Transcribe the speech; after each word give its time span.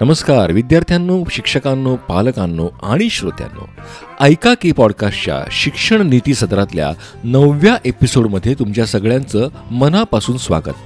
नमस्कार 0.00 0.52
विद्यार्थ्यांनो 0.52 1.24
शिक्षकांनो 1.30 1.96
पालकांनो 1.96 2.68
आणि 2.82 3.08
श्रोत्यांनो. 3.10 3.68
ऐका 4.20 4.54
की 4.54 4.72
पॉडकास्टच्या 4.72 5.48
शिक्षण 5.50 6.08
नीती 6.08 6.34
सत्रातल्या 6.34 6.92
नवव्या 7.24 7.76
एपिसोडमध्ये 7.84 8.54
तुमच्या 8.54 8.86
सगळ्यांचं 8.86 9.48
मनापासून 9.70 10.36
स्वागत. 10.36 10.78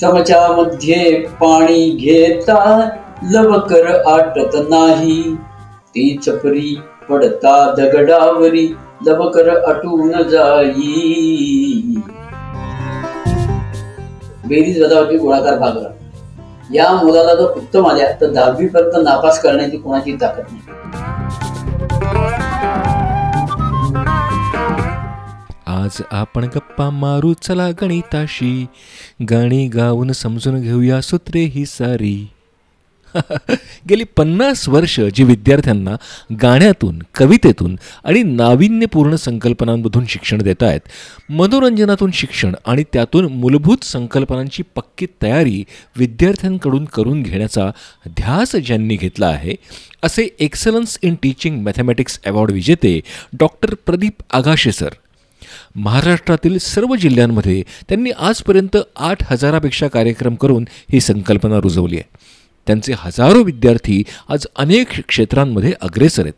चमच्यामध्ये 0.00 1.20
पाणी 1.20 1.90
घेता 1.90 2.88
लवकर 3.30 3.86
आटत 4.06 4.56
नाही. 4.70 5.34
ती 5.88 6.16
चपरी 6.16 6.80
पडता 7.10 7.74
दगडावरी 7.78 8.74
लवकर 9.06 9.48
आटून 9.64 10.12
जाई. 10.28 11.82
बेरीज 14.48 14.82
वजावटी 14.82 15.16
गोळाकार 15.16 15.58
भागला 15.58 15.88
या 16.74 16.92
मुलाला 16.92 17.34
जर 17.34 17.50
उत्तम 17.56 17.86
आल्या 17.86 18.12
तर 18.20 18.30
दहावी 18.32 18.66
पर्यंत 18.68 19.04
नापास 19.04 19.42
करण्याची 19.42 19.76
कोणाची 19.76 20.16
ताकद 20.20 20.42
नाही. 20.50 20.60
आज 25.66 26.02
आपण 26.10 26.44
गप्पा 26.44 26.90
मारू 26.90 27.32
चला 27.32 27.70
गणिताशी. 27.80 28.66
गाणी 29.30 29.66
गाऊन 29.68 30.12
समजून 30.12 30.60
घेऊया 30.60 31.00
सूत्रे 31.00 31.40
ही 31.40 31.66
सारी. 31.66 32.28
गेली 33.88 34.04
पन्नास 34.04 34.68
वर्ष 34.68 35.00
जी 35.00 35.24
विद्यार्थ्यांना 35.24 35.96
गाण्यातून 36.42 36.98
कवितेतून 37.14 37.76
आणि 38.04 38.22
नाविन्यपूर्ण 38.22 39.16
संकल्पनांमधून 39.16 40.04
शिक्षण 40.08 40.38
देत 40.38 40.62
आहेत 40.62 40.80
मनोरंजनातून 41.30 42.10
शिक्षण 42.14 42.54
आणि 42.66 42.84
त्यातून 42.92 43.24
मूलभूत 43.24 43.84
संकल्पनांची 43.84 44.62
पक्की 44.76 45.06
तयारी 45.22 45.64
विद्यार्थ्यांकडून 45.96 46.84
करून 46.84 47.22
घेण्याचा 47.22 47.70
ध्यास 48.08 48.56
ज्यांनी 48.56 48.96
घेतला 48.96 49.26
आहे 49.26 49.54
असे 50.02 50.28
excellence 50.38 50.98
in 51.02 51.14
teaching 51.22 51.62
mathematics 51.62 52.20
award 52.26 52.50
विजेते 52.50 53.00
डॉक्टर 53.32 53.74
प्रदीप 53.86 54.12
आगाशे 54.30 54.72
सर. 54.72 54.88
महाराष्ट्रातील 55.76 56.58
सर्व 56.58 56.94
जिल्ह्यांमध्ये 56.94 57.62
त्यांनी 57.88 58.10
आजपर्यंत 58.10 58.76
आठ 58.96 59.32
हजारापेक्षा 59.32 59.88
कार्यक्रम 59.88 60.34
करून 60.34 60.64
ही 60.92 61.00
संकल्पना 61.00 61.58
रुजवली 61.58 61.96
आहे. 61.96 62.08
त्यांचे 62.66 62.92
हजारो 62.96 63.42
विद्यार्थी 63.42 64.02
आज 64.28 64.46
अनेक 64.56 65.06
क्षेत्रांमध्ये 65.08 65.72
अग्रेसर 65.80 66.22
आहेत. 66.22 66.34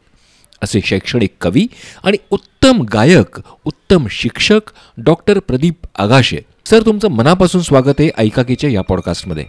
असे 0.63 0.81
शैक्षणिक 0.85 1.31
कवी 1.41 1.67
आणि 2.05 2.17
उत्तम 2.31 2.83
गायक 2.83 3.41
उत्तम 3.65 4.07
शिक्षक 4.11 4.61
डॉक्टर 4.99 5.39
प्रदीप 5.39 5.75
आगाशे. 5.99 6.39
सर 6.67 6.81
तुमचं 6.87 7.09
मनापासून 7.09 7.61
स्वागत 7.61 7.95
आहे 7.99 8.11
ऐकाकीच्या 8.19 8.71
या 8.71 8.81
पॉडकास्टमध्ये. 8.81 9.45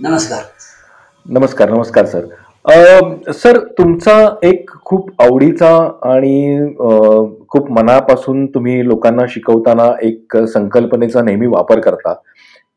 नमस्कार. 0.00 0.42
नमस्कार 1.26 1.70
नमस्कार 1.70 2.06
सर. 2.06 2.24
अ, 2.64 3.00
सर 3.32 3.58
तुमचा 3.58 4.34
एक 4.42 4.70
खूप 4.84 5.22
आवडीचा 5.22 5.98
आणि 6.02 6.66
खूप 7.48 7.70
मनापासून 7.70 8.46
तुम्ही 8.46 8.86
लोकांना 8.86 9.22
शिकवताना 9.28 10.06
एक 10.06 10.36
संकल्पनेचा 10.36 11.22
नेहमी 11.22 11.46
वापर 11.46 11.80
करता 11.80 12.12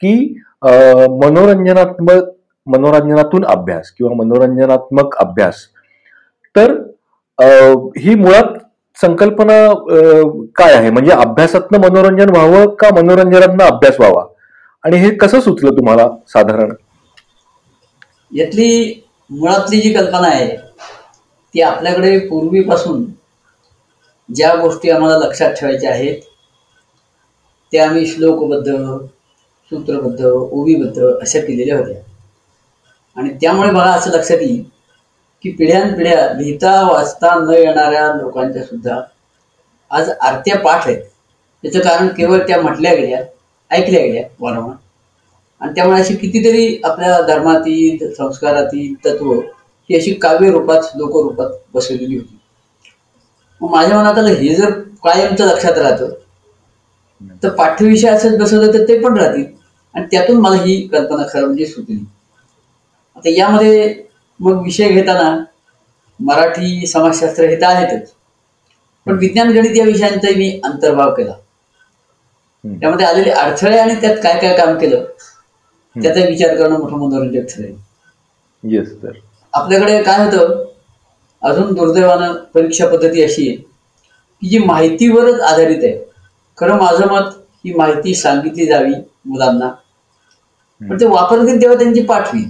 की 0.01 0.41
मनोरंजनात्मक 0.61 2.29
मनोरंजनातून 2.67 3.45
अभ्यास 3.45 3.91
किंवा 3.97 4.13
मनोरंजनात्मक 4.15 5.15
अभ्यास. 5.19 5.65
तर 6.55 6.71
ही 7.97 8.15
मुळात 8.15 8.57
संकल्पना 8.97 9.57
काय 10.55 10.73
आहे? 10.73 10.89
म्हणजे 10.91 11.11
अभ्यासातनं 11.11 11.79
मनोरंजन 11.79 12.29
व्हावं 12.35 12.73
का 12.75 12.89
मनोरंजनातनं 12.95 13.63
अभ्यास 13.65 13.99
व्हावा? 13.99 14.23
आणि 14.83 14.97
हे 14.97 15.09
कसं 15.17 15.39
सुचलं 15.41 15.77
तुम्हाला 15.77 16.07
साधारण? 16.33 16.73
यातली 18.31 19.01
मुळातली 19.29 19.79
जी 19.81 19.93
कल्पना 19.93 20.27
आहे 20.27 20.55
ती 21.53 21.61
आपल्याकडे 21.61 22.17
पूर्वीपासून 22.27 23.03
ज्या 24.29 24.53
गोष्टी 24.55 24.89
आम्हाला 24.89 25.17
लक्षात 25.17 25.53
ठेवायच्या 25.59 25.91
आहेत 25.91 26.21
त्या 27.73 27.87
आम्ही 27.89 28.05
श्लोकबद्ध 28.05 28.67
सूत्रबद्ध 29.71 30.25
ओवीबद्ध 30.25 31.03
अशा 31.21 31.39
केलेल्या 31.39 31.77
होत्या. 31.77 31.95
आणि 33.15 33.29
त्यामुळे 33.29 33.71
मला 33.71 33.91
असं 33.91 34.11
लक्षात 34.11 34.37
येईल 34.41 34.63
की 35.41 35.51
पिढ्यानपिढ्या 35.51 36.33
लिहिता 36.33 36.91
वाचता 36.91 37.35
न 37.39 37.49
येणाऱ्या 37.49 38.13
लोकांच्या 38.13 38.63
सुद्धा 38.63 39.01
आज 39.91 40.09
आरत्या 40.09 40.57
पाठ 40.57 40.87
आहेत. 40.87 41.01
त्याचं 41.63 41.79
कारण 41.79 42.07
केवळ 42.07 42.39
त्या 42.39 42.61
म्हटल्या 42.61 42.93
गेल्या 42.95 43.23
ऐकल्या 43.71 44.01
गेल्या 44.01 44.23
वारंवार. 44.39 44.75
आणि 45.61 45.71
त्यामुळे 45.75 45.99
अशी 45.99 46.15
कितीतरी 46.15 46.81
आपल्या 46.83 47.21
धर्मातील 47.21 48.13
संस्कारातील 48.13 48.93
तत्व 49.05 49.33
ही 49.89 49.95
अशी 49.95 50.13
काव्य 50.13 50.51
रूपात 50.51 50.81
लोकरूपात 50.95 51.49
बसवलेली 51.73 52.17
होती. 52.17 52.39
मग 53.61 53.69
माझ्या 53.69 53.97
मनात 53.97 54.17
आलं 54.17 54.29
हे 54.29 54.55
जर 54.55 54.69
कायमचं 55.03 55.45
लक्षात 55.45 55.77
राहतं 55.77 56.09
तर 57.43 57.49
पाठ्यविषय 57.55 58.09
असंच 58.09 58.37
बसवलं 58.39 58.73
तर 58.73 58.87
ते 58.87 58.99
पण 58.99 59.17
राहतील. 59.17 59.45
आणि 59.95 60.05
त्यातून 60.11 60.37
मला 60.37 60.61
ही 60.63 60.81
कल्पना 60.87 61.23
खरं 61.29 61.45
म्हणजे 61.45 61.65
सुचली. 61.65 62.03
आता 63.15 63.29
यामध्ये 63.29 63.93
मग 64.39 64.61
विषय 64.63 64.89
घेताना 64.89 65.29
मराठी 66.19 66.87
समाजशास्त्र 66.87 67.43
हे 67.45 67.55
तर 67.57 67.65
आहेतच. 67.67 68.11
पण 69.07 69.17
विज्ञान 69.19 69.51
गणित 69.51 69.75
या 69.75 69.85
विषयांचाही 69.85 70.35
मी 70.35 70.49
अंतर्भाव 70.65 71.13
केला. 71.13 71.33
त्यामध्ये 72.63 73.05
आलेले 73.05 73.29
अडथळे 73.31 73.77
आणि 73.79 73.95
त्यात 74.01 74.17
काय 74.23 74.39
काय 74.39 74.55
काम 74.57 74.77
केलं 74.77 75.03
त्याचा 75.95 76.25
विचार 76.25 76.55
करणं 76.55 76.79
मोठं 76.79 76.97
मनोरंजक 76.97 77.45
ठरेल. 77.49 77.75
येस 78.63 78.87
सर 78.91 79.11
आपल्याकडे 79.53 80.01
काय 80.03 80.23
होतं 80.25 80.63
अजून 81.41 81.73
दुर्दैवानं 81.73 82.33
परीक्षा 82.53 82.87
पद्धती 82.87 83.21
अशी 83.23 83.47
आहे 83.47 83.55
की 83.55 84.47
जी 84.49 84.57
माहितीवरच 84.59 85.39
आधारित 85.41 85.83
आहे. 85.83 85.95
खरं 86.57 86.77
माझं 86.77 87.07
मत 87.07 87.29
ही 87.65 87.73
माहिती 87.73 88.13
सांगितली 88.15 88.65
जावी 88.67 88.93
मुलांना. 89.25 89.69
पण 90.81 90.99
ते 90.99 91.05
वापरतील 91.07 91.61
तेव्हा 91.61 91.77
त्यांची 91.77 92.01
पाठ 92.03 92.27
होईल. 92.27 92.47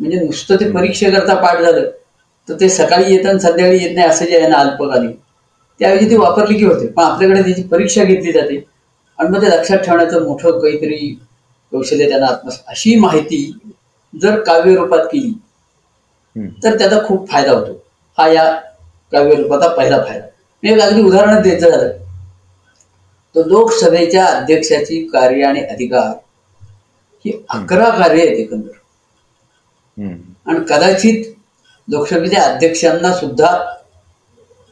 म्हणजे 0.00 0.18
नुसतं 0.18 0.56
ते 0.56 0.70
परीक्षेकरता 0.70 1.34
पाठ 1.36 1.58
झालं 1.58 1.90
तर 2.48 2.54
ते 2.56 2.68
सकाळी 2.70 3.12
येतं 3.12 3.28
आणि 3.28 3.40
संध्याकाळी 3.40 3.78
येत 3.78 3.94
नाही 3.94 4.08
असं 4.08 4.24
जे 4.24 4.38
आहे 4.38 4.48
ना 4.48 4.58
अल्पकालीन. 4.58 5.12
त्याऐवजी 5.80 6.08
ती 6.10 6.16
वापरली 6.16 6.56
की 6.56 6.64
होते 6.64 6.86
पण 6.88 7.02
आपल्याकडे 7.04 7.42
त्याची 7.42 7.62
परीक्षा 7.68 8.04
घेतली 8.04 8.32
जाते. 8.32 8.62
आणि 9.18 9.28
मग 9.28 9.42
ते 9.42 9.48
लक्षात 9.48 9.78
ठेवण्याचं 9.78 10.24
मोठं 10.24 10.58
काहीतरी 10.60 11.14
कौशल्य 11.72 12.08
त्यांना 12.08 12.26
आत्मस 12.26 12.60
अशी 12.66 12.94
माहिती 12.98 13.40
जर 14.14 14.40
काव्य 14.42 14.74
रूपात 14.76 15.04
केली. 15.06 15.32
तर 16.58 16.78
त्याचा 16.78 16.98
खूप 17.04 17.28
फायदा 17.28 17.52
होतो. 17.52 17.72
हा 18.18 18.26
या 18.28 18.44
काव्य 19.12 19.34
रूपाचा 19.34 19.68
पहिला 19.68 20.02
फायदा. 20.02 20.26
मी 20.62 20.70
एक 20.70 20.80
अगदी 20.80 21.02
उदाहरण 21.02 21.42
द्यायचं 21.42 21.70
झालं. 21.70 21.92
तर 23.34 23.46
लोकसभेच्या 23.46 24.24
अध्यक्षाची 24.26 25.02
कार्य 25.06 25.44
आणि 25.44 25.60
अधिकार 25.60 26.12
ही 27.24 27.32
अकरा 27.50 27.88
कार्य 27.90 28.22
आहेत 28.22 28.36
एकंदर. 28.38 28.72
आणि 30.46 30.58
कदाचित 30.68 31.24
लोकसभेच्या 31.88 32.42
अध्यक्षांना 32.42 33.12
सुद्धा 33.14 33.56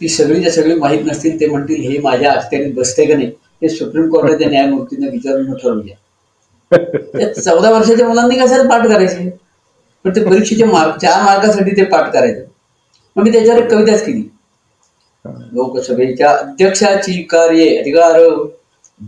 ती 0.00 0.08
सगळीच्या 0.08 0.52
सगळी 0.52 0.74
माहीत 0.74 1.04
नसतील 1.04 1.40
ते 1.40 1.46
म्हणतील 1.46 1.80
हे 1.82 1.98
माझ्या 1.98 2.32
अखत्यारीत 2.32 2.74
बसते 2.74 3.04
का 3.06 3.14
नाही? 3.14 3.26
हे 3.62 3.68
सुप्रीम 3.68 4.08
कोर्टाच्या 4.08 4.48
न्यायमूर्तींना 4.50 5.08
विचारून 5.10 5.54
ठरवूया. 5.54 5.94
चौदा 7.34 7.70
वर्षाच्या 7.70 8.08
मुलांनी 8.08 8.38
कशाला 8.38 8.68
पाठ 8.68 8.86
करायचे? 8.88 9.28
पण 10.04 10.10
ते 10.10 10.24
परीक्षेचे 10.24 10.64
मार्क 10.64 10.96
चार 10.96 11.22
मार्कासाठी 11.22 11.70
ते 11.70 11.84
पाठ 11.84 12.12
करायचं. 12.12 12.44
मग 13.16 13.22
मी 13.24 13.32
त्याच्यावर 13.32 13.62
एक 13.62 13.70
कविताच 13.70 14.04
केली. 14.06 14.22
लोकसभेच्या 15.25 16.31
अध्यक्षाची 16.31 17.22
कार्ये 17.22 17.77
अधिकार 17.78 18.19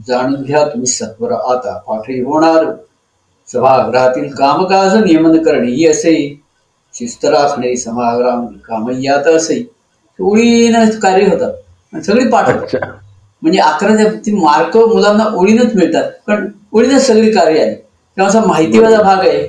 जाणून 0.09 0.43
घ्या 0.43 0.65
तुम्ही 0.65 0.87
सत्वर 0.87 1.33
आता 1.33 1.77
पाठही 1.79 2.21
होणार. 2.21 2.65
सभागृहातील 3.49 4.29
कामकाज 4.35 4.95
नियमन 4.97 5.43
करणे 5.43 5.71
ही 5.71 5.87
असे. 5.87 6.15
शिस्त 6.95 7.25
राखणे 7.25 7.77
सभागृह 7.77 8.47
कामही 8.65 9.07
आता 9.07 9.37
असे. 9.37 9.63
ओळीनं 10.19 10.99
कार्य 11.03 11.27
होतात. 11.27 12.03
सगळी 12.03 12.29
पाठ 12.29 12.75
म्हणजे 13.43 13.59
अकराच्या 13.59 14.11
ती 14.27 14.33
मार्क 14.33 14.77
मुलांना 14.77 15.25
ओळीनच 15.35 15.75
मिळतात. 15.75 16.11
पण 16.27 16.47
ओळीनच 16.73 17.07
सगळी 17.07 17.33
कार्य 17.33 17.63
आली 17.63 17.75
तेव्हा 17.75 18.29
असा 18.29 18.41
माहितीवाला 18.47 19.03
भाग 19.03 19.19
आहे. 19.19 19.47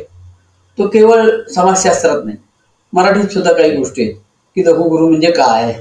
तो 0.77 0.87
केवळ 0.87 1.29
समाजशास्त्रात 1.55 2.25
नाही. 2.25 2.37
मराठीत 2.93 3.29
सुद्धा 3.29 3.53
काही 3.53 3.75
गोष्टी 3.77 4.01
आहेत. 4.01 4.15
की 4.55 4.65
लघुगुरु 4.65 5.09
म्हणजे 5.09 5.31
काय? 5.31 5.73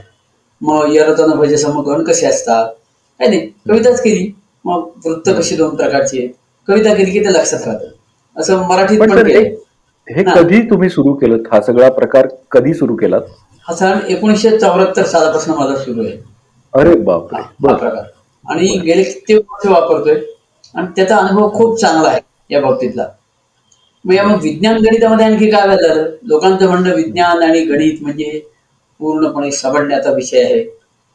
मग 0.60 0.94
यरतन 0.94 1.30
भज 1.30 1.54
समकरण 1.62 2.04
कसे 2.04 2.26
असतात? 2.26 2.66
काय 3.20 3.28
नाही? 3.28 3.40
कविताच 3.68 4.00
केली. 4.02 4.32
मग 4.64 4.88
वृत्त 5.06 5.30
कशी 5.30 5.56
दोन 5.56 5.74
प्रकारची 5.76 6.18
आहेत 6.18 6.30
कविता 6.68 6.94
केली 6.94 7.10
की 7.10 7.20
ते 7.20 7.32
लक्षात 7.32 7.66
राहतं. 7.66 7.88
असं 8.36 8.62
मराठीत 8.68 9.00
पण 9.00 9.10
पण 9.10 9.16
सर 9.16 9.28
केलंय. 9.28 9.54
हे. 10.08 10.22
कधी 10.36 10.60
तुम्ही 10.70 10.88
सुरू 10.88 11.12
केलं? 11.14 11.36
हा 11.52 11.60
सगळा 11.60 11.88
प्रकार 11.90 12.26
कधी 12.50 12.74
सुरू 12.74 12.96
केलात? 12.96 13.20
हा 13.66 13.74
सण 13.74 13.98
एकोणीसशे 14.08 14.58
चौऱ्याहत्तर 14.58 15.02
सालापासून 15.02 15.54
माझा 15.54 15.76
सुरू 15.76 16.04
आहे. 16.04 16.16
अरे 16.74 16.94
बापरे. 16.94 17.40
हा 17.40 17.48
बर. 17.60 17.74
प्रकार. 17.74 18.04
आणि 18.44 18.66
गेले 18.78 19.02
किती 19.02 19.34
वर्ष 19.34 19.66
वापरतोय? 19.66 20.20
आणि 20.74 20.86
त्याचा 20.96 21.16
अनुभव 21.16 21.50
खूप 21.54 21.80
चांगला 21.80 22.08
आहे 22.08 22.20
या 22.50 22.60
बाबतीतला. 22.60 23.06
मग 24.04 24.14
या 24.14 24.24
मग 24.24 24.40
विज्ञान 24.42 24.76
गणितामध्ये 24.76 25.26
आणखी 25.26 25.50
काय 25.50 25.66
व्हायला 25.66 25.88
झालं 25.88 26.10
लोकांचं 26.22 26.68
म्हणणं 26.68 26.94
विज्ञान 26.94 27.42
आणि 27.42 27.64
गणित 27.64 28.02
म्हणजे 28.02 28.40
पूर्णपणे 29.04 29.50
सबडण्याचा 29.52 30.10
विषय 30.10 30.42
आहे. 30.44 30.64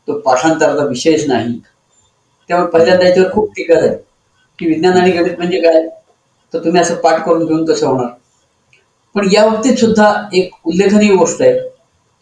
तो 0.07 0.19
पाठांतराचा 0.19 0.85
विषयच 0.85 1.27
नाही. 1.27 1.59
त्यामुळे 2.47 2.71
पहिल्यांदा 2.71 3.07
याच्यावर 3.07 3.31
खूप 3.31 3.51
टीका 3.55 3.79
झाली. 3.79 3.95
की 4.59 4.65
विज्ञान 4.65 4.97
आणि 4.97 5.11
गणित 5.11 5.37
म्हणजे 5.37 5.61
काय? 5.61 5.87
तर 6.53 6.65
तुम्ही 6.65 6.81
असं 6.81 6.95
पाठ 6.95 7.25
करून 7.25 7.45
घेऊन 7.45 7.65
कसं 7.65 7.87
होणार. 7.87 8.07
पण 9.15 9.27
या 9.31 9.49
बाबतीत 9.49 9.75
सुद्धा 9.75 10.29
एक 10.33 10.51
उल्लेखनीय 10.63 11.15
गोष्ट 11.15 11.41
आहे 11.41 11.59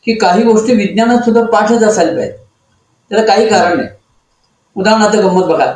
की 0.03 0.13
काही 0.13 0.43
गोष्टी 0.43 0.73
विज्ञानात 0.73 1.19
सुद्धा 1.19 1.43
पाठच 1.43 1.83
असायला 1.83 2.11
पाहिजे 2.11 2.37
त्याला 3.11 3.25
काही 3.25 3.49
कारण 3.49 3.77
नाही. 3.77 3.89
उदाहरणार्थ 4.75 5.15
गंमत 5.15 5.43
बघा. 5.43 5.73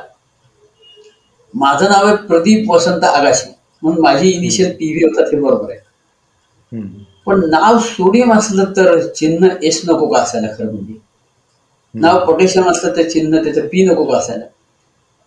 माझं 1.53 1.85
नाव 1.85 2.07
आहे 2.07 2.15
प्रदीप 2.15 2.71
वसंत 2.71 3.03
आगाशी. 3.03 3.49
म्हणून 3.83 4.01
माझी 4.01 4.29
इनिशियल 4.29 4.71
पी 4.71 4.91
व्ही 4.93 5.03
होता 5.03 5.31
ते 5.31 5.39
बरोबर 5.39 5.71
आहे. 5.71 5.79
पण 7.31 7.49
नाव 7.49 7.79
सोडियम 7.79 8.33
असलं 8.33 8.63
तर 8.77 9.07
चिन्ह 9.07 9.49
एस 9.63 9.81
नको 9.87 10.07
का 10.07 10.21
असायला 10.21 10.47
खरं 10.47 10.71
म्हणजे? 10.71 10.93
नाव 11.93 12.25
पोटॅशियम 12.25 12.69
असलं 12.69 12.95
तर 12.97 13.09
चिन्ह 13.09 13.43
त्याचं 13.43 13.67
पी 13.67 13.85
नको 13.85 14.03
का 14.03 14.17
असायला? 14.17 14.45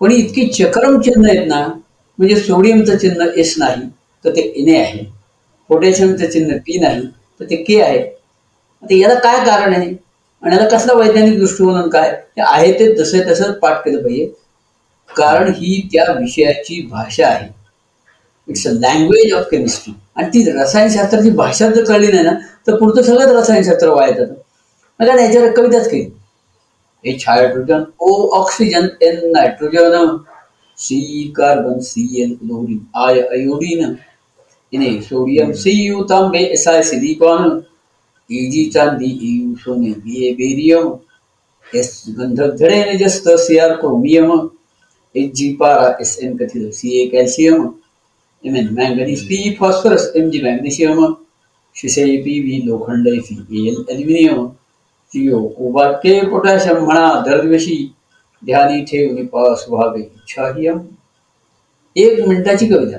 पण 0.00 0.10
इतकी 0.10 0.46
चक्रम 0.46 1.00
चिन्ह 1.00 1.30
आहेत 1.30 1.46
ना 1.48 1.66
म्हणजे 2.18 2.36
सोडियमचं 2.36 2.96
चिन्ह 2.96 3.26
एस 3.36 3.54
नाही 3.58 3.88
तर 4.24 4.30
ते 4.30 4.40
एन 4.40 4.74
आहे. 4.80 5.04
पोटॅशियमचं 5.70 6.30
चिन्ह 6.30 6.56
पी 6.56 6.78
नाही 6.78 7.06
तर 7.40 7.44
ते 7.44 7.56
के 7.56 7.80
आहे. 7.82 7.98
आता 8.82 8.94
याला 8.94 9.14
काय 9.14 9.44
कारण 9.46 9.74
आहे? 9.74 9.94
आणि 10.42 10.56
याला 10.56 10.68
कसला 10.68 10.92
वैज्ञानिक 10.92 11.38
दृष्टिकोन 11.38 11.88
काय? 11.88 12.10
हे 12.10 12.42
आहे 12.42 12.72
ते 12.72 13.02
तसं 13.02 13.32
तसंच 13.32 13.58
पाठ 13.58 13.84
केलं 13.84 14.02
पाहिजे. 14.02 14.32
कारण 15.10 15.52
ही 15.52 15.88
त्या 15.92 16.04
विषयाची 16.12 16.88
भाषा 16.90 17.26
आहे. 17.26 17.48
It's 18.48 18.66
a 18.66 18.70
language 18.72 19.32
of 19.32 19.46
chemistry 19.50 19.94
आणि 20.16 20.28
ती 20.28 20.50
रसायनशास्त्राची 20.52 21.30
भाषा 21.36 21.68
जर 21.70 21.84
कळली 21.84 22.12
नाही 22.12 22.24
ना 22.24 22.32
तर 22.66 22.76
पुढचं 22.76 23.02
सगळंच 23.02 23.32
रसायनशास्त्र 23.32 23.88
वाया 23.90 24.12
जातं. 24.12 24.34
मग 25.00 25.06
काय 25.06 25.24
याच्यावर 25.24 25.50
कविताच 25.52 25.88
केली. 25.90 26.10
H 27.04 27.24
hydrogen 27.28 27.82
O 28.00 28.10
oxygen 28.38 28.86
N 29.02 29.30
nitrogen 29.32 30.16
C 30.78 31.32
carbon 31.36 31.78
C 31.80 32.22
N 32.22 32.32
chlorine 32.34 32.78
I 32.96 33.20
iodine 33.20 33.94
इने 34.72 34.90
सोडियम 35.02 35.52
सी 35.54 35.70
यू 35.70 36.02
तांबे 36.04 36.38
एस 36.52 36.66
आय 36.68 36.82
सिलिकॉन 36.82 37.60
इजी 38.30 38.64
चांदी 38.70 39.10
यू 39.22 39.54
सोने 39.56 39.90
बी 40.04 40.26
ए 40.26 40.32
बेरियम 40.34 40.92
एस 41.66 42.02
गंधक 42.18 42.54
धडे 42.60 42.96
जस्त 42.98 43.28
C 43.38 43.58
R 43.58 43.74
chromium 43.76 44.32
H 45.14 45.32
G 45.36 45.52
पारा 45.60 45.92
एस 46.00 46.18
एन 46.22 46.36
कथित 46.36 46.72
C 46.74 47.00
A 47.02 47.06
calcium 47.08 47.66
manganese 48.44 49.22
P 49.24 49.56
phosphorus 49.60 50.10
M 50.16 50.28
G 50.30 50.40
magnesium 50.42 51.04
शिसे 51.76 52.04
पी 52.22 52.40
व्ही 52.40 52.60
लोखंड 52.66 53.08
फी 53.20 53.68
एल 53.68 53.82
ॲल्युमिनियम 53.90 54.46
सीओ 55.12 55.46
कोबार 55.48 55.92
के 55.92 56.20
पोटॅशियम 56.26 56.84
म्हणा 56.84 57.22
दरदिवशी 57.26 57.76
ध्यानी 58.42 58.84
ठेवून 58.84 59.26
पास 59.26 59.64
व्हावे 59.68 60.00
इच्छाहियम 60.00 60.78
एक 61.96 62.20
मिनिटाची 62.28 62.66
कविता. 62.66 62.98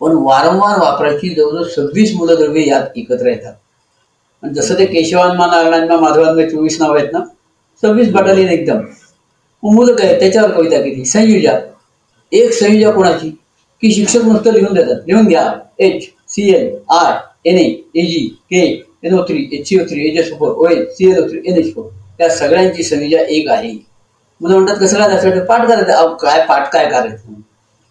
पण 0.00 0.12
वारंवार 0.24 0.78
वापरायची 0.78 1.28
जवळजवळ 1.28 1.62
सव्वीस 1.68 2.14
मूलद्रव्ये 2.16 2.68
यात 2.68 2.96
एकत्र 2.96 3.26
येतात. 3.26 3.54
आणि 4.42 4.54
जसं 4.54 4.78
ते 4.78 4.86
केशवान्मा 4.86 5.46
नारायणान्मा 5.46 5.96
माधवान्मा 6.00 6.48
चोवीस 6.48 6.80
नाव 6.80 6.96
आहेत 6.96 7.12
ना 7.12 7.24
सव्वीस 7.82 8.10
बटालियन 8.12 8.48
एकदम. 8.48 8.78
मग 9.62 9.74
मुलं 9.74 9.94
काय 9.94 10.18
त्याच्यावर 10.20 10.50
कविता 10.50 10.80
केली. 10.80 11.04
संयुजा. 11.04 11.58
एक 12.32 12.52
संयुजा 12.52 12.90
कोणाची? 12.90 13.30
की 13.82 13.90
शिक्षक 13.92 14.24
नुसतं 14.24 14.52
लिहून 14.52 14.74
देतात. 14.74 15.00
लिहून 15.06 15.26
घ्या. 15.28 15.52
H 15.80 16.02
C 16.28 16.48
L 16.54 16.70
I 16.90 17.50
N 17.50 17.58
A 17.58 17.64
A 17.94 18.04
G 18.06 18.26
K 18.50 18.60
N 19.04 19.14
O 19.18 19.22
three 19.28 19.48
H 19.52 19.68
C 19.68 19.78
O 19.80 19.84
three 19.90 20.08
H 20.08 20.18
S 20.18 20.30
four 20.38 20.54
O 20.54 20.66
H 20.70 20.88
C 20.96 21.10
L 21.10 21.22
O 21.22 21.26
three 21.28 21.40
N 21.46 21.56
H 21.58 21.74
four 21.74 21.88
त्या 22.18 22.28
सगळ्यांची 22.30 22.82
संयुजा 22.82 23.20
एक 23.28 23.48
आहे. 23.50 23.72
मुलं 24.40 24.54
म्हणतात 24.54 24.76
कसं 24.80 24.98
काय 24.98 25.08
लक्षात 25.08 25.46
पाठ 25.48 25.66
करायचं. 25.68 25.92
अहो, 25.92 26.14
काय 26.16 26.44
पाठ 26.48 26.72
काय 26.72 26.86
करायचं? 26.90 27.32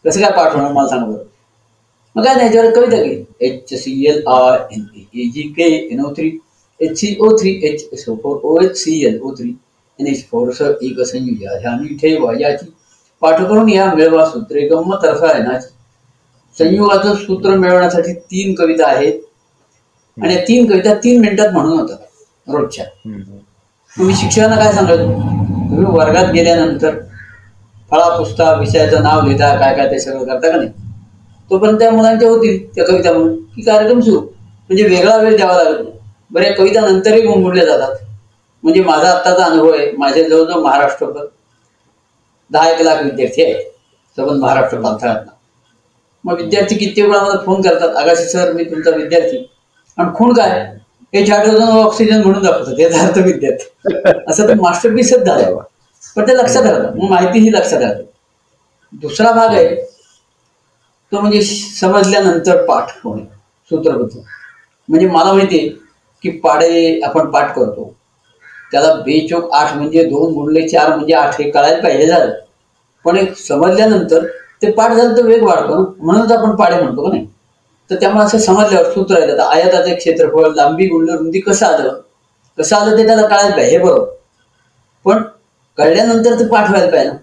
कसं 0.06 0.22
काय 0.22 0.32
पाठ 0.32 0.54
होणार 0.56 0.72
मला 0.72 0.88
सांग 0.88 1.12
बरं. 1.12 1.24
मग 2.16 2.24
काय 2.26 2.36
त्याच्यावर 2.36 2.72
कविता 2.76 3.02
की 3.04 3.24
H 3.48 3.74
C 3.84 4.06
L 4.10 4.22
I 4.28 4.58
N 4.76 4.86
A 5.16 5.30
G 5.34 5.42
K 5.58 5.68
N 5.94 6.02
O 6.06 6.12
three 6.14 6.32
H 6.80 6.98
C 7.00 7.16
O 7.22 7.30
three 7.40 7.60
H 7.64 7.88
S 7.94 8.08
O 8.10 8.16
four 8.24 8.40
O 8.44 8.58
H 8.64 8.78
C 8.78 9.04
L 9.08 9.20
O 9.22 9.32
three 9.36 9.50
N 10.00 10.08
H 10.08 10.26
four 10.30 10.52
sir 10.54 10.78
एक 10.84 11.00
संयुजा 11.08 11.60
ह्यानी 11.60 11.96
ठेवा. 11.98 12.34
याची 12.40 12.66
पाठ 13.22 13.40
करून 13.40 13.70
या 13.70 13.94
मिळवा 13.96 14.26
सूत्रे 14.26 14.68
गंमत 14.68 15.06
रसायनाची. 15.06 15.68
संयुगाचं 16.58 17.16
सूत्र 17.16 17.50
मिळवण्यासाठी 17.50 18.14
तीन 18.14 18.54
कविता 18.54 18.88
आहेत. 18.88 19.20
आणि 20.18 20.34
या 20.34 20.42
तीन 20.48 20.72
कविता 20.72 20.94
तीन 20.94 21.22
मिनिटात 21.22 21.50
म्हणून 21.54 21.80
होतात. 21.80 21.98
रोजच्या. 22.48 22.86
तुम्ही 23.98 24.16
शिक्षकांना 24.16 24.56
काय 24.56 24.72
सांगायचं 24.74 25.04
तुम्ही 25.72 25.86
वर्गात 25.86 26.32
गेल्यानंतर 26.32 27.00
फळा 27.92 28.18
पुस्ता 28.18 28.54
विषयाचं 28.54 29.04
नाव 29.04 29.22
लिहिता 29.22 29.56
काय 29.60 29.76
काय 29.76 29.92
ते 29.92 30.00
सगळं 30.00 30.24
करता 30.26 30.50
का 30.52 30.58
नाही? 30.58 30.70
तोपर्यंत 31.50 31.80
त्या 31.80 31.92
मुलांच्या 31.92 32.30
होतील 32.30 32.76
त्या 32.76 32.86
कविता 32.86 33.12
म्हणून. 33.12 33.36
की 33.36 33.62
कार्यक्रम 33.62 34.00
सुरू. 34.00 34.20
म्हणजे 34.20 34.84
वेगळा 34.84 35.18
वेळ 35.18 35.36
द्यावा 35.36 35.64
लागत 35.64 35.80
नाही. 35.84 35.92
बरं 36.32 36.46
या 36.46 36.54
कविता 36.56 36.82
नंतरही 36.82 37.22
गुणगुणल्या 37.22 37.66
जातात. 37.66 37.96
म्हणजे 38.64 38.82
माझा 38.84 39.10
आत्ताचा 39.10 39.46
अनुभव 39.46 39.74
आहे. 39.74 39.92
माझे 39.92 40.24
जवळजवळ 40.30 40.62
महाराष्ट्रभर 40.62 41.26
दहा 42.52 42.70
एक 42.70 42.82
लाख 42.82 43.04
विद्यार्थी 43.04 43.44
आहेत. 43.44 43.64
सबंध 44.18 44.42
महाराष्ट्र 44.42 44.80
प्रांतातला 44.80 45.32
मग 46.26 46.42
विद्यार्थी 46.42 46.76
कित्येक 46.76 47.08
वेळा 47.10 47.22
मला 47.24 47.42
फोन 47.46 47.62
करतात 47.62 47.96
आगाशी 47.96 48.24
सर 48.24 48.52
मी 48.54 48.64
तुमचा 48.64 48.92
विद्यार्थी. 48.92 49.48
आणि 49.98 50.10
खूण 50.16 50.34
काय? 50.34 50.60
हे 51.14 51.26
चार्टरजन 51.26 51.64
ऑक्सिजन 51.64 52.22
म्हणून 52.22 52.44
दाखवतात 52.44 52.80
याचा 52.80 53.02
अर्थ 53.02 53.18
विद्यार्थी. 53.18 53.90
असं 54.28 54.48
तर 54.48 54.54
मास्टरपीसच 54.54 55.24
झालं. 55.24 55.58
पण 56.16 56.28
ते 56.28 56.38
लक्षात 56.38 56.64
राहतं. 56.64 56.98
मग 56.98 57.10
माहिती 57.10 57.40
ही 57.40 57.52
लक्षात 57.54 57.82
राहते. 57.82 58.04
दुसरा 58.94 59.32
भाग 59.32 59.50
आहे 59.50 59.76
तो 61.12 61.20
म्हणजे 61.20 61.42
समजल्यानंतर 61.42 62.66
पाठ 62.66 62.92
होणे 63.04 63.24
सूत्रबद्ध. 63.72 64.20
म्हणजे 64.90 65.08
मला 65.08 65.34
माहिती 65.34 65.60
आहे 65.60 65.70
की 66.24 66.30
पाडे 66.30 67.00
आपण 67.02 67.30
पाठ 67.32 67.56
करतो. 67.56 67.94
त्याला 68.72 68.94
बेचोक 68.94 69.54
आठ 69.54 69.74
म्हणजे 69.74 70.04
दोन 70.04 70.34
गुणले 70.34 70.68
चार 70.68 70.96
म्हणजे 70.96 71.14
आठ 71.14 71.42
हे 71.42 71.50
कळायला 71.52 71.82
पाहिजे 71.82 72.08
झालं. 72.08 72.34
पण 73.06 73.18
एक 73.18 73.38
समजल्यानंतर 73.38 74.26
ते 74.62 74.72
पाठ 74.72 74.92
झालं 74.92 75.18
तर 75.18 75.26
वेग 75.26 75.44
वाढतो. 75.44 75.96
म्हणूनच 76.00 76.32
आपण 76.32 76.56
पाडे 76.56 76.82
म्हणतो 76.82 77.04
का 77.04 77.10
नाही? 77.10 77.26
तर 77.90 77.96
त्यामुळे 77.96 78.26
असं 78.26 78.38
समजल्यावर 78.38 78.92
सूत्र 78.92 79.22
आहे 79.22 79.32
आता 79.32 79.50
आयताचं 79.50 79.96
क्षेत्रफळ 79.96 80.54
लांबी 80.56 80.88
गुंड 80.88 81.10
रुंदी 81.10 81.40
कसं 81.40 81.66
आलं? 81.66 82.00
कसं 82.58 82.76
आलं 82.76 82.98
ते 82.98 83.06
त्याला 83.08 83.28
कळायला 83.28 83.56
पाहिजे 83.56 83.78
हे 83.78 83.84
बरोबर. 83.84 84.06
पण 85.06 85.24
कळल्यानंतर 85.78 86.40
ते 86.40 86.48
पाठ 86.48 86.70
व्हायला 86.70 86.92
पाहिजे 86.92 87.10
ना. 87.12 87.18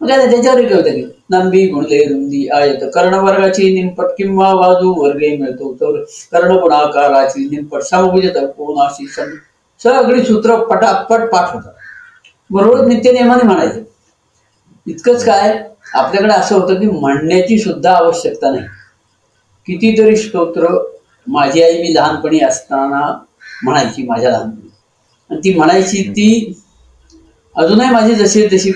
मग 0.00 0.08
काय 0.08 0.16
नाही, 0.16 0.30
त्याच्यावर 0.30 0.60
कविता 0.60 0.90
की 0.90 1.02
लांबी 1.30 1.66
गुणले 1.66 2.04
रुंदी 2.04 2.48
आयत. 2.48 2.84
कर्णवर्गाची 2.94 3.72
निमपट 3.74 4.06
किंवा 4.18 4.54
बाजू 4.54 4.92
वर्गे 5.02 5.36
मिळतो. 5.36 5.72
तर 5.74 6.02
कर्णगुणाकाराची 6.32 7.48
निमपट 7.50 7.82
समभुजत 7.82 8.38
कोणाशी 8.56 9.06
सगळी 9.80 10.22
सूत्र 10.24 10.56
पटापट 10.56 11.30
पाठ 11.30 11.54
होतात. 11.54 11.72
बरोबर 12.50 12.84
नित्य 12.84 13.22
म्हणायचे. 13.22 13.84
इतकंच 14.86 15.24
काय? 15.24 15.58
आपल्याकडे 15.94 16.34
असं 16.34 16.54
होतं 16.60 16.74
की 16.74 16.86
म्हणण्याची 16.86 17.58
सुद्धा 17.58 17.96
आवश्यकता 17.96 18.50
नाही. 18.50 18.66
कितीतरी 19.66 20.16
स्तोत्र 20.16 20.66
माझी 21.26 21.62
आई 21.62 21.82
मी 21.82 21.94
लहानपणी 21.94 22.40
असताना 22.40 23.18
म्हणायची 23.64 24.02
माझ्या 24.02 24.30
लहानपणी. 24.30 24.68
आणि 25.30 25.40
ती 25.44 25.54
म्हणायची 25.54 26.02
ती 26.02 26.54
अजूनही 27.56 27.90
माझी 27.90 28.14
जशी 28.14 28.46
तशी 28.46 28.72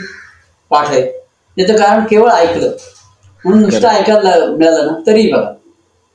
पाठ 0.71 0.89
आहे. 0.89 1.03
त्याचं 1.57 1.77
कारण 1.77 2.05
केवळ 2.05 2.31
ऐकलं. 2.31 2.71
म्हणून 3.45 3.63
नुसतं 3.63 3.89
ऐकायला 3.89 4.47
मिळालं 4.47 4.87
ना 4.87 4.93
तरी 5.07 5.33
बघा. 5.33 5.53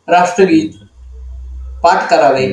राष्ट्रगीत 0.07 0.69
पाठ 1.83 2.10
करावे. 2.10 2.48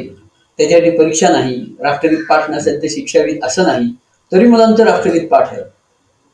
त्याच्यासाठी 0.59 0.91
परीक्षा 0.91 1.29
नाही. 1.29 1.77
राष्ट्रगीत 1.81 2.25
पाठ 2.29 2.51
नसेल 2.51 2.83
तर 2.83 2.87
शिक्षावीत 2.91 3.41
असं 3.43 3.63
नाही. 3.63 3.93
तरी 4.33 4.47
मुलांचं 4.47 4.85
राष्ट्रगीत 4.85 5.29
पाठ 5.29 5.53
आहे. 5.53 5.63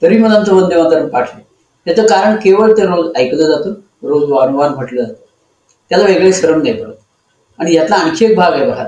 तरी 0.03 0.19
मुलांचं 0.19 0.55
वंदे 0.55 0.83
मातरम 0.83 1.09
पाठ 1.09 1.31
आहे. 1.35 1.43
त्याचं 1.87 2.07
कारण 2.07 2.37
केवळ 2.37 2.73
ते 2.73 2.83
रोज 2.83 3.17
ऐकलं 3.17 3.47
जातं 3.47 3.75
रोज 4.03 4.31
वारंवार 4.31 4.69
म्हटलं 4.69 5.05
जातं. 5.05 5.21
त्याला 5.89 6.05
वेगळे 6.05 6.33
श्रम 6.33 6.63
नाही 6.63 6.83
पडत. 6.83 6.95
आणि 7.59 7.75
यातला 7.75 7.97
आणखी 7.97 8.25
एक 8.25 8.37
भाग 8.37 8.53
आहे 8.53 8.71
बघा. 8.71 8.85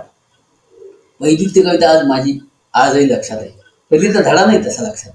वैदिक 1.21 1.67
कविता 1.67 1.91
आज 1.91 2.07
माझी 2.07 2.39
आजही 2.75 3.13
लक्षात 3.13 3.39
आहे. 3.39 3.51
पहिलीचा 3.91 4.21
धडा 4.21 4.45
नाही 4.45 4.67
तसा 4.67 4.83
लक्षात. 4.83 5.13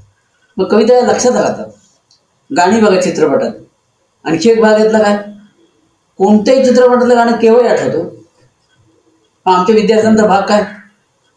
मग 0.57 0.67
कविता 0.67 1.01
लक्षात 1.01 1.31
राहतात. 1.31 1.65
गाणी 2.55 2.81
बघा 2.81 3.01
चित्रपटात. 3.01 3.51
आणखी 4.25 4.49
एक 4.49 4.61
भाग 4.61 4.79
यातला 4.79 4.99
काय? 4.99 5.17
कोणत्याही 6.17 6.65
चित्रपटातलं 6.65 7.15
गाणं 7.15 7.35
केवळ 7.35 7.67
आठवतो? 7.67 8.23
आमच्या 9.45 9.75
विद्यार्थ्यांचा 9.75 10.25
भाग 10.25 10.41
काय? 10.41 10.63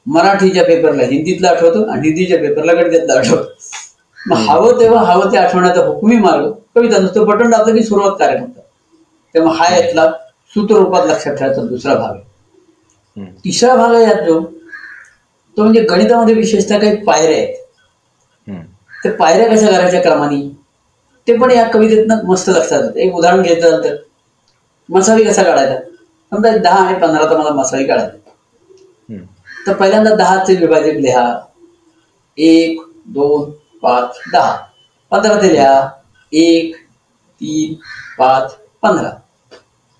मराठीच्या 0.06 0.64
पेपरला 0.64 1.02
हिंदीतला 1.02 1.48
आठवतो 1.48 1.84
आणि 1.84 2.08
हिंदीच्या 2.08 2.38
पेपरला 2.38 2.72
गणितातला 2.72 3.18
आठवतो. 3.18 3.50
मग 4.26 4.36
हवं 4.36 4.80
तेव्हा 4.80 5.04
हवं 5.04 5.32
ते 5.32 5.36
आठवण्याचा 5.36 5.84
हुकमी 5.86 6.16
मार्ग. 6.16 6.52
कविता 6.74 6.98
नुसतं 6.98 7.26
बटन 7.26 7.50
दाबलं 7.50 7.76
की 7.76 7.82
सुरुवात 7.82 8.12
कार्यक्रम 8.18 8.46
होतात 8.46 8.62
तेव्हा 9.34 9.54
हा 9.54 9.76
यातला 9.76 10.10
सूत्ररूपात 10.54 11.06
लक्षात 11.06 11.34
ठेवायचा 11.34 11.62
दुसरा 11.62 11.94
भाग 11.94 12.14
आहे. 12.14 12.24
तिसरा 13.44 13.74
भाग 13.76 13.94
आहे 13.94 14.04
यात 14.04 14.26
जो 14.26 14.40
तो 15.56 15.62
म्हणजे 15.62 15.80
गणितामध्ये 15.80 16.34
विशेषतः 16.34 16.78
काही 16.78 16.96
पायऱ्या 17.04 17.36
आहेत. 17.36 17.54
हम्म. 18.48 18.60
ते 19.04 19.10
पायऱ्या 19.10 19.48
कशा 19.48 19.66
करायच्या 19.66 20.00
क्रमाने? 20.02 20.56
ते 21.28 21.36
पण 21.36 21.50
या 21.50 21.68
कवितेतनं 21.68 22.24
मस्त 22.24 22.50
लक्षात 22.50 22.82
येतं. 22.82 22.94
एक 22.94 23.14
उदाहरण 23.14 23.42
घ्यायचं 23.42 23.70
झालं 23.70 23.84
तर 23.84 23.96
मसावी 24.88 25.24
कसा 25.24 25.42
काढायचा? 25.42 25.78
समजा 26.30 26.56
दहा 26.56 26.84
आणि 26.84 26.98
पंधराचा 26.98 27.38
मला 27.38 27.50
मसावी 27.50 27.84
काढायचा. 27.84 28.16
तर 29.66 29.72
पहिल्यांदा 29.72 30.14
दहाचे 30.14 30.54
विभाजक 30.54 30.96
लिहा. 30.96 31.40
एक 32.38 32.80
दोन 33.06 33.50
पाच 33.86 34.18
दहा. 34.32 34.54
पंधराचे 35.12 35.48
लिहा 35.48 35.74
एक 36.32 36.74
तीन 37.40 37.74
पाच 38.18 38.56
पंधरा. 38.82 39.10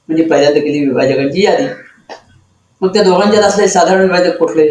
म्हणजे 0.09 0.25
पहिल्यांदा 0.25 0.61
केली 0.61 0.85
विभाजकांची 0.87 1.45
यादी. 1.45 1.66
मग 2.81 2.93
त्या 2.95 3.02
दोघांच्यात 3.02 3.45
असले 3.45 3.69
साधारण 3.69 4.02
विभाजक 4.02 4.37
कुठले? 4.38 4.69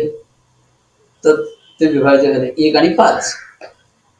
तर 1.23 1.41
ते 1.79 1.85
विभाजक 1.87 2.59
एक 2.59 2.75
आणि 2.77 2.89
पाच. 2.93 3.33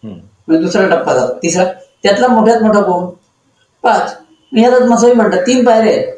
म्हणजे 0.04 0.62
दुसरा 0.62 0.88
टप्पा 0.90 1.14
झाला. 1.14 1.34
तिसरा 1.44 1.64
त्यातला 2.04 2.28
मोठ्यात 2.28 2.62
मोठा 2.62 2.82
कोण? 2.82 3.06
पाच. 3.84 4.16
ह्यालाच 4.52 4.82
मसावी 4.82 5.14
म्हणतात. 5.14 5.42
तीन 5.48 5.66
पायऱ्या 5.66 5.94
आहेत. 5.94 6.12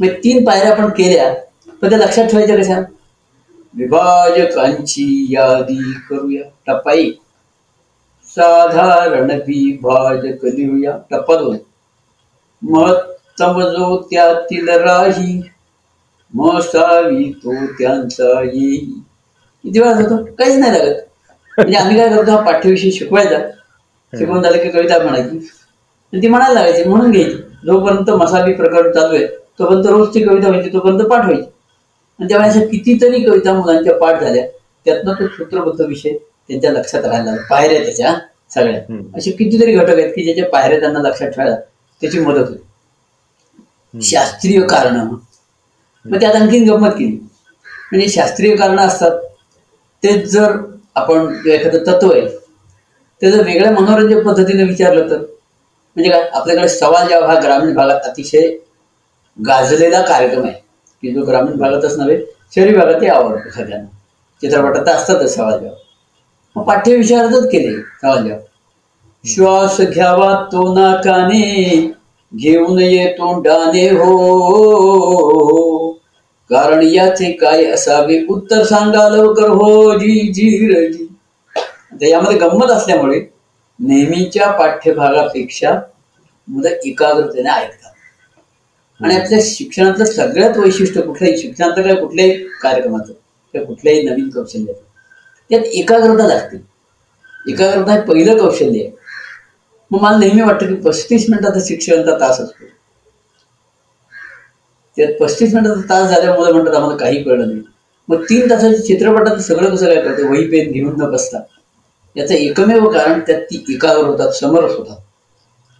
मग 0.00 0.08
तीन 0.24 0.44
पायऱ्या 0.44 0.70
आपण 0.72 0.88
केल्या 0.90 1.32
पण 1.82 1.88
त्या 1.90 1.98
लक्षात 1.98 2.26
ठेवायच्या 2.26 2.56
कशा? 2.56 2.80
विभाजकांची 3.74 5.04
यादी 5.30 5.78
करूया. 6.10 6.42
टप्पा 6.66 6.92
एक. 6.92 7.18
साधारण 8.38 9.30
विभाजक 9.46 10.44
लिहूया 10.46 10.96
टप्पा 11.10 11.36
महत्तम 12.62 13.60
जो 13.62 13.96
त्यातील 14.02 14.68
राही. 14.78 15.40
मसावी 16.34 17.24
तो 17.34 17.54
त्यांचा 17.78 18.40
येई 18.42 18.76
किती 19.64 19.78
वेळा 19.80 19.92
जातो 19.92 20.16
काहीच 20.34 20.56
नाही 20.56 20.72
लागत. 20.72 21.00
म्हणजे 21.58 21.76
आम्ही 21.76 21.96
काय 21.96 22.08
करतो? 22.08 22.30
हा 22.30 22.40
पाठ्यविषय 22.42 22.90
शिकवायचा. 22.90 23.38
शिकवून 24.12 24.42
झालं 24.42 24.58
की 24.58 24.70
कविता 24.70 24.98
म्हणायची. 24.98 25.38
आणि 26.12 26.22
ती 26.22 26.28
म्हणायला 26.28 26.54
लागायची 26.54 26.88
म्हणून 26.88 27.10
घ्यायची. 27.10 27.36
जोपर्यंत 27.64 28.10
मसावी 28.12 28.52
प्रकरण 28.54 28.92
चालू 28.92 29.14
आहे 29.14 29.26
तोपर्यंत 29.58 29.86
रोजची 29.86 30.22
कविता 30.24 30.48
व्हायची 30.48 30.72
तोपर्यंत 30.72 31.00
पाठवायची 31.02 31.42
आणि 32.20 32.28
त्यावेळेस 32.28 32.68
कितीतरी 32.70 33.22
कविता 33.22 33.52
मुलांच्या 33.54 33.98
पाठ 33.98 34.20
झाल्या. 34.20 34.46
त्यातनं 34.86 35.12
तो 35.12 35.26
सूत्रबद्ध 35.28 35.80
विषय 35.80 36.16
त्यांच्या 36.48 36.70
लक्षात 36.72 37.04
राहायला 37.04 37.34
पायऱ्या 37.50 37.82
त्याच्या 37.84 38.14
सगळ्या. 38.54 38.80
असे 39.16 39.30
कितीतरी 39.30 39.74
घटक 39.74 39.90
आहेत 39.90 40.12
की 40.14 40.24
ज्याच्या 40.24 40.48
पायऱ्या 40.50 40.80
त्यांना 40.80 41.00
लक्षात 41.00 41.28
ठेवायला 41.28 41.56
त्याची 42.02 42.18
मदत 42.20 42.48
होते 42.48 44.00
शास्त्रीय 44.02 44.60
कारण. 44.66 44.96
मग 46.04 46.20
त्यात 46.20 46.34
आणखीन 46.34 46.68
गंमत 46.70 46.90
केली. 46.90 47.18
म्हणजे 47.92 48.08
शास्त्रीय 48.08 48.54
कारण 48.56 48.78
असतात 48.78 49.18
तेच 50.02 50.26
जर 50.32 50.56
आपण 50.96 51.34
एखादं 51.46 51.84
तत्व 51.86 52.10
आहे 52.12 52.26
ते 53.22 53.30
जर 53.30 53.44
वेगळ्या 53.44 53.70
मनोरंजक 53.72 54.22
पद्धतीने 54.26 54.62
विचारलं 54.64 55.10
तर 55.10 55.18
म्हणजे 55.18 56.10
काय 56.10 56.28
आपल्याकडे 56.28 56.68
सवाल 56.68 57.08
जवाब 57.08 57.24
हा 57.24 57.38
ग्रामीण 57.40 57.74
भागात 57.74 58.08
अतिशय 58.08 58.48
गाजलेला 59.38 60.00
कार्यक्रम 60.02 60.44
आहे 60.44 60.52
की 61.02 61.12
जो 61.14 61.24
ग्रामीण 61.26 61.58
भागातच 61.58 61.98
नव्हे 61.98 62.18
शहरी 62.54 62.74
भागातही 62.76 63.08
आवडतो 63.08 63.50
सगळ्यांना. 63.50 63.86
चित्रपटात 64.42 64.86
तर 64.86 64.90
असतातच 64.90 65.34
सवाल 65.34 65.58
जवाब 65.58 65.74
मग 66.58 66.64
पाठ्यविषयातच 66.64 67.48
केले 67.50 67.72
सवाल 67.72 68.24
जवाब 68.24 68.38
श्वास 69.24 69.80
घ्यावा 69.82 70.34
तो 70.52 70.72
नाकाने 70.74 71.76
घेऊन 72.32 72.78
ये 72.78 73.06
तोंडाने 73.18 73.88
हो. 73.90 75.92
कारण 76.50 76.82
याचे 76.84 77.30
काय 77.32 77.64
असावे 77.64 78.24
उत्तर 78.30 78.64
सांगा 78.64 79.08
लवकर 79.08 79.48
हो 79.50 79.98
जी 79.98 80.32
जी 80.32 80.68
र 80.68 80.80
जी 80.92 81.06
आता 81.52 82.08
यामध्ये 82.08 82.38
गंमत 82.38 82.70
असल्यामुळे 82.70 83.20
नेहमीच्या 83.80 84.50
पाठ्यभागापेक्षा 84.50 85.78
मुलं 86.48 86.68
एकाग्रतेने 86.84 87.50
ऐकतात. 87.50 87.90
आणि 89.00 89.16
आपल्या 89.16 89.38
शिक्षणातलं 89.44 90.04
सगळ्यात 90.04 90.58
वैशिष्ट्य 90.58 91.00
कुठल्याही 91.00 91.38
शिक्षणातलं 91.38 91.84
काय 91.84 91.94
कुठल्याही 91.94 92.36
कार्यक्रमाचं 92.62 93.12
किंवा 93.54 93.66
कुठल्याही 93.66 94.02
नवीन 94.02 94.28
कौशल्याचं 94.30 94.80
त्यात 95.50 95.62
एकाग्रता 95.62 96.26
लागते. 96.26 96.56
एकाग्रता 97.50 97.92
हे 97.92 98.00
पहिलं 98.00 98.38
कौशल्य 98.38 98.80
आहे. 98.80 98.90
मग 99.90 100.00
मला 100.02 100.18
नेहमी 100.18 100.42
वाटतं 100.42 100.66
की 100.66 100.74
पस्तीस 100.74 101.26
मिनिटाचा 101.30 101.60
शिक्षणाचा 101.66 102.18
तास 102.20 102.40
असतो. 102.40 102.64
त्यात 104.96 105.12
पस्तीस 105.20 105.54
मिनिटाचा 105.54 105.80
तास 105.80 106.10
झाल्यामुळे 106.10 106.52
म्हणतात 106.52 106.74
आम्हाला 106.74 106.96
काही 106.96 107.22
कळलं 107.22 107.48
नाही. 107.48 107.62
मग 108.08 108.22
तीन 108.22 108.50
तासाच्या 108.50 108.84
चित्रपटात 108.84 109.36
सगळं 109.36 109.74
कसं 109.74 109.86
काय 109.86 110.02
करते? 110.02 110.22
वही 110.22 110.46
पेन 110.50 110.72
घेऊन 110.72 110.94
न 110.98 111.10
बसता. 111.10 111.38
याचं 112.16 112.34
एकमेव 112.34 112.88
कारण 112.90 113.20
त्यात 113.20 113.40
ती 113.40 113.64
एकाग्र 113.68 114.04
होतात 114.04 114.32
समरस 114.32 114.72
होतात. 114.72 114.96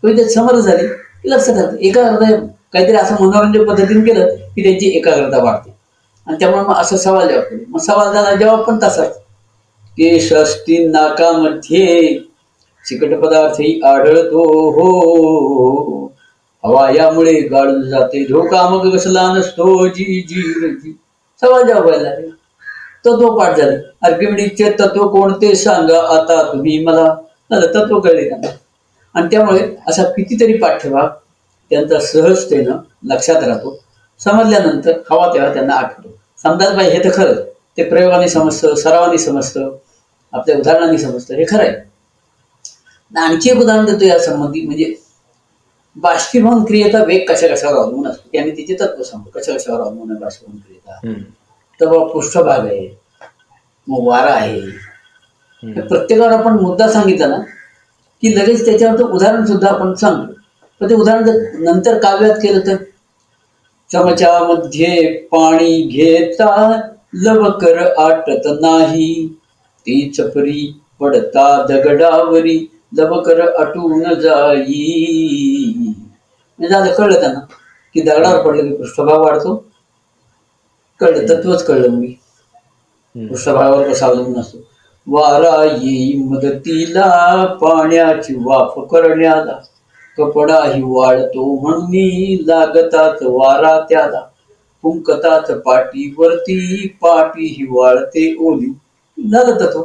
पण 0.02 0.16
त्यात 0.16 0.28
समरस 0.28 0.64
झाली 0.64 0.86
की 0.86 1.30
लक्षात 1.30 1.56
राहतं 1.56 1.76
एकाग्रता 1.76 2.46
काहीतरी 2.72 2.96
असं 2.96 3.14
मनोरंजक 3.20 3.68
पद्धतीने 3.68 4.00
केलं 4.00 4.34
की 4.36 4.62
त्यांची 4.62 4.88
एकाग्रता 4.88 5.42
वाढते. 5.44 5.74
आणि 6.26 6.36
त्यामुळे 6.40 6.62
मग 6.62 6.74
असं 6.74 6.96
सवाल 6.96 7.28
जवाब 7.28 7.44
केले 7.44 7.64
मग 7.68 7.80
सवाल 7.80 8.12
झाला 8.12 8.34
जवाब 8.34 8.60
पण 8.60 8.78
तसाच. 8.82 9.18
नाकामध्ये 10.90 12.18
चिकट 12.88 13.18
पदार्थही 13.18 13.80
आढळतो. 13.80 14.70
हो. 14.70 16.12
हवा 16.64 16.90
यामुळे 16.96 17.40
गाळून 17.40 17.82
जाते. 17.82 18.24
धोका 18.24 18.68
मग 18.68 18.96
कसला 18.96 19.34
नसतो. 19.34 19.86
जी 19.86 20.04
जी 20.04 20.70
जी. 20.70 20.98
सवाल 21.40 21.72
व्हायला 21.72 22.10
तत्व 23.06 23.38
पाठ 23.38 23.56
झाले. 23.56 23.76
आर्किमिडीजचे 24.02 24.70
तत्व 24.70 25.08
कोणते 25.08 25.54
सांगा. 25.54 26.00
आता 26.00 26.52
तुम्ही 26.52 26.84
मला 26.84 27.14
झालं 27.52 27.66
तत्व 27.66 28.00
कळले 28.00 28.28
त्यांना 28.28 28.48
आणि 29.14 29.28
त्यामुळे 29.30 29.76
असा 29.86 30.02
कितीतरी 30.02 30.52
पाठ्यभाग 30.52 31.08
त्यांचा 31.70 32.00
सहजतेनं 32.00 32.76
लक्षात 33.04 33.44
राहतो. 33.44 33.78
समजल्यानंतर 34.18 34.92
हवा 35.10 35.34
तेव्हा 35.34 35.52
त्यांना 35.52 35.74
आठवतो. 35.74 36.08
समजायला 36.42 36.76
पाहिजे 36.76 36.96
हे 36.96 37.04
तर 37.04 37.10
खरं. 37.14 37.34
ते 37.76 37.84
प्रयोगाने 37.84 38.28
समजतं 38.28 38.74
सरावाने 38.74 39.18
समजतं. 39.18 39.76
आपल्या 40.32 40.56
उदाहरणाने 40.58 40.98
समजतं. 40.98 41.34
हे 41.34 41.44
खरं 41.50 41.62
आहे 41.62 41.76
आणि 43.12 43.20
आणखी 43.24 43.50
एक 43.50 43.58
उदाहरण 43.58 43.84
देतो 43.84 44.04
या 44.04 44.18
संबंधी 44.18 44.60
म्हणजे 44.66 44.94
बाष्पीभवन 45.96 46.64
क्रियेचा 46.64 47.02
वेग 47.04 47.24
कशा 47.28 47.46
कशावर 47.54 47.74
अवलंबून 47.74 48.06
असतो? 48.08 48.28
की 48.32 48.38
आम्ही 48.38 48.56
तिचे 48.56 48.74
तत्व 48.80 49.02
सांगतो. 49.02 49.30
कशा 49.34 49.52
कशावर 49.52 49.80
अवलंबून 49.80 50.10
आहे 50.10 50.20
बाष्पीभवन 50.20 50.58
क्रियेचा. 50.58 51.00
तर 51.80 52.06
पृष्ठभाग 52.12 52.66
आहे 52.66 52.88
मग 53.88 54.06
वारा 54.06 54.32
आहे. 54.34 54.60
प्रत्येकावर 55.62 56.32
आपण 56.32 56.58
मुद्दा 56.60 56.88
सांगितला 56.88 57.26
ना 57.26 57.38
की 58.22 58.34
लगेच 58.36 58.64
त्याच्यावर 58.64 59.00
उदाहरण 59.02 59.44
सुद्धा 59.46 59.68
आपण 59.68 59.94
सांगतो. 59.94 60.32
पण 60.80 60.88
ते 60.90 60.94
उदाहरण 60.94 61.24
जर 61.26 61.58
नंतर 61.60 61.98
काव्यात 61.98 62.36
केलं 62.42 62.66
तर 62.66 62.76
चमच्यामध्ये 63.90 65.12
पाणी 65.32 65.82
घेता 65.82 66.80
लवकर 67.14 67.78
आटत 67.98 68.46
नाही. 68.60 69.28
ती 69.88 70.10
चपरी 70.10 70.80
पडता 71.00 71.66
दगडावरी 71.66 72.66
लवकर 72.96 73.40
आटून 73.56 74.14
जाई. 74.20 75.64
म्हणजे 76.58 76.68
झालं 76.68 76.92
कळलं 76.92 77.20
त्यांना 77.20 77.40
की 77.94 78.00
दगडावर 78.00 78.42
पडलं 78.42 78.68
की 78.68 78.74
पृष्ठभाग 78.74 79.18
वाढतो. 79.18 79.64
कळलं 81.00 81.28
तत्वच 81.28 81.64
कळलं 81.64 81.88
मी. 81.88 82.06
पृष्ठभागावर 83.14 83.88
कसा 83.88 84.06
अवलंबून 84.06 84.40
असतो 84.40 84.58
वारा 85.06 85.64
येई 85.64 86.22
मदतीला 86.22 87.44
पाण्याची 87.44 88.34
वाफ 88.34 88.74
करण्याला. 88.90 89.58
कपडाही 90.16 90.82
वाळतो 90.84 91.60
म्हणून 91.60 91.90
लागतात 92.46 93.22
वारा 93.22 93.80
त्याला. 93.80 94.20
फुंकतात 94.82 95.52
पाठीवरती 95.52 96.88
पाठीही 97.00 97.66
वाळते 97.70 98.36
ओली. 98.40 98.72
न 99.18 99.42
तत्व 99.60 99.82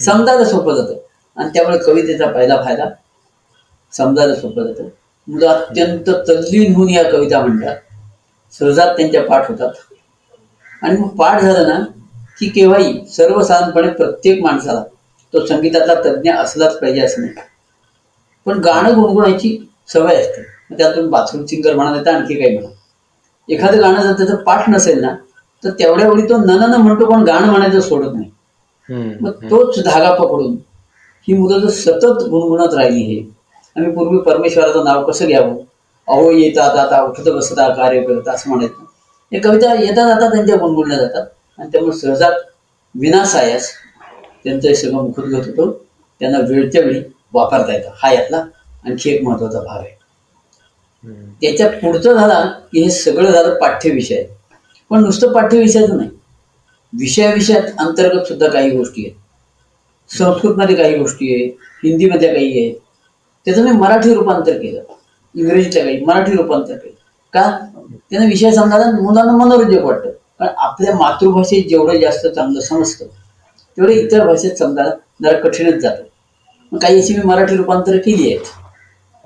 समजायला 0.00 0.44
सोपं 0.44 0.74
जातं. 0.74 0.98
आणि 1.36 1.50
त्यामुळे 1.54 1.78
कवितेचा 1.78 2.30
पहिला 2.30 2.56
फायदा 2.62 2.84
समजायला 3.92 4.34
सोपं 4.34 4.66
जातं. 4.66 4.88
मुलं 5.28 5.48
अत्यंत 5.48 6.08
तल्लीन 6.28 6.74
होऊन 6.74 6.88
या 6.88 7.02
कविता 7.10 7.40
म्हणतात. 7.40 7.76
सहजात 8.54 8.96
त्यांच्या 8.96 9.22
पाठ 9.24 9.48
होतात. 9.48 9.72
आणि 10.82 10.96
मग 10.96 11.08
पाठ 11.16 11.40
झालं 11.42 11.68
ना 11.68 11.78
की 12.38 12.48
केव्हाही 12.48 12.92
सर्वसाधारणपणे 13.06 13.88
प्रत्येक 13.90 14.42
माणसाला 14.42 14.82
तो 15.34 15.44
संगीतातला 15.46 15.94
तज्ज्ञ 16.04 16.32
असलाच 16.32 16.78
पाहिजे 16.78 17.00
असं 17.00 17.20
नाही. 17.20 17.34
पण 18.46 18.58
गाणं 18.60 18.94
गुणगुणायची 18.94 19.56
सवय 19.88 20.16
असते. 20.16 20.42
मग 20.70 20.76
त्यातून 20.78 21.10
बाथरूम 21.10 21.44
सिंगर 21.44 21.74
म्हणा 21.74 21.90
नाही 21.90 22.04
तर 22.06 22.14
आणखी 22.14 22.34
काही 22.34 22.58
म्हणा. 22.58 22.68
एखादं 23.48 23.80
गाणं 23.80 24.02
जर 24.02 24.12
त्याचं 24.12 24.36
पाठ 24.36 24.68
नसेल 24.68 25.00
ना 25.00 25.14
तर 25.62 25.70
तेवढ्या 25.78 26.08
वेळी 26.08 26.22
तो 26.22 26.36
न 26.38 26.58
न 26.64 26.74
म्हणतो 26.76 27.06
पण 27.06 27.22
गाणं 27.24 27.46
म्हणायचं 27.46 27.80
सोडत 27.80 28.14
नाही. 28.14 28.30
मग 29.20 29.30
तोच 29.50 29.78
धागा 29.84 30.12
पकडून 30.14 30.56
ही 31.28 31.34
मुलं 31.34 31.58
जर 31.58 31.68
सतत 31.72 32.22
गुणगुणत 32.24 32.74
राहिली 32.74 33.00
हे 33.04 33.18
आम्ही 33.76 33.90
पूर्वी 33.92 34.18
परमेश्वराचं 34.22 34.84
नाव 34.84 35.04
कसं 35.04 35.26
घ्यावं? 35.26 35.56
अहो 36.08 36.30
येतात 36.32 36.76
आता 36.78 37.00
उठत 37.04 37.28
बसता 37.28 37.68
कार्य 37.74 38.02
करत 38.02 38.28
असं 38.28 38.50
म्हणायचं. 38.50 38.84
हे 39.32 39.38
कविता 39.40 39.72
येता 39.74 40.06
जाता 40.08 40.28
त्यांच्या 40.28 40.56
गुणगुणल्या 40.56 40.98
जातात. 40.98 41.26
आणि 41.58 41.68
त्यामुळे 41.72 41.96
सहजात 41.98 42.32
विनासायास 42.94 43.70
त्यांचं 44.44 44.68
हे 44.68 44.74
सगळं 44.74 45.02
मुखोद्गत 45.02 45.46
होतो. 45.48 45.70
त्यांना 46.20 46.38
वेळच्या 46.40 46.82
वेळी 46.82 47.00
वापरता 47.34 47.72
येतं. 47.72 47.90
हा 47.94 48.12
यातला 48.12 48.44
आणखी 48.84 49.10
एक 49.10 49.22
महत्त्वाचा 49.24 49.60
भाग 49.60 49.78
आहे. 49.78 49.94
त्याच्या 51.42 51.68
पुढचं 51.72 52.14
झाला 52.14 52.40
की 52.72 52.82
हे 52.82 52.90
सगळं 52.92 53.30
झालं 53.30 53.58
पाठ्यविषय. 53.60 54.24
पण 54.90 55.02
नुसतं 55.02 55.32
पाठ्यविषयाचं 55.32 55.96
नाही. 55.96 56.10
विषयाविषयात 56.98 57.62
अंतर्गत 57.78 58.24
सुद्धा 58.24 58.48
काही 58.48 58.70
गोष्टी 58.70 59.06
आहेत. 59.06 59.16
संस्कृतमध्ये 60.18 60.76
काही 60.76 60.98
गोष्टी 60.98 61.34
आहेत 61.34 61.52
हिंदीमध्ये 61.84 62.34
काही 62.34 62.64
आहेत. 62.64 62.74
त्याचं 63.44 63.64
मी 63.64 63.70
मराठी 63.70 64.14
रूपांतर 64.14 64.52
केलं. 64.52 64.82
इंग्रजीतल्या 65.34 65.84
काही 65.84 66.04
मराठी 66.04 66.32
रूपांतर 66.32 66.74
केलं. 66.74 66.94
का? 67.32 67.58
त्यांना 68.10 68.28
विषय 68.28 68.50
समजायला 68.50 68.90
मुलांना 68.90 69.32
मनोरंजक 69.32 69.82
वाटतं. 69.82 70.10
कारण 70.10 70.54
आपल्या 70.56 70.94
मातृभाषेत 70.94 71.64
जेवढं 71.68 72.00
जास्त 72.00 72.26
चांगलं 72.26 72.60
समजतं 72.60 73.04
तेवढं 73.76 73.92
इतर 73.92 74.26
भाषेत 74.26 74.56
समजायला 74.56 74.90
जरा 75.22 75.38
कठीणच 75.38 75.74
जातं. 75.74 76.02
मग 76.72 76.78
काही 76.78 77.00
अशी 77.00 77.14
मी 77.14 77.22
मराठी 77.22 77.56
रूपांतर 77.56 77.96
केली 77.96 78.32
आहेत. 78.32 78.44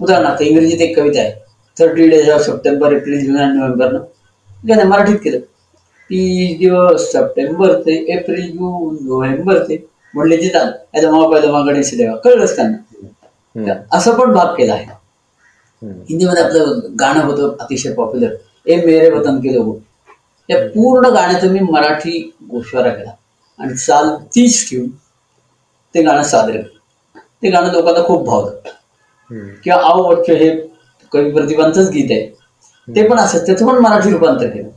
उदाहरणार्थ 0.02 0.42
इंग्रजीत 0.42 0.80
एक 0.80 0.96
कविता 0.98 1.20
आहे. 1.20 1.32
Thirty 1.78 2.08
days 2.08 2.30
of 2.30 2.40
September 2.40 2.92
April 2.92 3.26
June 3.26 3.36
आणि 3.36 3.58
नोव्हेंबरनं 3.58 3.98
नाही 4.64 4.88
मराठीत 4.88 5.16
केलं. 5.16 5.38
तीस 6.10 6.58
दिवस 6.58 7.10
सप्टेंबर 7.12 7.72
ते 7.80 7.94
एप्रिल 8.14 8.50
जून 8.50 8.96
नोव्हेंबर 9.00 9.62
ते 9.62 9.76
म्हणले 10.14 10.36
ते 10.36 10.48
चाल 10.48 10.70
याचा 10.94 11.10
मग 11.10 11.30
पहिला 11.32 11.52
मग 11.52 11.66
गणेश 11.66 11.94
देवा 11.94 12.16
कळलंच 12.24 12.56
त्यांना. 12.56 12.76
असं 13.92 14.18
पण 14.18 14.32
भाग 14.32 14.54
केला 14.54 14.74
आहे. 14.74 14.86
हिंदीमध्ये 16.10 16.42
आपलं 16.42 16.80
गाणं 17.00 17.24
होतं 17.24 17.56
अतिशय 17.60 17.92
पॉप्युलर 17.94 18.34
ए 18.66 18.76
मेरे 18.86 19.10
वतन 19.10 19.38
के 19.40 19.54
लोगो. 19.54 19.78
या 20.48 20.58
पूर्ण 20.68 21.08
गाण्याचा 21.14 21.48
मी 21.48 21.60
मराठी 21.62 22.18
गोषवारा 22.50 22.90
केला. 22.90 23.10
आणि 23.58 23.74
चाल 23.76 24.14
तीच 24.36 24.68
ठेवून 24.70 24.88
ते 25.94 26.02
गाणं 26.02 26.22
सादर 26.24 26.50
केलं. 26.52 26.68
ते 27.42 27.50
गाणं 27.50 27.72
लोकांना 27.72 28.02
खूप 28.06 28.24
भावतं 28.26 28.70
किंवा 29.62 29.80
आव 29.82 30.00
वच्च 30.02 30.30
हे 30.30 30.50
कवी 31.12 31.30
प्रतिभांचंच 31.32 31.90
गीत 31.90 32.10
आहे. 32.10 32.26
ते 32.88 33.08
पण 33.08 33.18
असं 33.18 33.44
त्याचं 33.46 33.66
पण 33.66 33.78
मराठी 33.78 34.10
रूपांतर 34.10 34.48
केलं. 34.48 34.68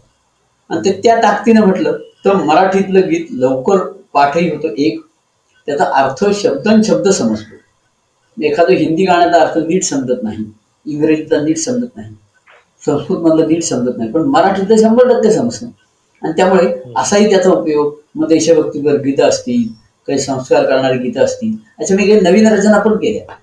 आणि 0.69 0.79
ते 0.85 0.99
त्या 1.03 1.15
ताकदीनं 1.15 1.61
म्हटलं 1.61 1.97
तर 2.25 2.33
मराठीतलं 2.33 2.99
गीत 2.99 3.25
लवकर 3.31 3.77
पाठही 4.13 4.55
होतं 4.55 4.67
एक. 4.77 5.01
त्याचा 5.65 5.83
अर्थ 5.83 6.33
शब्दन 6.33 6.81
शब्द 6.81 7.07
समजतो. 7.07 7.55
एखादं 8.43 8.73
हिंदी 8.73 9.05
गाण्याचा 9.05 9.41
अर्थ 9.41 9.57
नीट 9.57 9.83
समजत 9.83 10.23
नाही 10.23 10.53
इंग्रजीचा 10.85 11.41
नीट 11.41 11.57
समजत 11.57 11.87
नाही 11.95 12.13
संस्कृतमधलं 12.85 13.47
नीट 13.47 13.63
समजत 13.63 13.97
नाही 13.97 14.11
पण 14.11 14.21
मराठीतलं 14.21 14.77
शंभर 14.77 15.13
टक्के 15.13 15.31
समजतं. 15.31 15.67
आणि 16.23 16.33
त्यामुळे 16.37 16.75
असाही 16.95 17.29
त्याचा 17.29 17.49
उपयोग 17.49 17.95
मग 18.15 18.27
देशभक्तीपर 18.27 18.93
गीतं 18.93 19.23
असतील 19.23 19.73
काही 20.07 20.19
संस्कार 20.19 20.65
करणारी 20.65 20.97
गीतं 20.97 21.21
असतील 21.21 21.57
अशा 21.79 21.95
मी 21.95 22.07
काही 22.07 22.19
नवीन 22.19 22.47
रचना 22.47 22.79
पण 22.79 22.93
केल्या. 22.93 23.33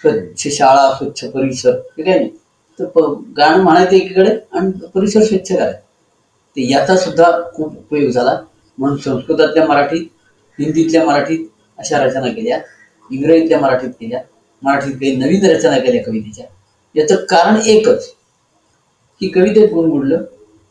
स्वच्छ 0.00 0.48
शाळा 0.48 0.94
स्वच्छ 0.94 1.24
परिसर 1.24 1.70
हे 1.70 2.02
काय 2.02 2.18
नाही. 2.18 2.30
तर 2.78 2.84
प- 2.84 3.22
गाणं 3.36 3.62
म्हणायचं 3.62 3.92
एकीकडे 3.92 4.36
आणि 4.52 4.86
परिसर 4.94 5.20
स्वच्छ 5.20 5.52
करायचं. 5.52 5.89
ते 6.56 6.70
याचा 6.70 6.96
सुद्धा 6.96 7.30
खूप 7.54 7.78
उपयोग 7.78 8.10
झाला. 8.10 8.40
म्हणून 8.78 8.96
संस्कृतातल्या 8.96 9.66
मराठीत 9.66 10.06
हिंदीतल्या 10.58 11.04
मराठीत 11.04 11.46
अशा 11.78 12.04
रचना 12.04 12.28
केल्या. 12.28 12.60
इंग्रजीतल्या 13.10 13.60
मराठीत 13.60 13.90
केल्या. 13.90 14.20
मराठीत 14.62 14.94
काही 14.94 15.16
नवीन 15.16 15.46
रचना 15.46 15.78
केल्या 15.78 16.04
कवितेच्या. 16.04 16.46
याचं 16.96 17.14
कारण 17.14 17.56
एकच 17.66 18.06
की 19.20 19.28
कवितेत 19.28 19.68
गुणगुणलं 19.72 20.16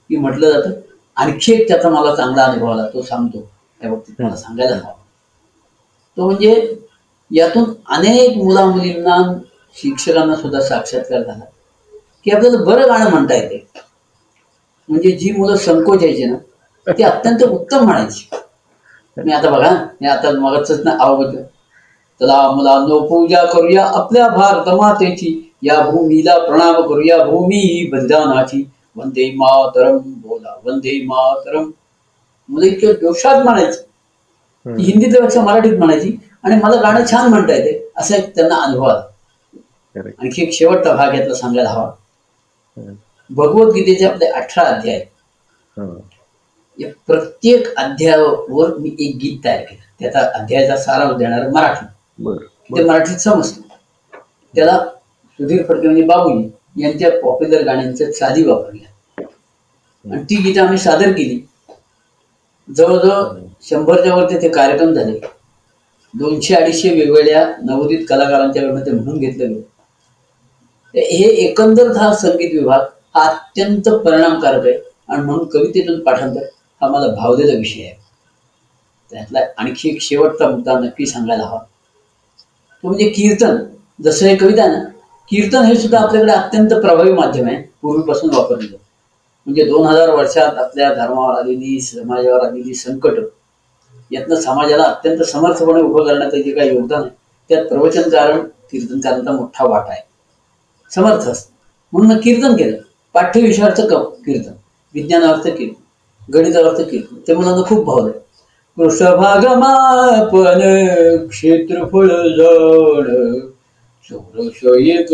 की 0.09 0.17
म्हटलं 0.17 0.51
जातं. 0.51 0.71
आणखी 1.15 1.53
एक 1.53 1.67
त्याचा 1.67 1.89
मला 1.89 2.15
चांगला 2.15 2.43
अनुभव 2.43 2.71
आला 2.71 2.87
तो 2.87 3.01
सांगतो. 3.01 3.51
त्या 3.81 3.89
बाबतीत 3.89 4.21
मला 4.21 4.35
सांगायला 4.35 4.75
हवा. 4.75 4.93
तो 6.17 6.25
म्हणजे 6.25 6.75
यातून 7.31 7.63
अनेक 7.87 8.37
मुला 8.37 8.65
मुलींना 8.65 9.39
शिक्षकांना 9.75 10.35
सुद्धा 10.35 10.61
साक्षात्कार 10.61 11.21
झाला. 11.21 11.43
की 12.23 12.31
आपल्याला 12.31 12.63
बरं 12.63 12.87
गाणं 12.89 13.09
म्हणता 13.09 13.35
येते. 13.35 13.67
म्हणजे 14.89 15.11
जी 15.13 15.31
मुलं 15.31 15.55
संकोच 15.57 16.03
यायची 16.03 16.25
ना 16.25 16.37
ती 16.87 17.03
अत्यंत 17.03 17.43
उत्तम 17.45 17.83
म्हणायची. 17.83 18.27
मी 19.17 19.31
आता 19.31 19.49
बघा 19.49 19.71
मी 20.01 20.07
आता 20.07 20.31
मगच 20.39 20.71
ना 20.81 20.91
आवड 21.01 21.35
चला 22.21 22.37
मुलांनो 22.51 22.99
पूजा 23.07 23.43
करूया 23.45 23.83
आपल्या 23.97 24.27
भारत 24.29 24.67
मातेची 24.75 25.29
या 25.63 25.79
भूमीला 25.81 26.37
प्रणाम 26.39 26.81
करूया 26.83 27.17
भूमी 27.25 27.59
ही 27.59 27.89
बलिदानाची. 27.91 28.63
वंदे 28.95 29.29
मातरम 29.35 29.97
बोला 30.21 30.53
वंदे 30.63 30.99
मातरम. 31.05 31.71
मुलं 32.49 32.65
इतक्या 32.65 32.91
जोशात 32.93 33.43
म्हणायची. 33.43 33.81
ती 34.65 34.83
हिंदीपेक्षा 34.83 35.41
मराठीत 35.41 35.73
म्हणायची. 35.73 36.15
आणि 36.43 36.55
मला 36.55 36.81
गाणं 36.81 37.05
छान 37.05 37.29
म्हणता 37.29 37.53
येते 37.55 37.77
असा 37.97 38.15
एक 38.15 38.35
त्यांना 38.35 38.55
अनुभव 38.63 38.85
आला. 38.85 39.01
आणखी 40.19 40.41
एक 40.41 40.53
शेवटचा 40.53 40.93
भाग 40.95 41.15
यातला 41.15 41.33
सांगायला 41.35 41.69
हवा. 41.69 41.91
भगवद्गीतेचे 43.29 44.05
आपले 44.05 44.25
अठरा 44.25 44.63
अध्याय. 44.63 45.03
हं. 45.77 45.97
या 46.79 46.89
प्रत्येक 47.07 47.67
अध्यायावर 47.77 48.75
मी 48.77 48.95
एक 48.99 49.15
गीत 49.17 49.39
तयार 49.45 49.61
केलं. 49.61 49.81
त्याचा 49.99 50.19
अध्यायाचा 50.33 50.77
सारांश 50.77 51.15
देणार 51.17 51.47
मराठी. 51.49 51.85
ते 52.75 52.83
मराठीत 52.83 53.17
समजतं. 53.17 53.61
त्याला 54.53 54.77
सुधीर 55.39 55.63
फडके 55.65 55.87
म्हणजे 55.87 56.03
बाबूजी 56.03 56.83
यांच्या 56.83 57.09
पॉप्युलर 57.21 57.63
गाण्यांच्या 57.63 58.11
चाली 58.13 58.43
वापरल्या 58.43 59.25
आणि 60.05 60.23
ती 60.23 60.35
गीतं 60.35 60.61
आम्ही 60.61 60.77
सादर 60.77 61.11
केली. 61.11 61.39
जवळजवळ 62.67 63.39
शंभरच्या 63.61 64.15
वरती 64.15 64.41
ते 64.41 64.49
कार्यक्रम 64.49 64.93
झाले. 64.93 65.19
दोनशे 66.13 66.53
अडीचशे 66.55 66.89
वेगवेगळ्या 66.89 67.43
नवोदित 67.61 68.05
कलाकारांच्याकडनं 68.09 68.85
ते 68.85 68.91
म्हणून 68.91 69.17
घेतलं 69.19 69.47
गेलं 69.47 69.61
हे 70.93 71.25
एकंदर 71.41 71.91
हा 71.97 72.13
संगीत 72.15 72.53
विभाग 72.53 72.85
अत्यंत 73.19 73.89
परिणामकारक 73.89 74.65
आहे. 74.65 74.89
आणि 75.09 75.21
म्हणून 75.23 75.47
कवितेतून 75.47 75.99
पाठांतर 75.99 76.41
हा 76.81 76.87
मला 76.87 77.07
भावलेला 77.07 77.57
विषय 77.57 77.81
आहे. 77.81 77.99
त्यातला 79.11 79.39
आणखी 79.57 79.89
एक 79.89 80.01
शेवटचा 80.01 80.49
मुद्दा 80.49 80.79
नक्की 80.79 81.05
सांगायला 81.05 81.43
हवा. 81.43 81.59
तो 82.83 82.87
म्हणजे 82.87 83.09
कीर्तन. 83.09 83.57
जसं 84.03 84.25
हे 84.25 84.35
कविता 84.35 84.67
ना 84.67 84.83
कीर्तन 85.29 85.61
हे 85.61 85.75
सुद्धा 85.75 85.99
आपल्याकडे 85.99 86.31
अत्यंत 86.31 86.69
प्रभावी 86.69 87.11
माध्यम 87.11 87.47
आहे. 87.47 87.63
पूर्वीपासून 87.81 88.35
वापरलं 88.35 88.61
जातं. 88.61 88.83
म्हणजे 89.45 89.63
दोन 89.63 89.87
हजार 89.87 90.09
वर्षात 90.09 90.57
आपल्या 90.57 90.93
धर्मावर 90.93 91.39
आलेली 91.39 91.81
समाजावर 91.81 92.45
आलेली 92.45 92.73
संकट 92.73 93.11
यातनं 94.11 94.35
समाजाला 94.35 94.83
अत्यंत 94.83 95.23
समर्थपणे 95.23 95.81
उभं 95.81 96.05
करण्याचं 96.05 96.37
जे 96.37 96.51
काही 96.51 96.75
योगदान 96.75 97.01
आहे 97.01 97.09
त्यात 97.49 97.65
प्रवचनकारण 97.65 98.39
कीर्तनकारांचा 98.39 99.31
मोठा 99.31 99.65
वाटा 99.65 99.91
आहे. 99.91 100.01
समर्थ 100.95 101.29
म्हणून 101.93 102.17
कीर्तन 102.17 102.55
केलं. 102.55 102.77
पाठ्यविषयाचं 103.15 103.87
क 103.87 103.93
कीर्तन 104.25 104.51
विज्ञानावरचं 104.95 105.55
कीर्तन 105.55 106.31
गणितावरचं 106.33 106.83
कीर्तन. 106.83 107.15
ते 107.27 107.33
मुलांना 107.33 107.63
खूप 107.67 107.85
भावलं 107.85 108.11
पृष्ठभागमापन 108.77 110.61
क्षेत्रफळ 111.29 112.07
जाण 112.37 113.07
चौरस 114.09 114.63
एक 114.87 115.09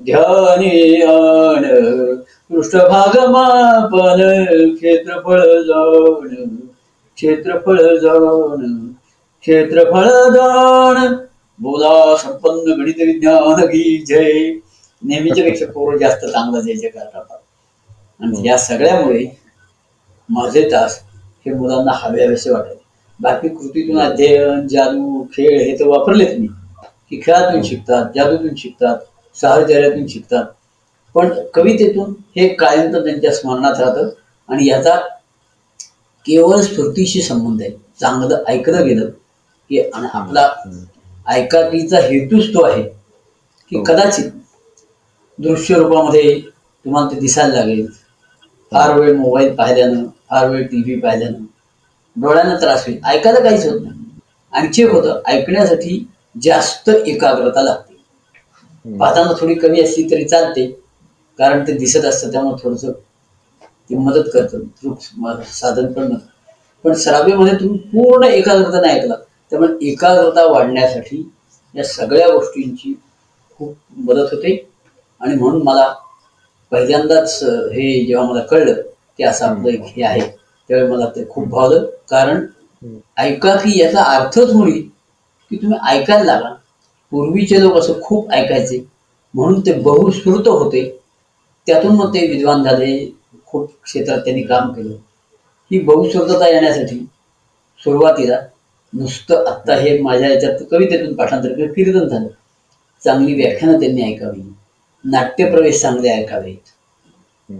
ध्याने 0.00 0.74
आण. 1.04 1.64
पृष्ठभागमापन 2.50 4.20
क्षेत्रफळ 4.74 5.40
जाण 5.62 6.46
क्षेत्रफळ 7.18 7.80
जाण 7.96 8.64
क्षेत्रफळ 9.44 10.08
जाण 10.30 11.14
बोला 11.60 12.16
संपन्न 12.16 12.72
गणित 12.72 13.00
विज्ञान 13.00 13.64
की 13.66 13.82
जय. 14.06 14.50
नेहमीच्या 15.02 15.44
पेक्षा 15.44 15.66
पोरं 15.66 15.98
जास्त 15.98 16.24
चांगलं 16.24 16.60
जय 16.60 16.74
जयकार 16.74 17.04
करतात. 17.04 17.38
आणि 18.20 18.48
या 18.48 18.56
सगळ्यामुळे 18.58 19.24
माझे 20.28 20.68
तास 20.72 21.00
हे 21.46 21.52
मुलांना 21.52 21.92
हवे 21.94 22.24
हवेसे 22.24 22.50
वाटत 22.50 22.76
बाकी 23.20 23.48
कृतीतून 23.48 24.00
अध्ययन 24.00 24.66
जादू 24.68 25.22
खेळ 25.32 25.60
हे 25.60 25.76
तर 25.80 25.86
वापरलेच 25.86 26.38
मी. 26.38 26.46
की 27.10 27.20
खेळातून 27.22 27.62
शिकतात 27.62 28.10
जादूतून 28.14 28.54
शिकतात 28.56 28.98
साहचर्यातून 29.36 30.06
शिकतात. 30.06 30.44
पण 31.14 31.32
कवितेतून 31.54 32.12
हे 32.36 32.48
कायम 32.54 32.92
तर 32.92 33.04
त्यांच्या 33.04 33.32
स्मरणात 33.34 33.80
राहतं 33.80 34.08
आणि 34.48 34.68
याचा 34.68 34.96
केवळ 36.26 36.60
स्फूर्तीशी 36.60 37.22
संबंध 37.22 37.62
आहे. 37.62 37.70
चांगलं 38.00 38.42
ऐकलं 38.46 38.86
गेलं 38.86 39.08
की 39.70 39.80
आणि 39.80 40.08
आपला 40.12 40.48
ऐकाकीचा 41.28 41.98
हेतूच 42.00 42.48
तो 42.54 42.64
आहे 42.64 42.82
की 42.82 43.82
कदाचित 43.86 44.30
दृश्य 45.40 45.74
रूपामध्ये 45.74 46.38
तुम्हाला 46.40 47.10
ते 47.10 47.18
दिसायला 47.20 47.54
लागेल. 47.54 47.86
फार 48.72 48.98
वेळ 48.98 49.16
मोबाईल 49.16 49.54
पाहिल्यानं 49.54 50.04
फार 50.30 50.48
वेळ 50.50 50.66
टी 50.66 50.82
व्ही 50.82 50.98
पाहिल्यानं 51.00 51.44
डोळ्यांना 52.16 52.56
त्रास 52.60 52.86
होईल. 52.86 52.98
ऐकायला 53.04 53.40
काहीच 53.40 53.66
होत 53.66 53.80
नाही. 53.82 53.98
आणखी 54.52 54.82
एक 54.82 54.90
होतं 54.92 55.20
ऐकण्यासाठी 55.26 56.04
जास्त 56.36 56.88
एकाग्रता 56.88 57.62
लागते. 57.62 57.94
पाहताना 58.84 59.32
थोडी 59.40 59.54
कमी 59.54 59.80
असली 59.80 60.02
तरी 60.10 60.24
चालते 60.24 60.66
कारण 61.38 61.66
ते 61.66 61.72
दिसत 61.78 62.04
असतं 62.04 62.32
त्यामुळे 62.32 62.62
थोडस 62.62 62.84
ते 62.84 63.96
मदत 63.96 64.28
करतं. 64.34 64.92
साधन 65.52 65.92
पण 65.92 66.12
नसतं 66.12 66.28
पण 66.84 66.94
श्राव्यमध्ये 66.96 67.54
तुम्ही 67.54 67.78
पूर्ण 67.90 68.24
एकाग्रता 68.24 68.80
नाही 68.80 68.98
ऐकला 68.98 69.14
त्यामुळे 69.52 69.86
एकाग्रता 69.88 70.44
वाढण्यासाठी 70.44 71.22
या 71.74 71.84
सगळ्या 71.84 72.28
गोष्टींची 72.28 72.94
खूप 73.60 73.74
मदत 74.00 74.32
होते. 74.32 74.56
आणि 75.20 75.34
म्हणून 75.34 75.62
मला 75.62 75.92
पहिल्यांदाच 76.72 77.42
हे 77.44 78.04
जेव्हा 78.06 78.26
मला 78.30 78.40
कळलं 78.40 78.80
की 79.18 79.24
असं 79.24 79.46
आपलं 79.46 79.68
एक 79.68 79.82
हे 79.86 80.02
आहे 80.02 80.20
त्यावेळी 80.20 80.88
मला 80.88 81.06
ते 81.16 81.28
खूप 81.30 81.48
भावलं. 81.48 81.86
कारण 82.10 82.46
ऐका 83.18 83.54
की 83.56 83.78
याचा 83.80 84.02
अर्थच 84.02 84.52
मुळी 84.54 84.80
की 85.50 85.56
तुम्ही 85.56 85.78
ऐकायला 85.88 86.24
लागा. 86.24 86.54
पूर्वीचे 87.12 87.60
लोक 87.60 87.76
असं 87.76 88.00
खूप 88.02 88.32
ऐकायचे. 88.32 88.84
म्हणून 89.34 89.60
ते 89.60 89.72
बहुश्रुत 89.72 90.48
होते. 90.48 90.88
त्यातून 91.66 91.94
मग 91.96 92.14
ते 92.14 92.26
विद्वान 92.26 92.62
झाले. 92.62 93.14
खूप 93.46 93.70
क्षेत्रात 93.84 94.18
त्यांनी 94.18 94.42
काम 94.42 94.72
केलं. 94.72 94.94
ही 95.70 95.78
बहुश्रुतता 95.78 96.48
येण्यासाठी 96.48 96.98
सुरुवातीला 97.80 98.38
नुसतं 98.92 99.44
आत्ता 99.46 99.74
हे 99.74 99.98
माझ्या 100.02 100.28
याच्यात 100.30 100.62
कवितेतून 100.70 101.14
पाठांतर 101.14 101.52
किंवा 101.52 101.72
कीर्तन 101.72 102.08
झालं. 102.08 102.28
चांगली 103.04 103.34
व्याख्यानं 103.34 103.80
त्यांनी 103.80 104.02
ऐकावी. 104.02 104.42
नाट्यप्रवेश 105.04 105.80
चांगले 105.82 106.08
ऐकावेत 106.08 106.72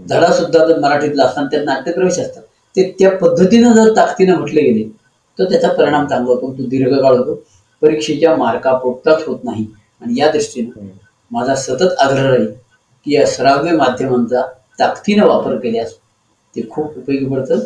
धडा 0.09 0.31
सुद्धा 0.33 0.65
जर 0.65 0.79
मराठीतला 0.79 1.23
असताना 1.25 1.47
त्यात 1.47 1.65
नाट्यप्रवेश 1.65 2.19
असतात. 2.19 2.43
ते 2.75 2.95
त्या 2.99 3.11
पद्धतीनं 3.17 3.73
जर 3.73 3.95
ताकदीनं 3.95 4.35
म्हटले 4.35 4.61
गेले 4.61 4.83
तर 5.39 5.49
त्याचा 5.49 5.69
परिणाम 5.69 6.07
चांगला 6.07 6.33
होतो. 6.33 6.51
तो 6.53 6.63
दीर्घकाळ 6.63 7.15
होतो. 7.17 7.35
परीक्षेच्या 7.81 8.35
मार्कापोटताच 8.35 9.23
होत 9.27 9.39
नाही. 9.43 9.65
आणि 10.01 10.19
या 10.19 10.31
दृष्टीनं 10.31 10.87
माझा 11.31 11.55
सतत 11.55 11.99
आग्रह 11.99 12.27
राहील 12.27 12.47
की 13.05 13.13
या 13.15 13.23
श्राव्य 13.27 13.71
माध्यमांचा 13.71 14.41
ताकदीनं 14.79 15.25
वापर 15.25 15.55
केल्यास 15.55 15.93
ते 16.55 16.61
खूप 16.69 16.97
उपयोगी 16.97 17.25
पडतं. 17.25 17.59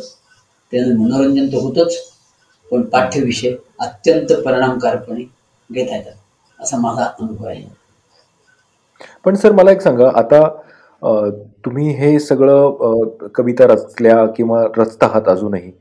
त्यानं 0.72 0.96
मनोरंजन 0.96 1.48
तर 1.48 1.58
होतंच 1.58 1.96
पण 2.72 2.82
पाठ्यविषय 2.82 3.56
अत्यंत 3.80 4.34
परिणामकारकपणे 4.46 5.24
घेता 5.70 5.96
येतात. 5.96 6.14
असा 6.60 6.78
माझा 6.78 7.04
अनुभव 7.04 7.48
आहे. 7.48 7.85
पण 9.26 9.36
सर 9.36 9.52
मला 9.54 9.72
एक 9.72 9.82
सांगा. 9.82 10.10
आता 10.16 10.42
अ, 11.02 11.10
तुम्ही 11.66 11.90
हे 11.96 12.18
सगळं 12.20 12.72
अ, 12.82 13.28
कविता 13.36 13.66
रचल्या 13.68 14.26
किंवा 14.38 14.64
रचत 14.78 15.04
आहात 15.04 15.28
अजूनही 15.30 15.72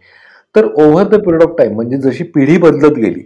तर 0.54 0.66
over 0.76 1.06
the 1.08 1.14
period 1.16 1.42
of 1.42 1.54
time 1.58 1.74
म्हणजे 1.74 1.96
जशी 2.00 2.24
पिढी 2.34 2.56
बदलत 2.58 2.98
गेली 2.98 3.22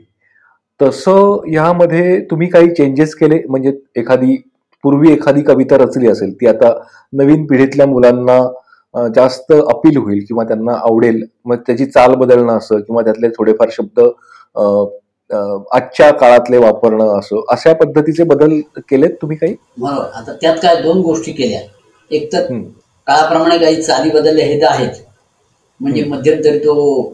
तसं 0.81 1.39
ह्यामध्ये 1.47 2.21
तुम्ही 2.31 2.49
काही 2.49 2.69
चेंजेस 2.71 3.15
केले? 3.15 3.41
म्हणजे 3.49 3.73
एखादी 3.97 4.37
पूर्वी 4.85 5.13
एखादी 5.13 5.43
कविता 5.43 5.77
रचली 5.79 6.09
असेल 6.09 6.33
ती 6.35 6.47
आता 6.47 6.73
नवीन 7.13 7.47
पिढीतल्या 7.47 7.87
मुलांना 7.87 8.39
अ, 8.95 9.07
जास्त 9.17 9.53
अपील 9.55 9.97
होईल 9.99 10.25
किंवा 10.29 10.45
त्यांना 10.45 10.73
आवडेल 10.83 11.23
मग 11.47 11.57
त्याची 11.67 11.87
चाल 11.87 12.15
बदलणं 12.17 12.57
असं 12.57 12.81
किंवा 12.81 13.03
त्यातले 13.03 13.29
थोडेफार 13.31 13.69
शब्द 13.73 14.01
अ, 14.01 14.63
आजच्या 15.31 16.11
काळातले 16.11 16.59
वापरणं 16.59 17.19
असं 17.19 17.41
अशा 17.51 17.73
पद्धतीचे 17.73 18.25
बदल 18.25 18.61
केलेत 18.79 19.11
तुम्ही 19.11 19.37
काही? 19.37 19.55
बरोबर. 19.79 20.11
आता 20.15 20.33
त्यात 20.33 20.57
काय 20.63 20.83
दोन 20.83 21.01
गोष्टी 21.01 21.33
केल्या. 21.33 21.61
एक 22.11 22.33
तर. 22.33 22.47
काळाप्रमाणे 23.07 23.59
काही 23.59 23.83
चाली 23.83 24.11
बदलल्या 24.11 24.47
हे 24.47 24.61
तर 24.61 24.67
आहेत. 24.67 24.93
म्हणजे 25.81 26.05
मध्यंतरी 26.05 26.59
तो 26.59 27.13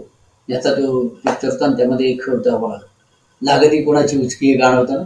याचा 0.48 0.72
तो 0.72 1.06
पिक्चर 1.06 1.48
होता 1.48 1.66
ना, 1.66 1.76
त्यामध्ये 1.76 2.06
एक 2.06 2.28
होता 2.30 2.56
बघा. 2.56 2.76
लागती 3.42 3.82
कोणाची 3.82 4.26
उचकी 4.26 4.50
हे 4.50 4.56
गाणं 4.56 4.76
होतं 4.76 4.94
ना. 4.94 5.02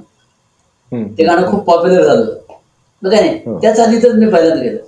ते 1.18 1.24
गाणं 1.24 1.50
खूप 1.50 1.64
पॉप्युलर 1.64 2.02
झालं 2.02 2.24
होतं. 2.24 2.54
मग 3.02 3.10
काय 3.10 3.20
नाही. 3.20 3.60
त्या 3.62 3.74
चालीतच 3.74 4.14
मी 4.14 4.30
पहिल्यांदा 4.30 4.62
गेलो. 4.62 4.78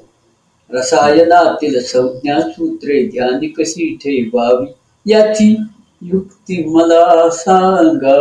रसायनातील 0.71 1.81
संज्ञा 1.83 2.41
सूत्रे 2.41 3.03
ध्यानी 3.03 3.49
कशी 3.49 3.99
ठेवावी? 4.05 4.67
याची 5.07 5.57
युक्ती 6.03 6.63
मला 6.65 7.29
सांगा 7.31 8.15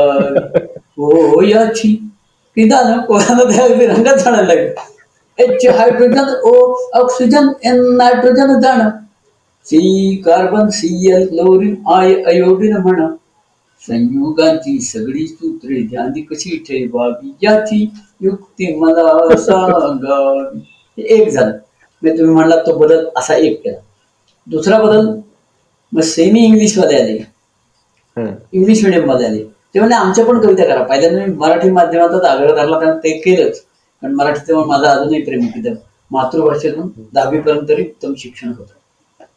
हो 0.98 1.42
याची 1.44 1.92
निदान 2.58 3.00
कोणाला 3.06 3.44
द्यावी? 3.50 3.86
रंगात 3.88 4.16
जाणार 4.16 4.46
लागेल. 4.48 4.74
H 5.38 5.66
hydrogen 5.78 6.34
O 6.44 6.54
oxygen 7.00 7.48
N 7.64 7.84
nitrogen 7.98 8.60
जाणं. 8.62 8.90
C 9.68 9.80
carbon 10.26 10.70
C 10.78 11.12
L 11.12 11.28
chlorine 11.30 11.76
I 11.96 12.14
iodine 12.24 12.78
म्हणा. 12.78 13.08
संयुगांची 13.84 14.80
सगळी 14.82 15.26
सूत्रे 15.28 15.82
ध्यानी 15.88 16.22
कशी 16.22 16.58
ठेवावी 16.68 17.34
याची 17.42 17.84
युक्ती 18.22 18.74
मला 18.76 19.36
सांगावी 19.38 20.60
हे 20.98 21.04
एक 21.16 21.30
झालं. 21.30 21.58
मी 22.04 22.12
तुम्ही 22.12 22.34
म्हणला 22.34 22.56
तो 22.68 22.78
बदल 22.78 23.06
असा 23.18 23.36
एक 23.36 23.62
केला. 23.64 23.80
दुसरा 24.48 24.80
बदल 24.80 25.10
मग 25.94 26.02
सेमी 26.04 26.46
इंग्लिशवाले 26.46 27.02
आले. 27.02 27.18
इंग्लिश 28.18 28.84
मिडियममध्ये 28.84 29.28
आले. 29.28 29.44
ते 29.44 29.80
म्हणजे 29.80 29.96
आमच्या 29.96 30.26
पण 30.26 30.40
कविता 30.40 30.64
करा. 30.64 30.84
पहिल्यांदा 30.84 31.26
मी 31.26 31.34
मराठी 31.34 31.70
माध्यमातच 31.70 32.24
आग्रह 32.26 32.56
धरला 32.56 32.80
कारण 32.80 32.98
ते 32.98 33.18
केलंच. 33.20 33.60
कारण 34.02 34.14
मराठी 34.16 34.40
तेव्हा 34.48 34.66
माझं 34.66 34.88
अजूनही 34.88 35.22
प्रेम 35.22 35.46
तिथं 35.46 35.76
मातृभाषेतून 36.12 36.90
दहावीपर्यंत 37.14 37.68
तरी 37.70 37.82
उत्तम 37.82 38.14
शिक्षण 38.18 38.48
होतं. 38.48 38.74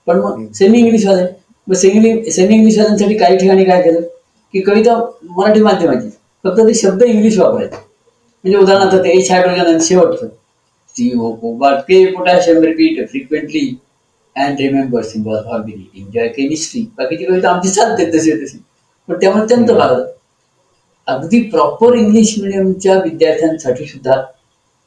पण 0.06 0.20
मग 0.20 0.52
सेमी 0.52 0.78
इंग्लिशवाले 0.78 1.22
मग 1.68 1.74
सेमी 1.74 2.30
सेमी 2.30 2.54
इंग्लिशवाल्यांसाठी 2.54 3.18
काही 3.18 3.36
ठिकाणी 3.38 3.64
काय 3.64 3.82
केलं? 3.82 4.00
की 4.54 4.60
कविता 4.60 4.98
मराठी 5.22 5.62
माध्यमाची. 5.62 6.08
फक्त 6.44 6.60
ते 6.60 6.74
शब्द 6.74 7.02
इंग्लिश 7.02 7.38
वापरायचे. 7.38 7.76
म्हणजे 8.44 8.58
उदाहरणार्थ 8.58 8.96
ते 8.96 9.32
आणि 9.32 9.80
शेवटचं. 9.80 10.28
CO 10.96 11.28
cobalt 11.42 11.84
K 11.88 11.98
potassium 12.14 12.58
repeat 12.60 12.98
frequently 14.36 14.44
and 14.44 14.58
remember 14.58 15.02
symbol 15.02 15.42
harmony 15.44 15.90
enjoy 15.94 16.28
chemistry 16.34 16.86
बाकीची 16.96 17.24
कविता 17.24 17.50
आमची 17.50 17.68
चालते 17.68 18.10
तशी 18.12 18.32
तशी 18.42 18.58
पण 19.08 19.20
त्यामुळे 19.20 19.46
त्यांत 19.48 19.70
भागलं 19.70 20.06
अगदी 21.06 21.40
प्रॉपर 21.50 21.94
इंग्लिश 21.94 22.38
मिडियमच्या 22.38 22.94
विद्यार्थ्यांसाठी 23.04 23.86
सुद्धा 23.86 24.20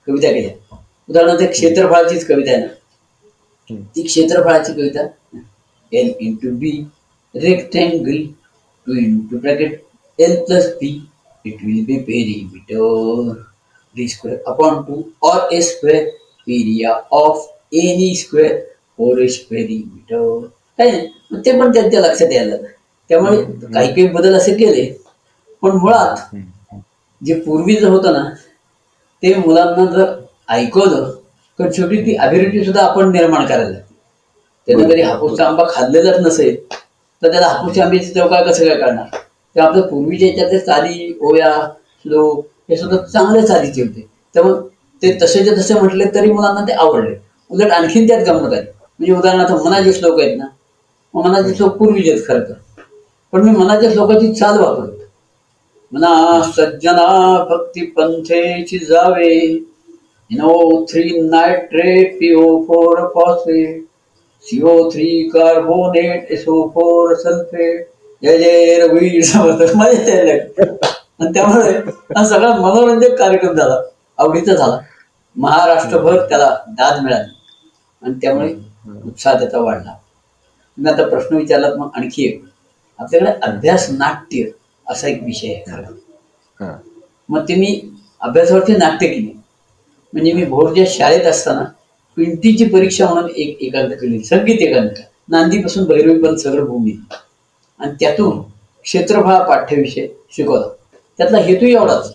कविता 0.08 0.32
केल्या 0.32 0.78
उदाहरणार्थ 1.10 1.44
क्षेत्रफळाचीच 1.52 2.26
कविता 2.28 2.52
आहे 2.52 2.62
ना. 2.62 3.76
ती 3.96 4.04
क्षेत्रफळाची 4.04 4.74
कविता 4.74 5.06
L 5.92 6.12
into 6.20 6.56
B 6.58 6.72
rectangle 7.36 8.24
two 8.88 8.94
into 8.94 9.38
bracket 9.38 9.80
L 10.20 10.44
plus 10.46 10.68
B 10.82 10.90
it 11.46 11.64
will 11.66 11.84
be 11.86 11.98
perimeter 11.98 13.34
D 13.96 14.08
square 14.08 14.38
upon 14.48 14.82
two 14.84 15.02
और 15.30 15.54
A 15.54 15.62
square 15.62 16.06
area 16.48 16.94
of 17.12 17.46
any 17.74 18.16
square 18.16 18.56
four 19.00 19.20
S 19.20 19.38
perimeter 19.46 20.38
काय 20.80 20.92
ते 21.46 21.60
पण 21.60 21.72
त्यांच्या 21.74 22.02
लक्षात 22.02 22.32
यायला. 22.32 22.56
त्यामुळे 23.10 23.42
काही 23.74 23.88
काही 23.88 24.08
बदल 24.10 24.36
असे 24.36 24.54
केले 24.56 24.86
पण 25.64 25.72
मुळात 25.74 26.36
जे 27.22 27.34
पूर्वीचं 27.42 27.90
होतं 27.90 28.14
ना 28.14 28.24
ते 29.24 29.34
मुलांना 29.36 29.86
जर 29.88 30.12
ऐकवलं 30.50 31.12
तर 31.60 31.70
शेवटी 31.74 32.02
ती 32.06 32.16
अभिरुची 32.18 32.64
सुद्धा 32.66 32.82
आपण 32.84 33.12
निर्माण 33.12 33.46
करायला 33.46 33.70
लागते 33.70 33.94
त्यानं 34.68 34.90
कधी 34.90 35.02
हापूसचा 35.02 35.46
आंबा 35.46 35.64
खाल्लेलाच 35.70 36.20
नसेल 36.20 36.56
तर 37.22 37.32
त्याला 37.32 37.48
हापूसच्या 37.48 37.84
आंब्याची 37.86 38.12
चव 38.14 38.28
काय 38.28 38.44
कसं 38.44 38.68
काय 38.68 38.76
करणार 38.78 39.18
तर 39.56 39.62
आपल्या 39.62 39.84
पूर्वीच्या 39.84 40.28
याच्यातले 40.28 40.60
चाली 40.60 41.14
ओया 41.22 41.52
श्लोक 42.06 42.46
हे 42.70 42.78
सुद्धा 42.78 42.98
चांगल्या 42.98 43.46
चालीचे 43.48 43.82
होते. 43.82 44.08
त्यामुळे 44.36 44.56
ते 45.02 45.18
तसेचे 45.22 45.56
तसे 45.58 45.74
म्हटले 45.74 46.06
तरी 46.16 46.32
मुलांना 46.32 46.66
ते 46.68 46.74
आवडले. 46.74 47.16
उलट 47.50 47.72
आणखीन 47.72 48.08
त्यात 48.08 48.26
गंमत 48.28 48.54
आहे 48.54 48.62
म्हणजे 49.00 49.14
उदाहरणार्थ 49.14 49.52
मनाचे 49.66 49.94
श्लोक 49.94 50.20
आहेत 50.22 50.38
ना 50.38 50.48
मनाचे 51.14 51.54
श्लोक 51.56 51.78
पूर्वीचेच 51.78 52.28
खरं 52.28 52.40
तर. 52.40 52.54
पण 53.34 53.42
मी 53.42 53.52
मनाच्या 53.58 53.92
श्लोकाची 53.92 54.34
चाल 54.34 54.60
वापरतो. 54.60 55.04
मना 55.92 56.42
सज्जना 56.56 57.08
भक्ती 57.50 57.86
पंथेची 57.86 58.78
जावे. 58.80 59.36
No 60.32 60.86
three 60.90 61.04
nitrate 61.22 62.14
P O 62.20 62.46
four 62.66 63.06
phosphate 63.16 63.84
C O 64.46 64.74
three 64.92 65.08
carbonate 65.30 66.32
S O 66.32 66.68
four 66.74 67.14
sulphate 67.16 67.88
जय 68.24 68.38
जय 68.38 68.78
रवी 68.80 69.22
समर्थ 69.24 69.76
मजा 69.76 70.14
यायला 70.14 70.64
आणि 71.20 71.34
त्यामुळे 71.34 71.72
हा 72.18 72.24
सगळा 72.26 72.56
मनोरंजक 72.56 73.18
कार्यक्रम 73.20 73.54
झाला. 73.54 73.82
आवडीचा 74.18 74.54
झाला. 74.54 74.78
महाराष्ट्रभर 75.36 76.22
त्याला 76.30 76.50
दाद 76.68 77.04
मिळाली. 77.04 77.32
आणि 78.02 78.14
त्यामुळे 78.22 78.54
उत्साह 79.06 79.38
त्याचा 79.40 79.60
वाढला. 79.60 79.94
तुम्ही 80.78 80.92
आता 80.94 81.08
प्रश्न 81.10 81.36
विचारलात 81.36 81.78
मग 81.78 81.90
आणखी 81.96 82.26
एक. 82.26 82.44
आपल्याकडे 83.00 83.32
अभ्यास 83.44 83.90
नाट्य 83.92 84.44
असा 84.88 85.08
एक 85.08 85.24
विषय 85.24 85.54
आहे 85.54 85.64
खरा. 85.68 85.88
हा. 86.60 86.78
मग 87.30 87.44
ते 87.48 87.56
मी 87.56 87.80
अभ्यासावरती 88.22 88.76
नाट्य 88.78 89.08
केली. 89.08 89.32
म्हणजे 90.14 90.32
मी 90.34 90.44
भोरच्या 90.46 90.84
शाळेत 90.88 91.26
असताना 91.26 91.64
पिंटीची 92.18 92.66
परीक्षा 92.66 93.08
म्हणून 93.08 93.30
एक 93.36 93.62
एकांत 93.62 93.90
केली 93.92 94.24
संगीत 94.24 94.62
एकांत. 94.62 95.02
नांदीपासून 95.30 95.86
भैरवीपर्यंत 95.86 96.38
सगळं 96.38 96.66
भूमी. 96.66 96.92
आणि 97.80 97.94
त्यातून 98.00 98.42
क्षेत्रफळ 98.86 99.32
हा 99.32 99.44
पाठ्यविषय 99.44 100.08
शिकवला. 100.32 100.68
त्यातला 101.20 101.38
हेतू 101.38 101.66
एवढाच 101.66 102.14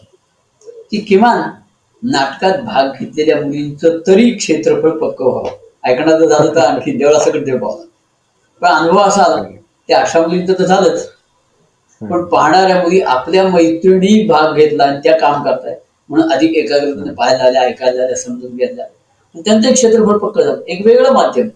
की 0.90 0.98
किमान 1.00 1.40
नाटकात 2.02 2.60
भाग 2.62 2.90
घेतलेल्या 2.92 3.40
मुलींचं 3.40 3.98
तरी 4.06 4.30
क्षेत्रफळ 4.32 4.98
पक्क 4.98 5.20
व्हावं. 5.22 5.56
ऐकण्याचं 5.84 6.26
झालं 6.26 6.54
तर 6.54 6.60
आणखी 6.66 6.92
देवळासकट 6.92 7.44
देव 7.44 7.58
पावला 7.58 7.84
पण 8.62 8.68
अनुभव 8.68 9.00
असा 9.00 9.22
आला 9.22 9.42
त्या 9.88 10.00
अशा 10.00 10.20
मुलींचं 10.20 10.52
तर 10.52 10.64
झालंच. 10.64 11.08
पण 12.00 12.24
पाहणाऱ्या 12.24 12.80
मुली 12.82 13.00
आपल्या 13.02 13.42
मैत्रिणी 13.48 14.22
भाग 14.26 14.54
घेतला 14.54 14.84
आणि 14.84 14.98
त्या 15.04 15.18
काम 15.18 15.42
करतायत 15.42 15.76
म्हणून 16.10 16.32
अधिक 16.32 16.54
एकाग्रतेने 16.56 17.14
पाहायला 17.14 17.44
आल्या 17.44 17.62
ऐकायला 17.62 18.02
आल्या 18.02 18.16
समजून 18.16 18.56
घ्यायला 18.56 18.84
त्यांचं 19.34 19.68
एक 19.68 19.74
क्षेत्रफळ 19.74 20.16
पक्क 20.18 20.38
झालं. 20.40 20.60
एक 20.66 20.86
वेगळं 20.86 21.12
माध्यम. 21.12 21.48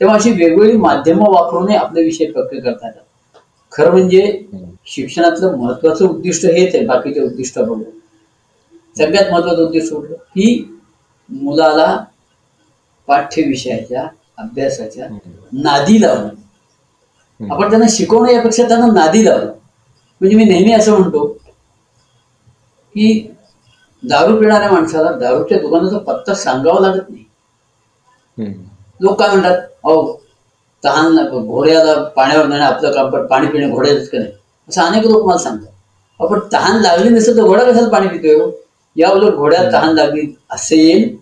तेव्हा 0.00 0.16
अशी 0.16 0.30
वेगवेगळी 0.30 0.76
माध्यमं 0.76 1.30
वापरूनही 1.32 1.76
आपले 1.76 2.02
विषय 2.02 2.24
पक्के 2.26 2.60
करता 2.60 2.86
येतात. 2.86 3.02
खरं 3.72 3.90
म्हणजे 3.90 4.22
शिक्षणातलं 4.86 5.56
महत्वाचं 5.56 6.06
उद्दिष्ट 6.06 6.44
हेच 6.46 6.74
आहे 6.74 6.84
बाकीचे 6.86 7.20
उद्दिष्ट 7.20 7.58
बघून 7.58 7.82
सगळ्यात 8.96 9.30
महत्वाचं 9.32 9.62
उद्दिष्ट 9.62 9.92
कुठलं? 9.94 10.14
की 10.14 10.78
मुलाला 11.28 11.96
पाठ्य 13.10 13.42
विषयाच्या 13.42 14.06
अभ्यासाच्या 14.38 15.06
नादी 15.54 16.00
लावणं 16.00 16.28
आपण 17.40 17.68
त्यांना 17.68 17.86
शिकवणं 17.90 18.30
यापेक्षा 18.30 18.66
त्यांना 18.68 18.86
नादी 18.94 19.24
लावणं 19.24 19.52
म्हणजे 20.20 20.36
मी 20.36 20.44
नेहमी 20.44 20.72
असं 20.72 20.92
म्हणतो 20.92 21.26
की 22.94 23.06
दारू 24.02 24.38
पिणाऱ्या 24.38 24.70
माणसाला 24.70 25.10
दारूच्या 25.12 25.58
दुकानाचा 25.58 25.98
पत्ता 26.04 26.34
सांगावा 26.34 26.80
लागत 26.80 27.10
नाही. 27.10 27.24
लोक 29.00 29.18
काय 29.18 29.28
म्हणतात? 29.28 29.56
अहो 29.84 30.16
तहान 30.82 31.16
घोड्याला 31.28 31.94
पाण्यावर 32.16 32.46
नाही 32.46 32.62
आपलं 32.62 32.92
काम 32.92 33.10
पण 33.10 33.26
पाणी 33.26 33.46
पिणे 33.46 33.68
घोड्याच 33.68 34.08
का 34.08 34.18
नाही? 34.18 34.30
असं 34.68 34.82
अनेक 34.82 35.06
लोक 35.06 35.26
मला 35.26 35.38
सांगतात. 35.38 35.68
अहो, 36.20 36.28
पण 36.28 36.40
तहान 36.52 36.80
लागली 36.80 37.08
नसेल 37.08 37.36
तर 37.36 37.42
घोडा 37.42 37.64
कशाला 37.64 37.88
पाणी 37.88 38.08
पितोय 38.08 38.34
हो? 38.34 38.50
या 38.96 39.10
उलट 39.10 39.34
घोड्यात 39.34 39.72
तहान 39.72 39.94
लागली 39.94 40.26
असेल. 40.50 41.16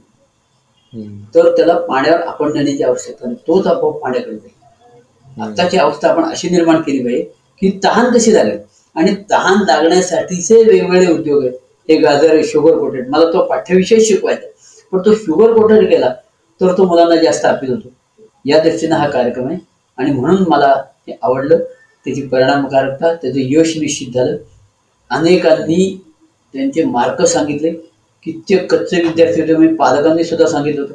तर 1.34 1.56
त्याला 1.56 1.74
पाण्यावर 1.78 2.20
आपण 2.20 2.52
नेण्याची 2.52 2.82
आवश्यकता 2.82 3.26
नाही 3.26 3.36
तोच 3.46 3.66
आपोआप 3.66 4.02
पाण्याकडे 4.02 4.36
जाईल. 4.36 5.42
आत्ताची 5.42 5.76
अवस्था 5.76 6.08
आपण 6.08 6.24
अशी 6.24 6.48
निर्माण 6.50 6.80
केली 6.80 7.02
पाहिजे 7.04 7.22
की 7.60 7.78
तहान 7.84 8.10
कशी 8.14 8.34
लागेल? 8.34 8.58
आणि 8.96 9.14
तहान 9.30 9.62
लागण्यासाठीचे 9.66 10.62
वेगवेगळे 10.62 11.12
उद्योग 11.12 11.42
आहेत. 11.42 11.52
हे 11.88 11.96
गाजर 11.96 12.34
आहे 12.34 12.44
शुगर 12.44 12.78
कोटेड. 12.78 13.08
मला 13.08 13.32
तो 13.32 13.44
पाठ्यविषय 13.44 14.00
शिकवायचा 14.00 14.46
पण 14.92 14.98
तो 14.98 15.14
शुगर 15.14 15.52
कोटेड 15.52 15.88
केला 15.90 16.12
तर 16.60 16.72
तो 16.78 16.84
मुलांना 16.84 17.16
जास्त 17.16 17.44
अपील 17.46 17.70
होतो. 17.70 17.88
या 18.44 18.58
दृष्टीनं 18.60 18.96
हा 18.96 19.08
कार्यक्रम 19.08 19.48
आहे. 19.48 19.58
आणि 19.98 20.12
म्हणून 20.12 20.44
मला 20.48 20.72
हे 21.08 21.16
आवडलं. 21.22 21.58
त्याची 22.06 22.22
परिणामकारकता 22.22 23.14
त्याचं 23.14 23.38
यश 23.38 23.76
निश्चित 23.78 24.14
झालं. 24.14 24.36
अनेकांनी 25.10 26.00
त्यांचे 26.54 26.84
मार्क 26.84 27.22
सांगितले. 27.22 27.70
कित्येक 28.26 28.70
कच्चे 28.72 29.00
विद्यार्थी 29.02 29.40
होते. 29.40 29.54
म्हणजे 29.54 29.74
पालकांनी 29.76 30.24
सुद्धा 30.24 30.46
सांगितलं 30.46 30.80
होतं 30.82 30.94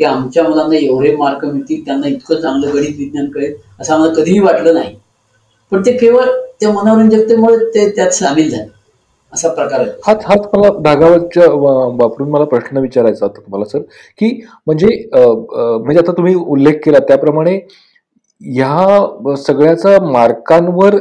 की 0.00 0.04
आमच्या 0.04 0.42
मुलांना 0.44 0.76
एवढे 0.76 1.14
मार्क 1.16 1.44
मिळतील 1.44 1.84
त्यांना 1.86 2.06
इतकं 2.08 2.40
चांगलं 2.40 2.74
गणित 2.74 2.94
विज्ञान 2.98 3.30
कळेल 3.30 3.54
असं 3.80 3.94
आम्हाला 3.94 4.14
कधीही 4.14 4.38
वाटलं 4.40 4.74
नाही. 4.74 4.94
पण 5.72 5.82
ते 5.86 5.92
केवळ 5.98 6.30
त्या 6.60 6.72
मनोरंजकतेमुळे 6.72 7.56
ते 7.74 7.88
त्यात 7.96 8.10
सामील 8.14 8.50
झाले. 8.50 8.68
असा 9.32 9.48
प्रकार 9.54 9.80
आहे. 9.80 9.90
हाच 10.06 10.24
हाच 10.26 10.46
मला 10.54 10.68
धागावरच्या 10.82 11.46
वापरून 12.00 12.28
मला 12.30 12.44
प्रश्न 12.44 12.78
विचारायचा 12.78 13.24
होता 13.26 13.40
तुम्हाला 13.40 13.64
सर. 13.64 13.78
की 14.18 14.28
म्हणजे 14.66 14.86
म्हणजे 15.14 15.98
आता 16.00 16.12
तुम्ही 16.16 16.34
उल्लेख 16.34 16.74
केला 16.84 16.98
त्याप्रमाणे 17.08 17.54
ह्या 18.40 19.34
सगळ्याचा 19.36 19.98
मार्कांवर 20.04 20.96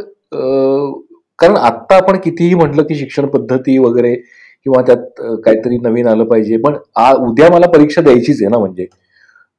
कारण 1.40 1.56
आत्ता 1.58 1.96
आपण 1.96 2.18
कितीही 2.24 2.56
म्हटलं 2.56 2.84
की 2.84 2.96
शिक्षण 2.96 3.26
पद्धती 3.28 3.78
वगैरे 3.78 4.16
किंवा 4.66 4.82
त्यात 4.82 5.22
काहीतरी 5.46 5.78
नवीन 5.78 6.08
आलं 6.08 6.24
पाहिजे. 6.26 6.58
पण 6.58 6.76
आ 6.96 7.12
उद्या 7.28 7.50
मला 7.52 7.68
परीक्षा 7.68 8.02
द्यायचीच 8.02 8.42
आहे 8.42 8.50
ना 8.50 8.58
म्हणजे. 8.58 8.86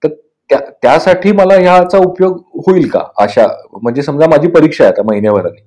तर 0.03 0.09
त्या 0.51 0.59
त्यासाठी 0.83 1.33
मला 1.33 1.55
ह्याचा 1.55 1.99
उपयोग 1.99 2.39
होईल 2.67 2.89
का? 2.89 3.03
अशा 3.19 3.47
म्हणजे 3.83 4.03
समजा 4.03 4.27
माझी 4.29 4.49
परीक्षा 4.49 4.85
आहे 4.85 4.93
आता 4.93 5.03
महिन्याभराने 5.11 5.63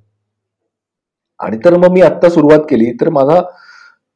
आणि 1.39 1.57
तर 1.65 1.77
मग 1.77 1.91
मी 1.91 2.01
आत्ता 2.01 2.29
सुरुवात 2.29 2.59
केली 2.69 2.91
तर 3.01 3.09
माझा 3.09 3.41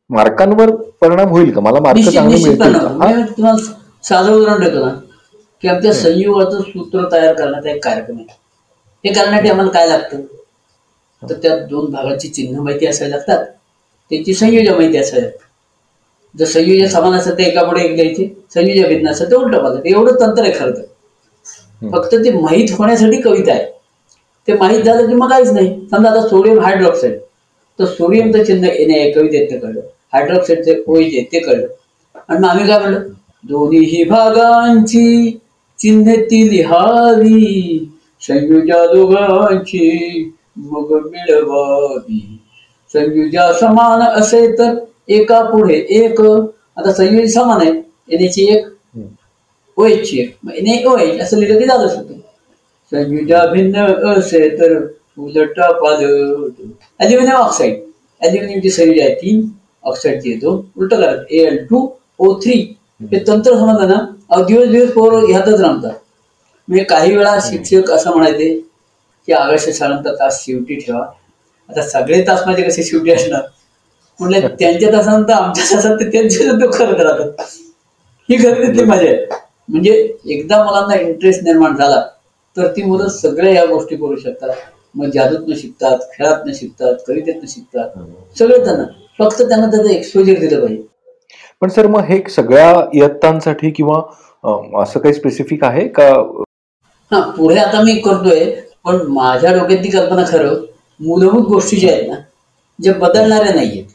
मार्कांवर 0.09 0.71
परिणाम 1.01 1.29
होईल 1.29 1.51
का? 1.53 1.61
मला 1.61 1.79
मार्क 1.79 2.09
चांगले 2.09 2.37
मिळतील. 2.43 2.73
का? 2.73 3.55
साधं 4.03 4.31
उदाहरण 4.33 4.63
देतो 4.63 4.85
ना 4.85 4.93
की 5.63 5.67
आमच्या 5.67 5.93
संयुगाचं 5.93 6.61
सूत्र 6.61 7.03
तयार 7.11 7.33
करण्याचा 7.33 7.69
एक 7.69 7.83
कार्यक्रम 7.83 8.17
आहे. 8.17 8.37
हे 9.03 9.13
करण्यासाठी 9.13 9.49
आम्हाला 9.49 9.71
काय 9.71 9.87
लागतं? 9.89 10.21
तर 11.21 11.35
त्या 11.41 11.55
दोन 11.67 11.91
भागाची 11.91 12.29
चिन्ह 12.29 12.61
माहिती 12.61 12.85
असायला 12.85 13.15
लागतात. 13.15 13.45
त्यांची 14.11 14.33
संयोजन 14.33 14.75
माहिती 14.75 14.97
असायला 14.97 15.27
जर 16.35 16.45
संयोजन 16.47 16.87
समान 16.87 17.13
असेल 17.13 17.33
तर 17.33 17.43
एका 17.43 17.63
पुढे 17.63 17.81
एक 17.83 17.95
द्यायचे. 17.95 18.25
संयोजन 18.49 18.87
भिन्न 18.87 19.09
असेल 19.09 19.31
तर 19.31 19.35
उलट 19.35 19.55
पाहिजे 19.55 19.89
एवढं 19.89 20.19
तंत्र 20.21 20.43
आहे 20.43 20.53
खरं 20.53 20.71
तर. 20.71 20.81
फक्त 21.91 22.15
ते 22.15 22.31
माहीत 22.33 22.71
होण्यासाठी 22.71 23.21
कविता 23.21 23.51
आहे. 23.53 23.65
ते 24.47 24.53
माहीत 24.55 24.83
झालं 24.83 25.07
की 25.07 25.13
मग 25.15 25.29
काहीच 25.29 25.51
नाही. 25.51 25.69
समजा 25.91 26.09
आता 26.11 26.27
सोडियम 26.27 26.59
हायड्रॉक्साईड. 26.59 27.19
तर 27.79 27.85
सोडियमचं 27.87 28.43
चिन्ह 28.43 28.67
येणे 28.69 29.09
कवितेत 29.11 29.49
ते 29.51 29.57
कळलं. 29.57 29.81
हायड्रॉक्साईडचे 30.13 30.71
आहे 30.71 31.23
ते 31.31 31.39
कळलं. 31.39 31.67
आणि 32.29 32.39
मग 32.39 32.49
आम्ही 32.49 32.67
काय 32.67 32.79
म्हणलं? 32.79 33.07
दोन्ही 33.43 34.03
भागांची 34.05 35.31
चिन्ह 35.79 36.13
ती 36.23 36.41
लिहावी. 36.49 37.87
संयुजा 38.21 38.85
दोघांची 38.87 39.89
मग 40.57 40.91
मिळवावी. 41.05 42.21
संयुजा 42.93 43.51
समान 43.59 44.01
असे 44.01 44.47
तर 44.57 44.75
एका 45.09 45.41
पुढे 45.51 45.75
एक. 45.99 46.21
आता 46.77 46.91
संयुज 46.93 47.33
समान 47.33 47.61
आहे 47.61 47.71
येण्याची 47.71 48.47
एक. 48.53 48.65
ओएचची 49.77 50.19
एक 50.19 50.49
एने 50.55 50.83
ओएच 50.87 51.21
असं 51.21 51.37
लिहिलं 51.37 51.59
की 51.59 51.65
झालंच 51.65 51.95
होतं 51.95 52.19
संयुजा 52.91 53.45
भिन्न 53.51 53.85
असे 54.13 54.47
तर 54.59 54.75
उलटा 55.17 55.71
पालट 55.79 56.61
ॲल्युमिनियम 56.99 57.35
ऑक्साईड 57.35 57.79
ॲल्युमिनियमची 58.21 58.69
संयुजा 58.69 59.03
आहे 59.03 59.13
तीन. 59.15 59.41
ऑक्साईडची 59.83 60.33
दोन 60.41 60.59
उलट 60.77 60.93
करा 60.93 61.11
A 61.29 61.37
L 61.45 61.57
two 61.69 61.87
O 62.19 62.33
three 62.41 62.57
हे 63.11 63.19
तंत्र 63.27 63.53
समजलं 63.59 63.87
ना? 63.89 63.95
अहो 64.29 64.43
दिवस 64.45 64.67
दिवस 64.69 64.91
पोरं 64.93 65.25
ह्यातच 65.27 65.61
रमतात. 65.61 65.93
म्हणजे 66.67 66.83
काही 66.83 67.15
वेळा 67.15 67.37
शिक्षक 67.43 67.89
असं 67.91 68.11
म्हणायचे 68.11 68.53
की 69.27 69.33
आकाश 69.33 69.67
शाळांचा 69.77 70.11
तास 70.19 70.43
शेवटी 70.45 70.75
ठेवा. 70.75 71.01
आता 71.71 71.81
सगळे 71.89 72.21
तास 72.27 72.43
माझे 72.47 72.63
कसे 72.63 72.83
शेवटी 72.83 73.11
असणार. 73.11 73.41
म्हणलं 74.19 74.47
त्यांच्या 74.59 74.91
तासानंतर 74.93 75.33
आमच्या 75.33 75.63
तासात 75.71 75.95
ते 75.99 76.09
त्यांचे 76.11 76.37
सुद्धा 76.37 76.65
करत 76.67 76.99
राहतात. 77.01 77.43
ही 78.29 78.37
खरेदी 78.37 78.83
मजा 78.83 79.01
आहे 79.01 79.25
म्हणजे 79.69 79.91
एकदा 80.25 80.63
मुलांना 80.63 80.95
इंटरेस्ट 80.95 81.43
निर्माण 81.43 81.75
झाला 81.75 82.01
तर 82.57 82.67
ती 82.67 82.83
मुलं 82.83 83.07
सगळ्या 83.09 83.53
या 83.53 83.65
गोष्टी 83.65 83.95
करू 83.95 84.15
शकतात. 84.15 84.49
मग 84.95 85.09
जादूतनं 85.13 85.55
शिकतात 85.55 85.97
खेळातनं 86.13 86.53
शिकतात 86.53 86.95
कवितेतनं 87.07 87.47
शिकतात. 87.47 87.89
सगळं 88.39 88.63
त्यांना. 88.65 88.83
फक्त 89.19 89.41
त्यांना 89.41 89.67
त्याचं 89.67 89.89
एक्सपोजर 89.89 90.39
दिलं 90.39 90.59
पाहिजे. 90.61 90.83
पण 91.61 91.69
सर 91.69 91.87
मग 91.87 92.03
हे 92.03 92.21
सगळ्या 92.29 92.73
इयत्तांसाठी 92.93 93.71
किंवा 93.71 94.01
असं 94.81 94.99
काही 94.99 95.13
स्पेसिफिक 95.13 95.63
आहे 95.63 95.87
का? 95.87 96.07
हा 97.11 97.19
पुढे 97.37 97.55
आता 97.55 97.81
मी 97.81 97.93
करतोय 97.99 98.43
पण 98.85 99.01
माझ्या 99.07 99.51
डोक्यातली 99.53 99.89
कल्पना 99.89 100.23
खरं. 100.27 100.61
मूलभूत 101.01 101.47
गोष्टी 101.47 101.77
ज्या 101.77 101.91
आहेत 101.93 102.09
ना 102.09 102.15
ज्या 102.79 102.93
बदलणाऱ्या 102.93 103.53
नाहीयेत. 103.53 103.85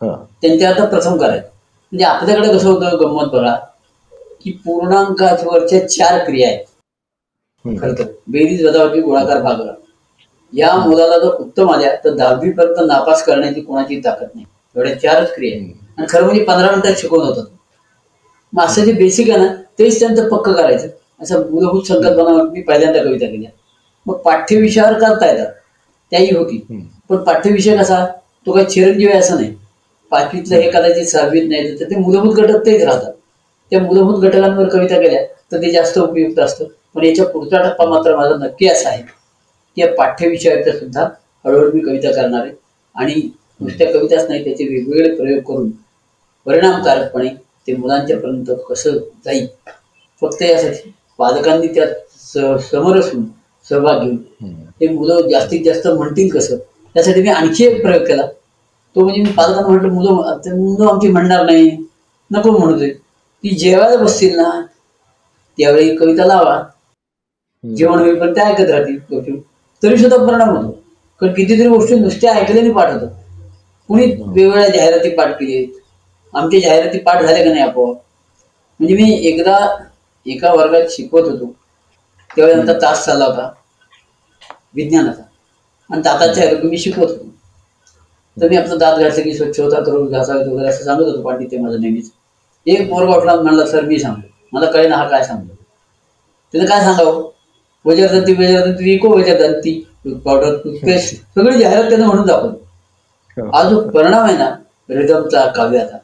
हा. 0.00 0.14
त्यांच्या 0.42 0.70
आता 0.70 0.84
प्रथम 0.84 1.16
करायचं 1.16 1.46
म्हणजे 1.92 2.04
आपल्याकडे 2.04 2.48
कसं 2.48 2.68
होतं 2.68 2.98
गंमत 3.00 3.30
बघा 3.32 3.54
की 4.40 4.50
पूर्णांकावरच्या 4.64 5.88
चार 5.88 6.24
क्रिया 6.24 6.48
आहेत. 6.48 6.64
खरं 7.64 7.94
तर 7.94 8.04
बेरीज 8.28 8.64
वजावटी 8.66 9.00
गोळाकार 9.00 9.42
भागाकार 9.42 9.74
या 10.52 10.74
मुलाला 10.76 11.18
जर 11.18 11.34
उत्तम 11.34 11.70
आल्या 11.70 11.94
तर 12.04 12.14
दहावी 12.14 12.50
पर्यंत 12.52 12.86
नापास 12.86 13.24
करण्याची 13.24 13.60
कोणाची 13.60 14.00
ताकद 14.04 14.26
नाही. 14.34 14.44
एवढ्या 14.76 14.98
चारच 15.00 15.34
क्रिया 15.34 15.56
आहेत. 15.56 15.74
आणि 15.98 16.06
खरं 16.10 16.24
म्हणजे 16.24 16.44
पंधरा 16.44 16.70
मिनिटात 16.70 16.94
शिकवून 16.96 17.26
होतात. 17.26 17.44
मग 18.52 18.64
असं 18.64 18.84
जे 18.84 18.92
बेसिक 18.92 19.30
आहे 19.30 19.38
ना 19.38 19.52
तेच 19.78 19.98
त्यांचं 20.00 20.28
पक्क 20.28 20.48
करायचं. 20.50 20.88
असं 21.20 21.50
मूलभूत 21.50 21.82
संकल्पना 21.82 22.42
मी 22.42 22.62
पहिल्यांदा 22.62 23.02
कविता 23.02 23.26
केल्या 23.26 23.50
मग 24.06 24.16
पाठ्यविषयावर 24.16 24.98
करता 24.98 25.26
येतात. 25.26 25.52
त्याही 26.12 26.34
होती. 26.34 26.58
पण 27.10 27.16
पाठ्यविषय 27.16 27.76
कसा? 27.76 28.04
तो 28.46 28.52
काही 28.52 28.66
चिरंजीव 28.66 29.08
आहे 29.10 29.18
असं 29.18 29.36
नाही. 29.36 29.54
पाचवीतलं 30.12 30.56
हे 30.56 30.70
कदाचित 30.70 31.06
सहावीत 31.06 31.48
नाही 31.48 31.78
तर 31.80 31.90
ते 31.90 31.96
मूलभूत 31.96 32.34
घटक 32.34 32.64
तेच 32.66 32.82
राहतात. 32.82 33.12
त्या 33.72 33.80
मूलभूत 33.80 34.22
घटकांवर 34.22 34.68
कविता 34.68 35.00
केल्या 35.00 35.22
तर 35.52 35.62
ते 35.62 35.70
जास्त 35.72 35.98
उपयुक्त 35.98 36.38
असतं. 36.40 36.64
पण 36.94 37.04
याच्या 37.04 37.26
पुढचा 37.26 37.58
टप्पा 37.62 37.84
मात्र 37.86 38.16
माझा 38.16 38.36
नक्की 38.36 38.68
असा 38.68 38.88
आहे 38.88 39.02
की 39.02 39.80
या 39.80 39.92
पाठ्यविषयाचा 39.94 40.78
सुद्धा 40.78 41.04
हळूहळू 41.44 41.70
मी 41.72 41.80
कविता 41.80 42.12
करणार 42.12 42.40
आहे. 42.40 42.52
आणि 42.96 43.28
नुसत्या 43.60 43.92
कविताच 43.92 44.28
नाही 44.28 44.44
त्याचे 44.44 44.64
वेगवेगळे 44.64 45.14
प्रयोग 45.16 45.42
करून 45.44 45.70
परिणामकारकपणे 46.46 47.28
ते 47.66 47.76
मुलांच्या 47.76 48.18
पर्यंत 48.18 48.50
कसं 48.68 48.96
जाईल? 49.24 49.46
फक्त 50.22 50.42
यासाठी 50.42 50.92
पालकांनी 51.18 51.66
त्यात 51.66 52.58
समरसून 52.60 53.24
सहभाग 53.66 54.00
घेऊन. 54.00 54.16
हे 54.80 54.88
मुलं 54.90 55.28
जास्तीत 55.30 55.64
जास्त 55.64 55.86
म्हणतील 55.88 56.28
कसं? 56.30 56.56
त्यासाठी 56.94 57.22
मी 57.22 57.28
आणखी 57.30 57.64
एक 57.64 57.82
प्रयोग 57.82 58.04
केला. 58.04 58.26
तो 58.96 59.02
म्हणजे 59.02 59.22
मी 59.22 59.30
पालकांना 59.32 59.68
म्हटलं 59.68 59.92
मुलं 59.92 60.56
मुलं 60.56 60.88
आमची 60.88 61.08
म्हणणार 61.08 61.44
नाही. 61.44 61.70
नको 62.30 62.50
म्हणतोय 62.52 62.90
ती 62.90 63.54
जेवायला 63.56 63.96
बसतील 63.98 64.36
ना 64.36 64.50
त्यावेळी 65.58 65.96
कविता 65.96 66.24
लावा. 66.26 66.60
जेवण 67.64 67.98
होईपर्यंत 67.98 68.34
ते 68.36 68.40
ऐकत 68.42 68.70
राहतील. 68.70 69.38
तरी 69.82 69.96
सुद्धा 69.96 70.16
परिणाम 70.18 70.48
होतो. 70.48 70.70
कारण 71.20 71.32
कितीतरी 71.34 71.68
गोष्टी 71.68 71.94
नुसत्या 71.96 72.32
ऐकल्याने 72.34 72.70
पाठ 72.72 72.92
होतात. 72.92 73.08
कुणी 73.88 74.04
वेगवेगळ्या 74.06 74.68
जाहिराती 74.68 75.10
पाठ 75.14 75.32
केली 75.34 75.64
आमच्या 76.34 76.60
जाहिराती 76.60 76.98
पाठ 77.00 77.22
झाल्या 77.22 77.42
का 77.44 77.50
नाही 77.50 77.62
आपोआप? 77.62 77.96
म्हणजे 78.80 78.94
मी 78.94 79.10
एकदा 79.28 79.56
एका 80.26 80.52
वर्गात 80.54 80.90
शिकवत 80.90 81.28
होतो. 81.30 81.52
तेव्हा 82.30 82.58
आमचा 82.60 82.72
तास 82.72 83.04
चालला 83.04 83.24
होता. 83.24 83.52
विज्ञानाचा. 84.74 85.22
आणि 85.90 86.02
दाताच्या 86.02 86.46
आरोग्य 86.48 86.68
मी 86.68 86.78
शिकवत. 86.78 87.08
होतो 87.08 87.28
तर 88.36 88.48
मी 88.48 88.56
आपलं 88.56 88.78
दात 88.78 88.98
घातलं 88.98 89.22
की 89.22 89.32
स्वच्छ 89.34 89.60
होतात 89.60 89.88
रोज 89.88 90.10
घासावेत 90.10 90.46
वगैरे 90.46 90.68
असं 90.68 90.84
सांगत 90.84 91.04
होतो 91.04 91.22
पाठी 91.22 91.46
ते 91.46 91.58
माझं 91.58 91.80
नेहमीच. 91.80 92.10
एक 92.66 92.88
पोरगा 92.90 93.16
उठला 93.16 93.32
आणि 93.32 93.42
म्हणला 93.42 93.66
सर 93.66 93.84
मी 93.84 93.98
सांगतो. 93.98 94.28
मला 94.52 94.70
कळेना 94.70 94.96
हा 94.96 95.08
काय 95.08 95.24
सांगतो. 95.24 95.54
त्यानं 96.54 96.68
काय 96.68 96.80
सांगावं? 96.80 97.28
वजरदंती 97.84 98.32
वजरदंती 98.34 98.92
इको 98.92 99.08
वजरदंती 99.08 99.72
पावडर 100.24 100.56
टूथपेस्ट 100.56 101.14
सगळी 101.34 101.58
जाहिरात 101.58 101.88
त्यानं 101.88 102.06
म्हणून 102.06 102.26
दाखवली. 102.26 102.56
हा. 103.36 103.62
जो 103.62 103.80
परिणाम 103.90 104.24
आहे 104.24 104.36
ना 104.38 104.48
रिदमचा 104.88 105.46
काव्याचा 105.46 105.96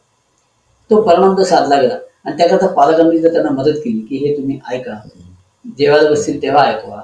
तो 0.90 1.00
परिणाम 1.02 1.36
तर 1.38 1.42
साधला 1.42 1.80
गेला. 1.80 1.94
आणि 2.24 2.36
त्याकरता 2.38 2.66
पालकांनी 2.66 3.18
जर 3.18 3.32
त्यांना 3.32 3.50
मदत 3.52 3.78
केली 3.78 4.00
की 4.00 4.16
हे 4.16 4.36
तुम्ही 4.36 4.58
ऐका. 4.70 4.94
जेवायला 5.78 6.10
बसतील 6.10 6.40
तेव्हा 6.42 6.64
ऐकवा 6.66 7.00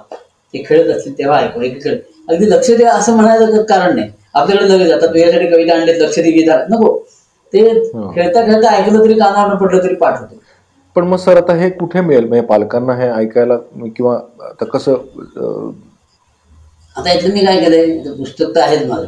ते 0.54 0.62
खेळत 0.66 0.90
असतील 0.96 1.18
तेव्हा 1.18 1.38
ऐकवा 1.40 1.64
एकीकडे 1.64 1.96
अगदी 2.28 2.50
लक्ष 2.50 2.70
द्या 2.70 2.92
असं 2.92 3.14
म्हणायचं 3.16 3.62
कारण 3.62 3.94
नाही. 3.96 4.10
आपल्याकडे 4.34 4.68
लगेच 4.68 4.92
आता 4.92 5.06
तुझ्यासाठी 5.06 5.46
कविता 5.46 5.74
आणलीत 5.74 6.00
लक्ष 6.00 6.18
दे 6.18 6.30
गीता. 6.30 6.56
नको. 6.70 6.96
ते 7.52 7.62
खेळता 8.14 8.42
खेळता 8.46 8.70
ऐकलं 8.70 9.04
तरी 9.04 9.14
कानावर 9.14 9.54
पडलं 9.56 9.82
तरी 9.84 9.94
पाठ 9.94 10.18
होतं. 10.20 10.36
पण 10.96 11.06
मग 11.08 11.16
सर 11.16 11.36
आता 11.36 11.54
हे 11.54 11.68
कुठे 11.70 12.00
मिळेल? 12.00 12.24
म्हणजे 12.28 12.46
पालकांना 12.46 12.94
हे 12.94 13.08
ऐकायला 13.10 13.56
किंवा 13.96 14.14
आता 14.40 14.64
कसं 14.64 14.92
आता 16.96 17.12
इथलं 17.12 17.32
मी 17.34 17.44
काय 17.44 17.60
केलंय? 17.60 17.98
पुस्तक 18.16 18.54
तर 18.54 18.60
आहेच 18.60 18.86
माझं. 18.88 19.04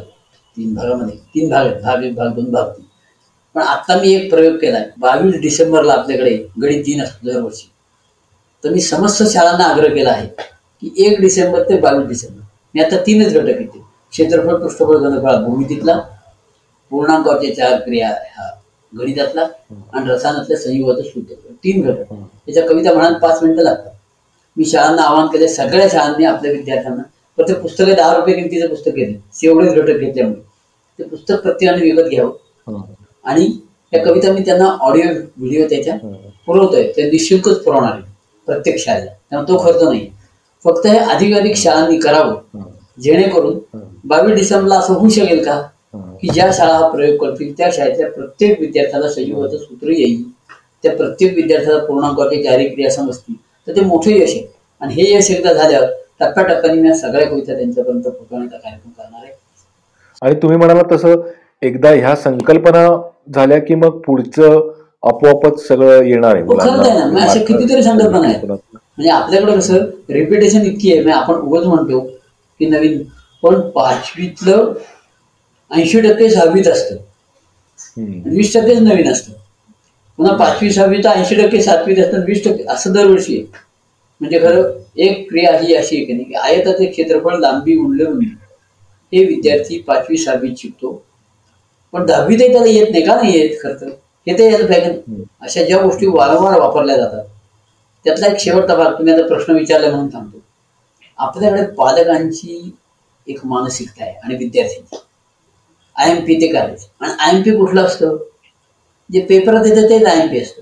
तीन 0.57 0.73
भागामध्ये. 0.75 1.15
तीन 1.35 1.49
भाग 1.49 1.65
आहेत. 1.65 1.81
भाग 1.83 2.03
एक 2.03 2.15
भाग 2.15 2.33
दोन 2.35 2.51
भाग 2.51 2.69
तीन. 2.69 2.85
पण 3.55 3.61
आता 3.61 3.99
मी 4.01 4.13
एक 4.13 4.29
प्रयोग 4.29 4.55
केलाय. 4.57 4.89
बावीस 4.99 5.39
डिसेंबरला 5.41 5.93
आपल्याकडे 5.93 6.35
गणित 6.61 6.83
दिन 6.85 7.01
असतो 7.03 7.27
दरवर्षी. 7.27 7.67
तर 8.65 8.71
मी 8.73 8.81
समस्त 8.81 9.21
शाळांना 9.23 9.63
आग्रह 9.63 9.93
केला 9.93 10.09
आहे 10.09 10.27
की 10.27 10.93
एक 11.05 11.19
डिसेंबर 11.21 11.63
ते 11.69 11.77
बावीस 11.79 12.07
डिसेंबर. 12.07 12.41
मी 12.75 12.81
आता 12.81 12.97
तीनच 13.05 13.33
घटक 13.33 13.59
येते 13.61 13.79
क्षेत्रफळ 14.13 14.55
पृष्ठफळ 14.61 14.97
घनफळ 14.97 15.35
भूमितीतला 15.43 15.97
पूर्णांकावरच्या 16.91 17.55
चार 17.55 17.79
क्रिया 17.79 18.07
हा 18.37 18.49
गणितातला 18.93 19.41
आणि 19.93 20.09
रसायनातल्या 20.09 20.57
संयुगाचं 20.57 21.03
सूत्र 21.03 21.35
तीन 21.63 21.81
घटक. 21.81 22.13
त्याच्या 22.45 22.65
कविता 22.67 22.93
म्हणाल 22.93 23.13
पाच 23.19 23.43
मिनिटं 23.43 23.63
लागतात. 23.63 23.91
मी 24.57 24.65
शाळांना 24.65 25.01
आवाहन 25.01 25.27
केले 25.27 25.47
सगळ्या 25.47 25.87
शाळांनी 25.91 26.25
आपल्या 26.25 26.51
विद्यार्थ्यांना 26.51 27.03
पण 27.37 27.47
ते 27.47 27.53
पुस्तक 27.61 27.85
दहा 27.87 28.15
रुपये 28.15 28.35
किमतीचं 28.35 28.67
पुस्तक 28.69 28.91
घेतलं. 28.91 29.17
एवढेच 29.43 29.73
घटक 29.73 29.99
घेतल्यामुळे. 29.99 30.41
ते 30.99 31.03
पुस्तक 31.03 31.41
प्रत्येकाने 31.43 31.81
विकत 31.81 32.09
घ्यावं. 32.09 32.81
आणि 33.25 33.47
त्या 33.93 34.03
कविता 34.05 34.31
मी 34.33 34.45
त्यांना 34.45 34.69
ऑडिओ 34.81 35.11
व्हिडिओ 35.37 35.67
त्याच्या 35.69 35.97
पुरवतोय. 36.47 36.91
ते 36.97 37.09
निशुल्कच 37.11 37.63
पुरवणार 37.63 37.91
आहे 37.91 38.13
प्रत्येक 38.47 38.79
शाळेला 38.79 39.11
त्यामुळे 39.29 39.53
तो 39.53 39.63
खर्च 39.65 39.83
नाही. 39.83 40.09
फक्त 40.65 40.87
हे 40.87 40.97
अधिकाधिक 40.97 41.55
शाळांनी 41.55 41.99
करावं. 41.99 42.35
जेणेकरून 43.01 43.59
बावीस 44.05 44.35
डिसेंबरला 44.35 44.75
असं 44.75 44.93
होऊ 44.93 45.09
शकेल 45.09 45.43
का. 45.45 45.61
की 46.21 46.27
ज्या 46.33 46.49
शाळा 46.53 46.73
हा 46.73 46.87
प्रयोग 46.87 47.17
करतील 47.17 47.57
त्या 47.57 47.69
शाळेतल्या 47.73 48.11
प्रत्येक 48.11 48.59
विद्यार्थ्याला 48.59 49.09
संयुगाचं 49.09 49.57
सूत्र 49.57 49.87
येईल. 49.87 50.23
त्या 50.83 50.95
प्रत्येक 50.95 51.35
विद्यार्थ्याला 51.35 51.85
पूर्णांकाची 51.85 52.43
जारी 52.43 52.67
क्रिया 52.69 52.89
समजतील. 52.91 53.35
तर 53.67 53.75
ते 53.75 53.81
मोठं 53.81 54.11
यश 54.11 54.29
आहे. 54.29 54.47
आणि 54.81 54.93
हे 54.93 55.15
यश 55.15 55.31
एकदा 55.31 55.53
झाल्यावर 55.53 55.87
टप्प्याटप्प्याने 56.19 56.81
मी 56.81 56.95
सगळ्या 56.95 57.29
कविता 57.29 57.55
त्यांच्यापर्यंत 57.55 58.03
पोहोचवण्याचा 58.03 58.57
कार्यक्रम 58.57 58.91
करणार 58.91 59.23
आहे. 59.23 59.33
आणि 60.21 60.35
तुम्ही 60.35 60.57
म्हणाला 60.57 60.81
तसं 60.91 61.21
एकदा 61.61 61.89
ह्या 61.89 62.15
संकल्पना 62.15 62.87
झाल्या 63.33 63.59
की 63.59 63.75
मग 63.75 63.99
पुढचं 63.99 64.71
आपोआपच 65.05 65.67
सगळं 65.67 66.03
येणार 66.03 66.35
आहे 66.35 66.43
हो, 66.43 66.57
खरंच 66.57 66.87
आहे 66.87 66.99
ना. 66.99 67.23
अशा 67.23 67.39
कितीतरी 67.39 67.83
संकल्पना 67.83 68.27
आहेत. 68.27 68.45
म्हणजे 68.45 69.09
आपल्याकडे 69.09 69.55
कसं 69.57 69.85
रेप्युटेशन 70.09 70.61
इतकी 70.61 70.91
आहे. 70.91 71.01
म्हणजे 71.01 71.19
आपण 71.19 71.33
उगाच 71.33 71.65
म्हणतो 71.65 71.99
की 72.59 72.65
नवीन 72.65 73.01
पण 73.43 73.59
पाचवीतलं 73.69 74.73
ऐंशी 75.71 76.01
टक्के 76.01 76.29
सहावीत 76.29 76.67
असतं. 76.67 76.95
आणि 77.97 78.35
वीस 78.35 78.53
टक्केच 78.53 78.79
नवीन 78.79 79.11
असतं. 79.11 79.33
पुन्हा 80.19 80.35
पाचवी 80.37 80.71
सहावीत 80.71 81.05
ऐंशी 81.05 81.35
टक्के 81.35 81.61
सातवीत 81.61 81.99
असतं. 81.99 82.17
आणि 82.17 82.25
वीस 82.27 82.43
टक्के 82.45 82.63
असं 82.63 82.93
दरवर्षी 82.93 83.37
आहे. 83.37 83.45
म्हणजे 84.21 84.39
खरं 84.39 84.71
एक 84.97 85.27
क्रिया 85.29 85.57
ही 85.57 85.73
अशी 85.75 85.95
आहे 85.95 86.05
की 86.05 86.13
नाही 86.13 86.25
की 86.25 86.33
आयताचे 86.33 86.85
क्षेत्रफळ 86.85 87.37
लांबी 87.39 87.75
उरले 87.77 88.03
रुंदी 88.03 88.25
हे 89.13 89.25
विद्यार्थी 89.25 89.77
पाचवी 89.79 90.17
सहावीत 90.17 90.55
शिकतो. 90.57 91.01
पण 91.93 92.05
दहावीतही 92.05 92.51
त्याला 92.51 92.69
येत 92.69 92.91
नाही 92.91 93.05
का? 93.05 93.15
नाही 93.15 93.39
येत 93.39 93.57
खरं 93.63 93.73
तर. 93.81 93.89
हे 94.27 94.43
यायला 94.43 94.67
पाहिजे 94.67 94.89
ना. 94.89 95.23
अशा 95.41 95.63
ज्या 95.63 95.81
गोष्टी 95.81 96.07
वारंवार 96.07 96.59
वापरल्या 96.59 96.95
जातात 96.97 97.23
त्यातला 98.05 98.27
एक 98.27 98.39
शेवटचा 98.39 98.75
भाग 98.75 98.93
तुम्ही 98.93 99.13
आता 99.13 99.27
प्रश्न 99.27 99.53
विचारला 99.53 99.89
म्हणून 99.89 100.09
सांगतो 100.09 100.41
आपल्याकडे 101.19 101.65
पालकांची 101.73 102.75
एक 103.27 103.45
मानसिकता 103.45 104.03
आहे 104.03 104.13
आणि 104.13 104.35
विद्यार्थ्यांची. 104.35 104.97
आय 105.95 106.09
एम 106.11 106.25
पी 106.25 106.35
ते 106.41 106.47
करायचं. 106.47 106.87
आणि 106.99 107.13
आय 107.19 107.35
एम 107.35 107.41
पी 107.41 107.55
कुठलं 107.57 107.85
असतं? 107.85 108.17
जे 109.09 109.21
पेपरात 109.21 109.65
येतं 109.65 109.89
तेच 109.89 110.05
आय 110.05 110.19
एम 110.21 110.27
पी 110.27 110.39
असतं. 110.39 110.61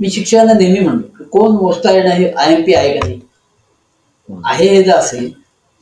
मी 0.00 0.10
शिक्षकांना 0.10 0.52
नेहमी 0.52 0.78
म्हणतो 0.78 1.08
की 1.18 1.24
कोण 1.24 1.56
मोजता 1.56 1.92
येणं 1.92 2.10
हे 2.10 2.30
आय 2.30 2.52
एम 2.54 2.62
पी 2.62 2.74
आहे 2.74 2.92
का 2.94 3.06
नाही? 3.06 3.20
आहे 4.44 4.68
हे 4.68 4.82
जर 4.82 4.94
असेल 4.94 5.30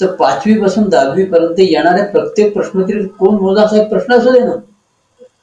तर 0.00 0.14
पाचवी 0.16 0.60
पासून 0.60 0.88
दहावी 0.88 1.24
पर्यंत 1.24 1.60
येणाऱ्या 1.60 2.04
प्रत्येक 2.04 2.52
प्रश्नोत्तरी 2.54 3.06
कोण 3.18 3.34
मोजा 3.34 3.62
असा 3.62 3.80
एक 3.82 3.88
प्रश्न 3.88 4.14
असू 4.14 4.32
दे 4.32 4.38
ना. 4.38 4.54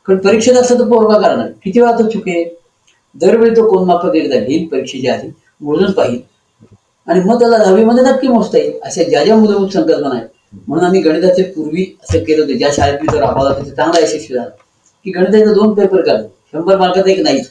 कारण 0.07 0.17
परीक्षेत 0.17 0.53
असं 0.53 0.79
तर 0.79 0.83
पोरगा 0.83 1.19
करणार 1.19 1.47
किती 1.63 1.79
वेळा 1.79 1.91
तो 1.91 2.09
चुके? 2.09 2.43
दरवेळी 3.15 3.55
तो 3.55 3.67
कोण 3.69 3.83
मापक 3.83 4.15
एकदा 4.15 4.39
घेईल 4.39 4.67
परीक्षेच्या 4.67 5.13
आधी 5.13 5.27
मोजून 5.61 5.91
पाहिजे. 5.91 6.19
आणि 7.07 7.19
मग 7.19 7.39
त्याला 7.39 7.57
दहावीमध्ये 7.57 8.03
नक्की 8.03 8.27
मोजता 8.27 8.57
येईल. 8.57 8.79
अशा 8.83 9.03
ज्या 9.03 9.23
ज्या 9.23 9.35
मूलभूत 9.35 9.69
संकल्पना 9.69 10.15
आहेत. 10.15 10.27
म्हणून 10.67 10.85
आम्ही 10.85 11.01
गणिताचे 11.01 11.43
पूर्वी 11.43 11.85
असं 12.03 12.23
केलं 12.23 12.41
होतं. 12.41 12.57
ज्या 12.57 12.69
शाळेत 12.73 12.99
मी 13.01 13.13
तो 13.13 13.19
राबवला 13.19 13.53
तिथे 13.53 13.75
चांगला 13.75 13.99
यशस्वी 13.99 14.35
झाला. 14.35 14.49
की 15.05 15.11
गणिताचे 15.11 15.53
दोन 15.53 15.73
पेपर 15.73 16.01
काढले. 16.01 16.27
शंभर 16.53 16.77
मार्काचा 16.77 17.11
एक 17.11 17.19
नाही 17.19 17.41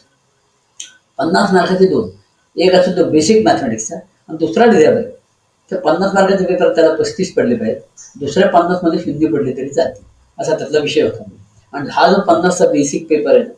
पन्नास 1.19 1.53
मार्काचे 1.53 1.87
दोन. 1.87 2.09
एक 2.57 2.75
असतो 2.75 2.97
तो 2.97 3.11
बेसिक 3.11 3.45
मॅथमॅटिक्सचा 3.45 3.97
आणि 3.97 4.37
दुसरा 4.37 4.65
डिझायबल 4.65 5.03
तर 5.71 5.77
पन्नास 5.77 6.15
मार्काचे 6.15 6.45
पेपर 6.45 6.75
त्याला 6.75 6.95
पस्तीस 6.95 7.33
पडले 7.35 7.57
पाहिजेत. 7.57 7.81
दुसऱ्या 8.21 8.49
पन्नासमध्ये 8.49 8.99
शून्य 8.99 9.27
पडले 9.27 9.53
तरी 9.53 9.69
जाते 9.69 10.03
असा 10.39 10.57
त्यातला 10.57 10.79
विषय 10.79 11.03
होता. 11.03 11.23
आणि 11.73 11.89
हा 11.93 12.07
जो 12.13 12.21
पन्नासचा 12.29 12.67
बेसिक 12.71 13.07
पेपर 13.09 13.35
आहे 13.35 13.43
ना 13.45 13.53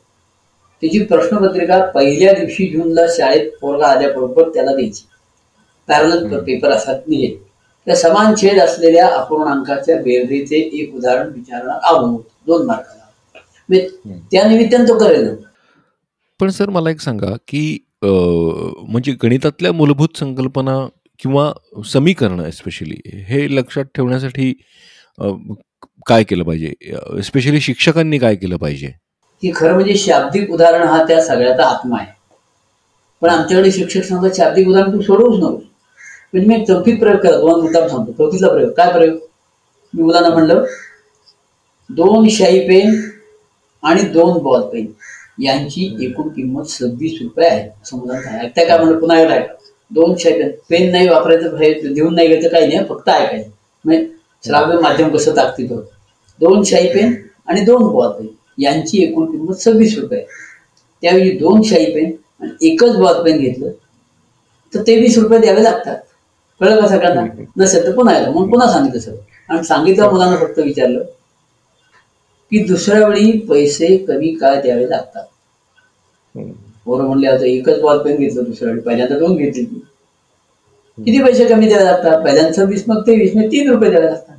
त्याची 0.82 1.02
प्रश्नपत्रिका 1.04 1.84
पहिल्या 1.90 2.32
दिवशी 2.34 2.66
जूनला 2.70 3.06
शाळेत 3.16 3.50
पोरगा 3.60 3.86
आल्याबरोबर 3.86 4.48
त्याला 4.54 4.74
द्यायची. 4.74 5.04
पॅरल 5.88 6.38
पेपर 6.44 6.70
असा 6.72 6.92
निघेल. 7.06 7.36
त्या 7.86 7.96
समान 7.96 8.34
छेद 8.40 8.58
असलेल्या 8.60 9.06
अपूर्णांकाच्या 9.16 9.96
बेरजेचे 10.02 10.56
एक 10.80 10.94
उदाहरण 10.94 11.32
विचारणार 11.32 11.78
आहोत. 11.92 12.20
दोन 12.46 12.66
मार्काला 12.66 13.00
म्हणजे 13.68 14.18
त्या 14.32 14.46
निमित्तानं 14.48 14.88
तो 14.88 14.98
करेल. 14.98 15.28
पण 16.40 16.48
सर 16.50 16.70
मला 16.70 16.90
एक 16.90 17.00
सांगा 17.00 17.34
की 17.48 17.78
म्हणजे 18.02 19.12
गणितातल्या 19.22 19.72
मूलभूत 19.72 20.16
संकल्पना 20.18 20.78
किंवा 21.20 21.52
समीकरणं 21.86 22.50
स्पेशली 22.50 22.96
हे 23.28 23.46
लक्षात 23.56 23.84
ठेवण्यासाठी 23.94 24.52
काय 26.06 26.24
केलं 26.24 26.44
पाहिजे? 26.44 27.22
स्पेशली 27.22 27.60
शिक्षकांनी 27.60 28.18
काय 28.18 28.34
केलं 28.34 28.56
पाहिजे? 28.56 28.92
की 29.42 29.52
खरं 29.54 29.74
म्हणजे 29.74 29.94
शाब्दिक 29.96 30.50
उदाहरण 30.50 30.82
हा 30.88 31.02
त्या 31.04 31.22
सगळ्याचा 31.22 31.66
आत्मा 31.66 31.96
आहे. 31.98 32.10
पण 33.22 33.28
आमच्याकडे 33.28 33.70
शिक्षक 33.72 34.02
सांगतात 34.02 34.36
शाब्दिक 34.36 34.68
उदाहरण 34.68 34.92
तू 34.92 35.00
सोडवूच 35.02 35.38
नको 35.38 35.48
म्हणजे 35.48 36.46
मी 36.48 36.54
एक 36.54 36.66
चौथीत 36.68 36.98
प्रयोग 36.98 37.18
केला 37.18 37.38
तुम्हाला 37.40 37.62
मुद्दाम 37.62 37.86
सांगतो. 37.88 38.12
चौथीतला 38.12 38.48
प्रयोग. 38.48 38.70
काय 38.70 38.92
प्रयोग? 38.92 39.16
मी 39.94 40.02
मुलांना 40.02 40.28
म्हणलं 40.28 40.64
दोन 41.90 42.28
शाई 42.28 42.58
पेन 42.68 42.94
आणि 43.82 44.02
दोन 44.12 44.42
बॉल 44.42 44.62
पेन 44.62 44.86
यांची 45.42 45.84
एकूण 46.04 46.28
किंमत 46.28 46.64
सव्वीस 46.70 47.18
रुपये 47.22 47.48
आहे. 47.48 47.68
असं 47.82 47.98
मुलांना 47.98 48.46
काय 48.48 48.78
म्हणलं 48.78 48.98
पुन्हा 49.00 49.20
एकदा 49.20 49.34
ऐका. 49.34 49.54
दोन 49.90 50.14
शाई 50.18 50.32
पेन. 50.32 50.50
पेन 50.70 50.90
नाही 50.92 51.08
वापरायचं 51.08 51.94
देऊन 51.94 52.14
नाही 52.14 52.28
घ्यायचं 52.28 52.48
काही 52.48 52.66
नाही. 52.66 52.86
फक्त 52.88 53.08
ऐकायचं. 53.08 53.48
म्हणजे 53.84 54.06
श्राव्य 54.44 54.78
माध्यम 54.80 55.16
कसं 55.16 55.36
ताकदीत 55.36 55.70
होतं? 55.70 55.91
दोन 56.42 56.62
शाई 56.64 56.86
पेन 56.94 57.14
आणि 57.48 57.60
दोन 57.64 57.92
बॉल 57.92 58.10
पेन. 58.12 58.26
यांची 58.58 59.02
एकूण 59.02 59.30
किंमत 59.30 59.54
सव्वीस 59.60 59.98
रुपये. 59.98 60.24
त्यावेळी 61.02 61.30
दोन 61.38 61.62
शाई 61.62 61.84
पेन 61.94 62.10
आणि 62.40 62.66
एकच 62.68 62.96
बॉल 62.96 63.22
पेन 63.24 63.38
घेतलं 63.38 63.70
तर 64.72 64.82
तेवीस 64.86 65.18
रुपये 65.18 65.38
द्यावे 65.38 65.62
लागतात. 65.62 65.96
कळलं 66.60 66.80
का 66.80 66.88
सगळ्यांना? 66.88 67.22
नसेल 67.56 67.86
तर 67.86 67.94
पुन्हा 67.96 68.14
आलं 68.14 68.32
मग 68.32 68.50
पुन्हा 68.50 68.70
सांगितलं 68.72 69.00
सर 69.00 69.14
आणि 69.48 69.64
सांगितलं 69.64 70.10
मुलांना 70.10 70.36
फक्त 70.36 70.58
विचारलं 70.58 71.04
की 72.52 72.58
दुसऱ्या 72.64 73.06
वेळी 73.08 73.30
पैसे 73.48 73.96
कमी 74.08 74.34
काय 74.40 74.60
द्यावे 74.62 74.88
लागतात? 74.90 75.24
बरोबर 76.34 77.04
म्हणले 77.04 77.26
आता 77.26 77.46
एकच 77.46 77.80
बॉल 77.80 77.98
पेन 78.04 78.16
घेतलं 78.16 78.44
दुसऱ्या 78.44 78.68
वेळी. 78.68 78.80
पहिल्यांदा 78.80 79.18
दोन 79.18 79.36
घेतली 79.36 79.64
किती 80.98 81.22
पैसे 81.22 81.44
कमी 81.48 81.68
द्यावे 81.68 81.84
लागतात? 81.84 82.24
पहिल्यांदा 82.24 82.64
वीस 82.64 82.84
मग 82.88 83.06
ते 83.06 83.16
वीस 83.16 83.36
मग 83.36 83.50
तीन 83.52 83.70
रुपये 83.70 83.90
द्यावे 83.90 84.06
लागतात. 84.06 84.31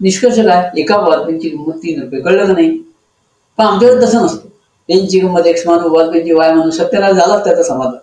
निष्कर्ष 0.00 0.38
काय 0.38 0.80
एका 0.80 0.96
बॉल 0.98 1.36
किंमत 1.38 1.74
तीन 1.74 2.00
रुपये. 2.02 2.20
कळलं 2.20 2.46
का 2.46 2.52
नाही? 2.52 2.70
पण 3.58 3.64
आमच्याकडे 3.64 4.06
तसं 4.06 4.24
नसतं. 4.24 4.48
त्यांची 4.88 5.20
किंमत 5.20 5.46
एक्स 5.46 5.66
मानू 5.66 5.88
बॉल 5.88 6.08
वाय 6.32 6.52
मानू 6.54 6.70
सत्याला 6.70 7.10
झालाच 7.12 7.44
त्याचा 7.44 7.62
समाधान. 7.62 7.96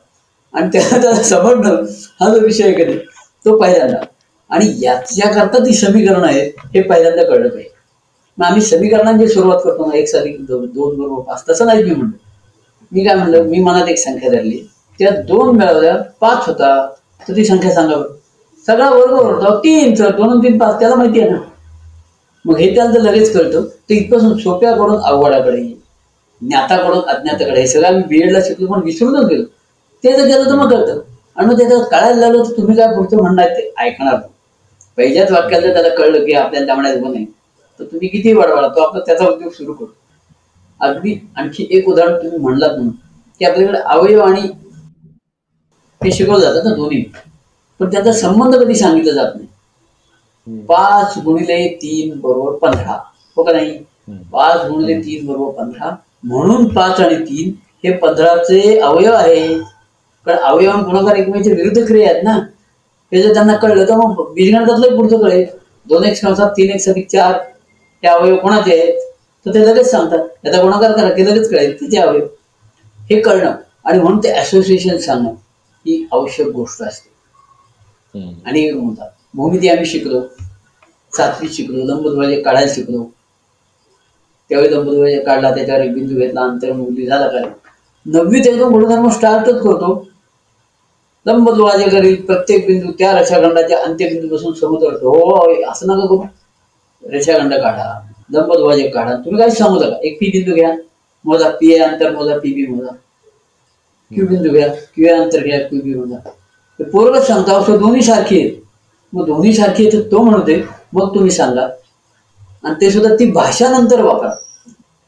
आणि 0.54 0.70
त्याला 0.74 1.02
त्याला 1.02 1.24
समजणं 1.24 1.84
हा 2.20 2.30
जो 2.30 2.39
विषय 2.39 2.64
आहे 2.64 2.74
कधी 2.74 2.98
तो 3.46 3.58
पहिल्यांदा. 3.58 3.98
आणि 4.50 4.74
याच्याकरता 4.82 5.60
ती 5.66 5.74
समीकरणं 5.74 6.28
आहेत 6.28 6.52
हे 6.74 6.82
पहिल्यांदा 6.82 7.24
कळलं 7.24 7.50
पाहिजे. 7.50 7.70
मग 8.38 8.46
आम्ही 8.46 8.62
समीकरणांची 8.62 9.28
सुरुवात 9.28 9.60
करतो 9.64 9.86
ना 9.86 9.98
एक 9.98 10.16
अधिक 10.16 10.42
दोन 10.46 10.98
बरोबर 10.98 11.22
पाच. 11.22 11.44
तसं 11.50 11.66
नाही 11.66 11.84
मी 11.84 11.92
म्हणतो 11.92 12.18
मी 12.92 13.04
काय 13.06 13.16
म्हणलं 13.16 13.44
मी 13.44 13.60
मनात 13.60 13.88
एक 13.89 13.98
संख्या 13.98 14.30
धरली. 14.32 14.60
त्या 15.00 15.12
दोन 15.28 15.56
मिळवल्या 15.58 15.96
पाच 16.22 16.48
होता. 16.48 16.88
तर 17.28 17.36
ती 17.36 17.46
संख्या 17.46 17.74
सांगा 17.74 17.96
सगळा 18.68 18.89
वर्ग 18.89 19.14
होता 19.14 19.56
तीन 19.58 19.94
तर 20.00 20.16
दोन 20.16 20.39
तीन 20.39 20.58
पाच. 20.58 20.80
त्याला 20.80 20.96
माहिती 20.96 21.20
आहे 21.22 21.30
ना? 21.30 21.38
मग 22.46 22.58
हे 22.58 22.74
त्यांचं 22.76 23.02
लगेच 23.02 23.34
कळतं 23.34 23.66
तर 23.66 23.94
इथपासून 23.94 24.38
सोप्याकडून 24.38 25.00
अवघडाकडे 25.02 25.62
ज्ञाताकडून 26.42 27.10
अज्ञाताकडे 27.10 27.60
हे 27.60 27.68
सगळं 27.68 27.88
आम्ही 27.88 28.04
बीएडला 28.10 28.39
शिकलो 28.44 28.68
पण 28.68 28.82
विसरूनच 28.84 29.26
गेलो. 29.26 29.44
ते 30.04 30.12
जर 30.14 30.26
गेलं 30.26 30.46
तर 30.46 30.56
मग 30.56 30.72
कळतं. 30.72 31.00
आणि 31.38 31.48
मग 31.48 31.58
त्याचं 31.58 31.84
कळायला 31.84 32.20
लागलं 32.20 32.44
तर 32.44 32.58
तुम्ही 32.58 32.76
काय 32.78 32.94
पुढचं 32.96 33.18
म्हणणार 33.18 33.48
ते 33.50 33.72
ऐकणार 33.80 34.16
पहिल्याच 34.98 35.32
वाक्यात 35.32 35.62
जर 35.62 35.74
त्याला 35.74 35.89
कळलं 35.96 36.26
की 36.26 36.34
आपल्याला 36.34 36.74
म्हणायचं 36.74 37.12
नाही 37.12 37.26
तर 37.80 37.84
तुम्ही 37.84 38.08
किती 38.08 38.34
वाढवाला 38.34 38.68
तो 38.68 38.82
आपला 38.82 39.02
त्याचा 39.06 39.28
उद्योग 39.28 39.52
सुरू 39.52 39.74
करतो 39.74 39.94
अगदी 40.80 41.16
आणखी 41.36 41.68
एक 41.70 41.88
उदाहरण 41.89 42.16
तुम्ही 42.16 42.38
म्हणलात 42.38 42.76
म्हणून 42.76 42.92
की 43.42 43.46
आपल्याकडे 43.46 43.78
अवयव 43.78 44.22
आणि 44.22 44.42
हे 46.02 46.12
शिकवलं 46.12 46.39
जातं 46.39 46.70
ना 46.70 46.76
दोन्ही. 46.76 47.04
पण 47.80 47.92
त्याचा 47.92 48.12
संबंध 48.14 48.56
कधी 48.56 48.76
सांगितला 48.76 49.12
जात 49.14 49.36
नाही. 49.36 49.48
पाच 50.48 51.18
गुणिले 51.18 51.68
तीन 51.82 52.20
बरोबर 52.20 52.58
पंधरा. 52.58 52.98
हो 53.38 53.44
का 53.44 53.52
नाही? 53.52 53.78
पाच 54.32 54.66
गुणिले 54.70 55.00
तीन 55.02 55.26
बरोबर 55.28 55.52
पंधरा. 55.54 55.96
म्हणून 56.24 56.68
पाच 56.74 57.00
आणि 57.00 57.16
तीन 57.16 57.54
हे 57.84 57.92
पंधराचे 57.98 58.78
अवयव 58.80 59.14
आहे 59.14 59.48
कारण 60.28 60.38
अवयव 60.38 60.72
आणि 60.72 60.84
गुणाकार 60.84 61.16
एकमेकांच्या 61.16 61.54
विरुद्ध 61.54 61.86
क्रिया 61.88 62.10
आहेत 62.10 62.24
ना? 62.24 62.32
हे 63.12 63.22
जर 63.22 63.34
त्यांना 63.34 63.56
कळलं 63.56 63.88
तर 63.89 63.96
मग 63.96 64.34
बीजगणितातलंही 64.34 64.98
पुढचं 64.98 65.22
कळेल. 65.22 65.46
दोन 65.88 66.04
एक 66.04 66.22
कंसात 66.24 66.50
तीन 66.50 66.70
एक 66.70 66.89
अधिक 66.89 67.08
चार 67.08 67.34
हे 68.04 68.08
अवयव 68.08 68.36
कोणाचे 68.38 68.80
आहेत? 68.80 69.00
तर 69.46 69.54
ते 69.54 69.66
लगेच 69.68 69.89
सांगतात. 69.92 70.28
त्याचा 70.44 70.62
गुणाकार 70.62 70.92
करा 70.92 71.10
की 71.10 71.26
लगेच 71.26 71.50
कळेल 71.52 71.76
किती 71.80 71.98
अवयव. 71.98 72.26
हे 73.00 73.20
कळणं. 73.22 73.56
आणि 73.86 74.00
म्हणून 74.00 74.20
ते 74.24 74.30
असोसिएशन 74.30 74.98
सांगणं 74.98 75.30
ही 75.86 76.06
आवश्यक 76.12 76.48
गोष्ट 76.48 76.82
असते. 76.84 77.10
आणि 78.46 78.70
म्हणतात 78.72 79.10
भूमिती 79.34 79.68
आम्ही 79.70 79.86
शिकलो. 79.86 80.22
सातवी 81.14 81.48
शिकलो 81.54 81.78
लंबद्वाजे 81.78 82.16
म्हणजे 82.18 82.42
काढायला 82.42 82.74
शिकलो. 82.74 83.04
त्यावेळी 84.50 84.72
लंबद्वाजे 84.72 85.00
म्हणजे 85.00 85.20
काढला 85.26 85.54
त्याच्यावर 85.56 85.82
एक 85.82 85.94
बिंदू 85.94 86.16
घेतला 86.20 86.42
अंतर 86.42 86.72
मुली 86.74 87.06
झाला 87.06 87.28
काय 87.28 87.44
नववीत 88.06 88.48
एकदम 88.48 88.72
गुणधर्म 88.72 89.10
स्टार्टच 89.10 89.62
करतो. 89.64 89.94
लंबद्वाजे 91.26 91.88
करील 91.90 92.16
प्रत्येक 92.26 92.66
बिंदू 92.68 92.92
त्या 93.00 93.12
रेषाखंडाच्या 93.20 93.78
अंत्यबिंदूपासून 93.84 94.54
समुद्र 94.54 94.94
हो 95.04 95.40
असं 95.72 95.88
नका 95.88 96.06
करू. 96.06 96.24
रेषाखंड 97.04 97.54
काढा 97.54 97.90
लंबदुवाजे 98.34 98.88
काढा. 98.90 99.16
तुम्ही 99.16 99.40
काही 99.40 99.52
सांगू 99.52 99.80
नका. 99.80 99.98
एक 100.04 100.18
पी 100.20 100.30
बिंदू 100.32 100.56
घ्या 100.56 100.72
मोजा. 101.26 101.50
पी 101.60 101.72
ए 101.74 101.78
अंतर 101.80 102.16
मोजा 102.16 102.38
पी 102.40 102.54
बी 102.54 102.66
मोजा. 102.68 102.92
क्यू 104.12 104.26
बिंदू 104.28 104.50
घ्या 104.52 104.68
क्यू 104.96 105.06
ए 105.06 105.12
अंतर 105.12 105.44
घ्या 105.44 105.60
क्यू 105.68 105.82
बी 105.82 105.94
मोजा. 105.94 106.18
पोरगच 106.80 107.28
सांगता 107.28 107.58
असं 107.58 107.78
दोन्ही 107.80 108.02
सारखी 108.02 108.40
आहेत. 108.42 108.61
मग 109.14 109.26
दोन्ही 109.26 109.53
सारखी 109.53 109.88
आहेत 109.88 109.93
तर 109.93 110.12
तो 110.12 110.24
म्हणते 110.24 110.62
मग 110.93 111.14
तुम्ही 111.16 111.32
सांगा. 111.32 111.68
आणि 112.64 112.76
ते 112.82 112.89
सुद्धा 112.91 113.14
ती 113.16 113.32
भाषा 113.32 113.70
नंतर 113.70 114.01
वापरा. 114.01 114.30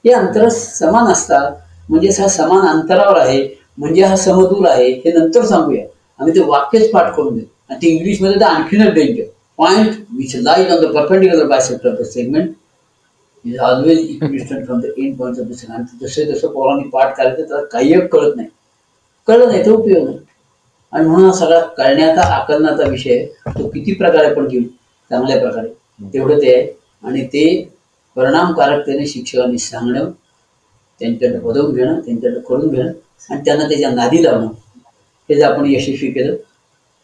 हे 0.06 0.12
अंतर 0.12 0.48
समान 0.50 1.12
असतात. 1.12 1.52
म्हणजे 1.90 2.10
हा 2.20 2.28
समान 2.28 2.68
अंतरावर 2.68 3.20
आहे. 3.20 3.48
म्हणजे 3.78 4.04
हा 4.04 4.16
समदूर 4.16 4.68
आहे. 4.68 4.90
हे 4.96 5.12
नंतर 5.12 5.46
सांगूया. 5.46 5.86
आम्ही 6.20 6.36
ते 6.36 6.40
वाक्यच 6.40 6.90
पाठ 6.92 7.16
करून 7.16 7.36
देऊ. 7.36 7.46
आणि 7.70 7.80
ते 7.82 7.88
इंग्लिशमध्ये 7.88 8.40
तर 8.40 8.46
आणखीनच 8.46 8.94
danger 8.94 9.24
point 9.60 9.94
which 10.18 10.36
like 10.36 10.72
on 10.72 10.82
the 10.82 10.94
perpendicular 10.96 11.46
bisector 11.48 11.90
of 11.90 12.00
the 12.00 12.04
segment 12.06 12.52
is 13.46 13.58
always 13.60 14.00
equidistant 14.00 14.66
from 14.66 14.80
the 14.82 14.86
end 14.98 15.18
point 15.18 15.40
of 15.40 15.46
the 15.46 15.54
segment 15.54 15.80
आणि 15.80 16.06
जसे 16.06 16.26
जसं 16.26 16.48
पोरांनी 16.48 16.90
पाठ 16.90 17.16
करायचं 17.18 17.48
त्याला 17.48 17.64
काही 17.64 17.94
एक 17.94 18.12
कळत 18.14 18.36
नाही. 18.36 18.48
कळलं 19.28 19.48
नाही 19.48 19.66
तर 19.66 19.72
उपयोग 19.72 20.06
नाही. 20.06 20.18
आणि 20.94 21.08
म्हणून 21.08 21.26
हा 21.26 21.36
सगळा 21.36 21.60
करण्याचा 21.78 22.22
आकलनाचा 22.22 22.90
विषय 22.90 23.26
तो 23.48 23.68
किती 23.68 23.94
प्रकारे 23.94 24.28
आपण 24.28 24.48
घेऊ 24.48 24.64
चांगल्या 25.12 25.40
प्रकारे. 25.40 25.68
तेवढं 26.14 26.42
ते 26.42 26.56
आहे. 26.56 26.68
आणि 27.04 27.26
ते 27.26 27.46
परिणामकारकतेने 28.16 29.08
शिक्षकांनी 29.08 29.58
सांगणं 29.58 30.12
त्यांच्याकडे 31.02 31.40
बदवून 31.40 31.76
घेणं 31.76 32.00
त्यांच्याकडे 32.00 32.40
करून 32.40 32.70
घेणं 32.70 32.92
आणि 33.30 33.42
त्यांना 33.46 33.68
त्याच्या 33.68 33.90
नादी 33.90 34.24
लावणं. 34.24 34.48
हे 35.30 35.36
जर 35.36 35.52
आपण 35.52 35.66
यशस्वी 35.66 36.12
केलं 36.12 36.36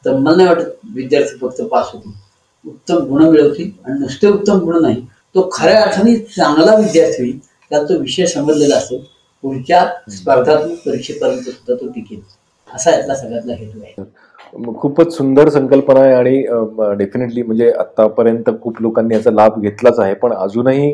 तर 0.06 0.18
मला 0.18 0.36
नाही 0.36 0.48
वाटत 0.48 0.70
विद्यार्थी 0.94 1.38
फक्त 1.38 1.62
पास 1.62 1.90
होतील. 1.94 2.12
उत्तम 2.66 2.98
गुण 2.98 3.24
मिळवतील 3.24 3.70
आणि 3.86 4.00
नुसते 4.00 4.28
उत्तम 4.28 4.60
गुण 4.60 4.82
नाही. 4.82 5.02
तो 5.36 5.50
खऱ्या 5.54 5.82
अर्थाने 5.82 6.16
चांगला 6.18 6.76
विद्यार्थी 6.76 7.24
होईल 7.24 7.38
त्याला 7.40 7.88
तो 7.90 7.98
विषय 8.00 8.26
समजलेला 8.26 8.76
असेल. 8.76 9.04
पुढच्या 9.44 9.86
स्पर्धात्मक 10.10 10.78
परीक्षेपर्यंत 10.86 11.42
सुद्धा 11.42 11.76
तो 11.76 11.88
टिकेल. 11.88 12.20
असा 12.76 12.92
यातला 12.92 13.16
सगळ्यातला 13.16 13.54
हेतू 13.54 13.80
आहे. 13.82 14.74
खूपच 14.82 15.16
सुंदर 15.16 15.50
संकल्पना 15.50 16.00
आहे 16.00 16.14
आणि 16.14 16.96
डेफिनेटली 16.98 17.44
म्हणजे 17.44 17.72
आतापर्यंत 17.72 18.50
खूप 18.62 18.82
लोकांनी 18.82 19.16
याचा 19.16 19.32
लाभ 19.32 19.60
घेतलाच 19.62 20.00
आहे. 20.00 20.14
पण 20.14 20.34
अजूनही 20.34 20.90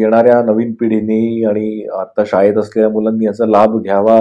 येणाऱ्या 0.00 0.42
नवीन 0.42 0.72
पिढीने 0.80 1.44
आणि 1.48 1.86
आता 1.98 2.24
शाळेत 2.26 2.58
असलेल्या 2.58 2.90
मुलांनी 2.90 3.24
याचा 3.26 3.46
लाभ 3.46 3.76
घ्यावा 3.78 4.18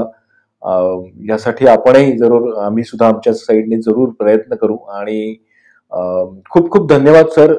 यासाठी 1.29 1.67
आपणही 1.67 2.17
जरूर 2.17 2.55
आम्ही 2.63 2.83
सुद्धा 2.83 3.07
आमच्या 3.07 3.33
साईडने 3.33 3.77
जरूर 3.81 4.09
प्रयत्न 4.19 4.55
करू. 4.55 4.75
आणि 4.95 5.35
खूप 6.51 6.69
खूप 6.71 6.89
धन्यवाद 6.89 7.27
सर. 7.35 7.53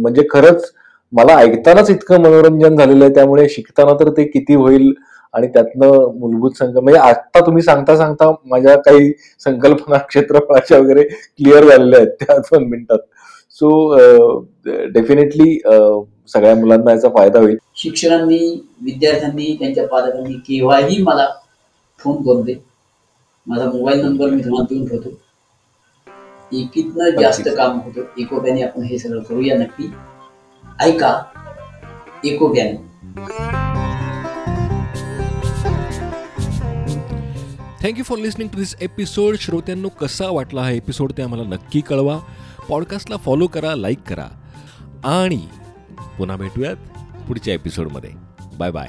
म्हणजे 0.00 0.22
खरंच 0.30 0.70
मला 1.12 1.36
ऐकतानाच 1.38 1.90
इतकं 1.90 2.20
मनोरंजन 2.22 2.76
झालेलं 2.76 3.04
आहे. 3.04 3.14
त्यामुळे 3.14 3.48
शिकताना 3.48 3.92
तर 4.00 4.10
ते 4.16 4.24
किती 4.24 4.54
होईल 4.54 4.92
आणि 5.34 5.46
त्यातनं 5.46 6.18
मूलभूत 6.18 6.52
संक 6.58 6.76
म्हणजे 6.76 6.98
आता 7.00 7.40
तुम्ही 7.46 7.62
सांगता 7.62 7.96
सांगता 7.96 8.30
माझ्या 8.44 8.76
काही 8.82 9.12
संकल्पना 9.44 9.98
क्षेत्रफळाच्या 9.98 10.78
वगैरे 10.78 11.02
क्लिअर 11.04 11.68
झालेल्या 11.68 12.00
आहेत 12.00 12.10
त्या 12.20 12.36
दोन 12.38 12.64
मिनिटात. 12.68 12.98
सो 13.50 13.94
डेफिनेटली 14.66 15.58
सगळ्या 16.28 16.54
मुलांना 16.54 16.90
याचा 16.90 17.08
फायदा 17.08 17.40
होईल. 17.40 17.56
शिक्षकांनी 17.76 18.38
विद्यार्थ्यांनी 18.84 19.56
त्यांच्या 19.60 19.86
पालकांनी 19.88 20.34
केव्हाही 20.46 21.02
मला 21.02 21.26
फोन 22.00 22.22
करू 22.22 22.42
दे. 22.42 22.54
माझा 23.46 23.64
मोबाईल 23.64 24.04
नंबर 24.04 24.30
मी 24.30 24.42
तुम्हाला 24.44 24.74
देऊन 24.74 24.86
ठेवतो. 24.88 25.08
एकीतनं 26.52 27.20
जास्त 27.20 27.48
काम 27.56 27.78
होतं. 27.80 28.20
एकोप्याने 28.20 28.62
आपण 28.62 28.82
हे 28.82 28.98
सगळं 28.98 29.22
करूया 29.22 29.58
नक्की. 29.58 29.92
ऐका. 30.80 31.20
एकोप्याने. 32.24 33.61
Thank you 37.82 38.04
for 38.04 38.18
listening 38.18 38.48
to 38.48 38.58
this 38.58 38.74
episode 38.80 39.36
श्रोत्यांनो 39.36 39.88
कसा 39.88 40.30
वाटला 40.30 40.62
हा 40.62 40.70
एपिसोड 40.70 41.12
ते 41.12 41.22
आम्हाला 41.22 41.44
नक्की 41.44 41.80
कळवा. 41.80 42.18
पॉडकास्टला 42.68 43.16
फॉलो 43.16 43.46
करा 43.46 43.74
लाईक 43.74 43.98
करा. 44.02 44.26
आणि 45.04 45.48
पुन्हा 46.18 46.36
भेटूयात 46.36 46.76
पुढच्या 47.28 47.54
एपिसोडमध्ये 47.54 48.10
बाय 48.58 48.70
बाय 48.70 48.88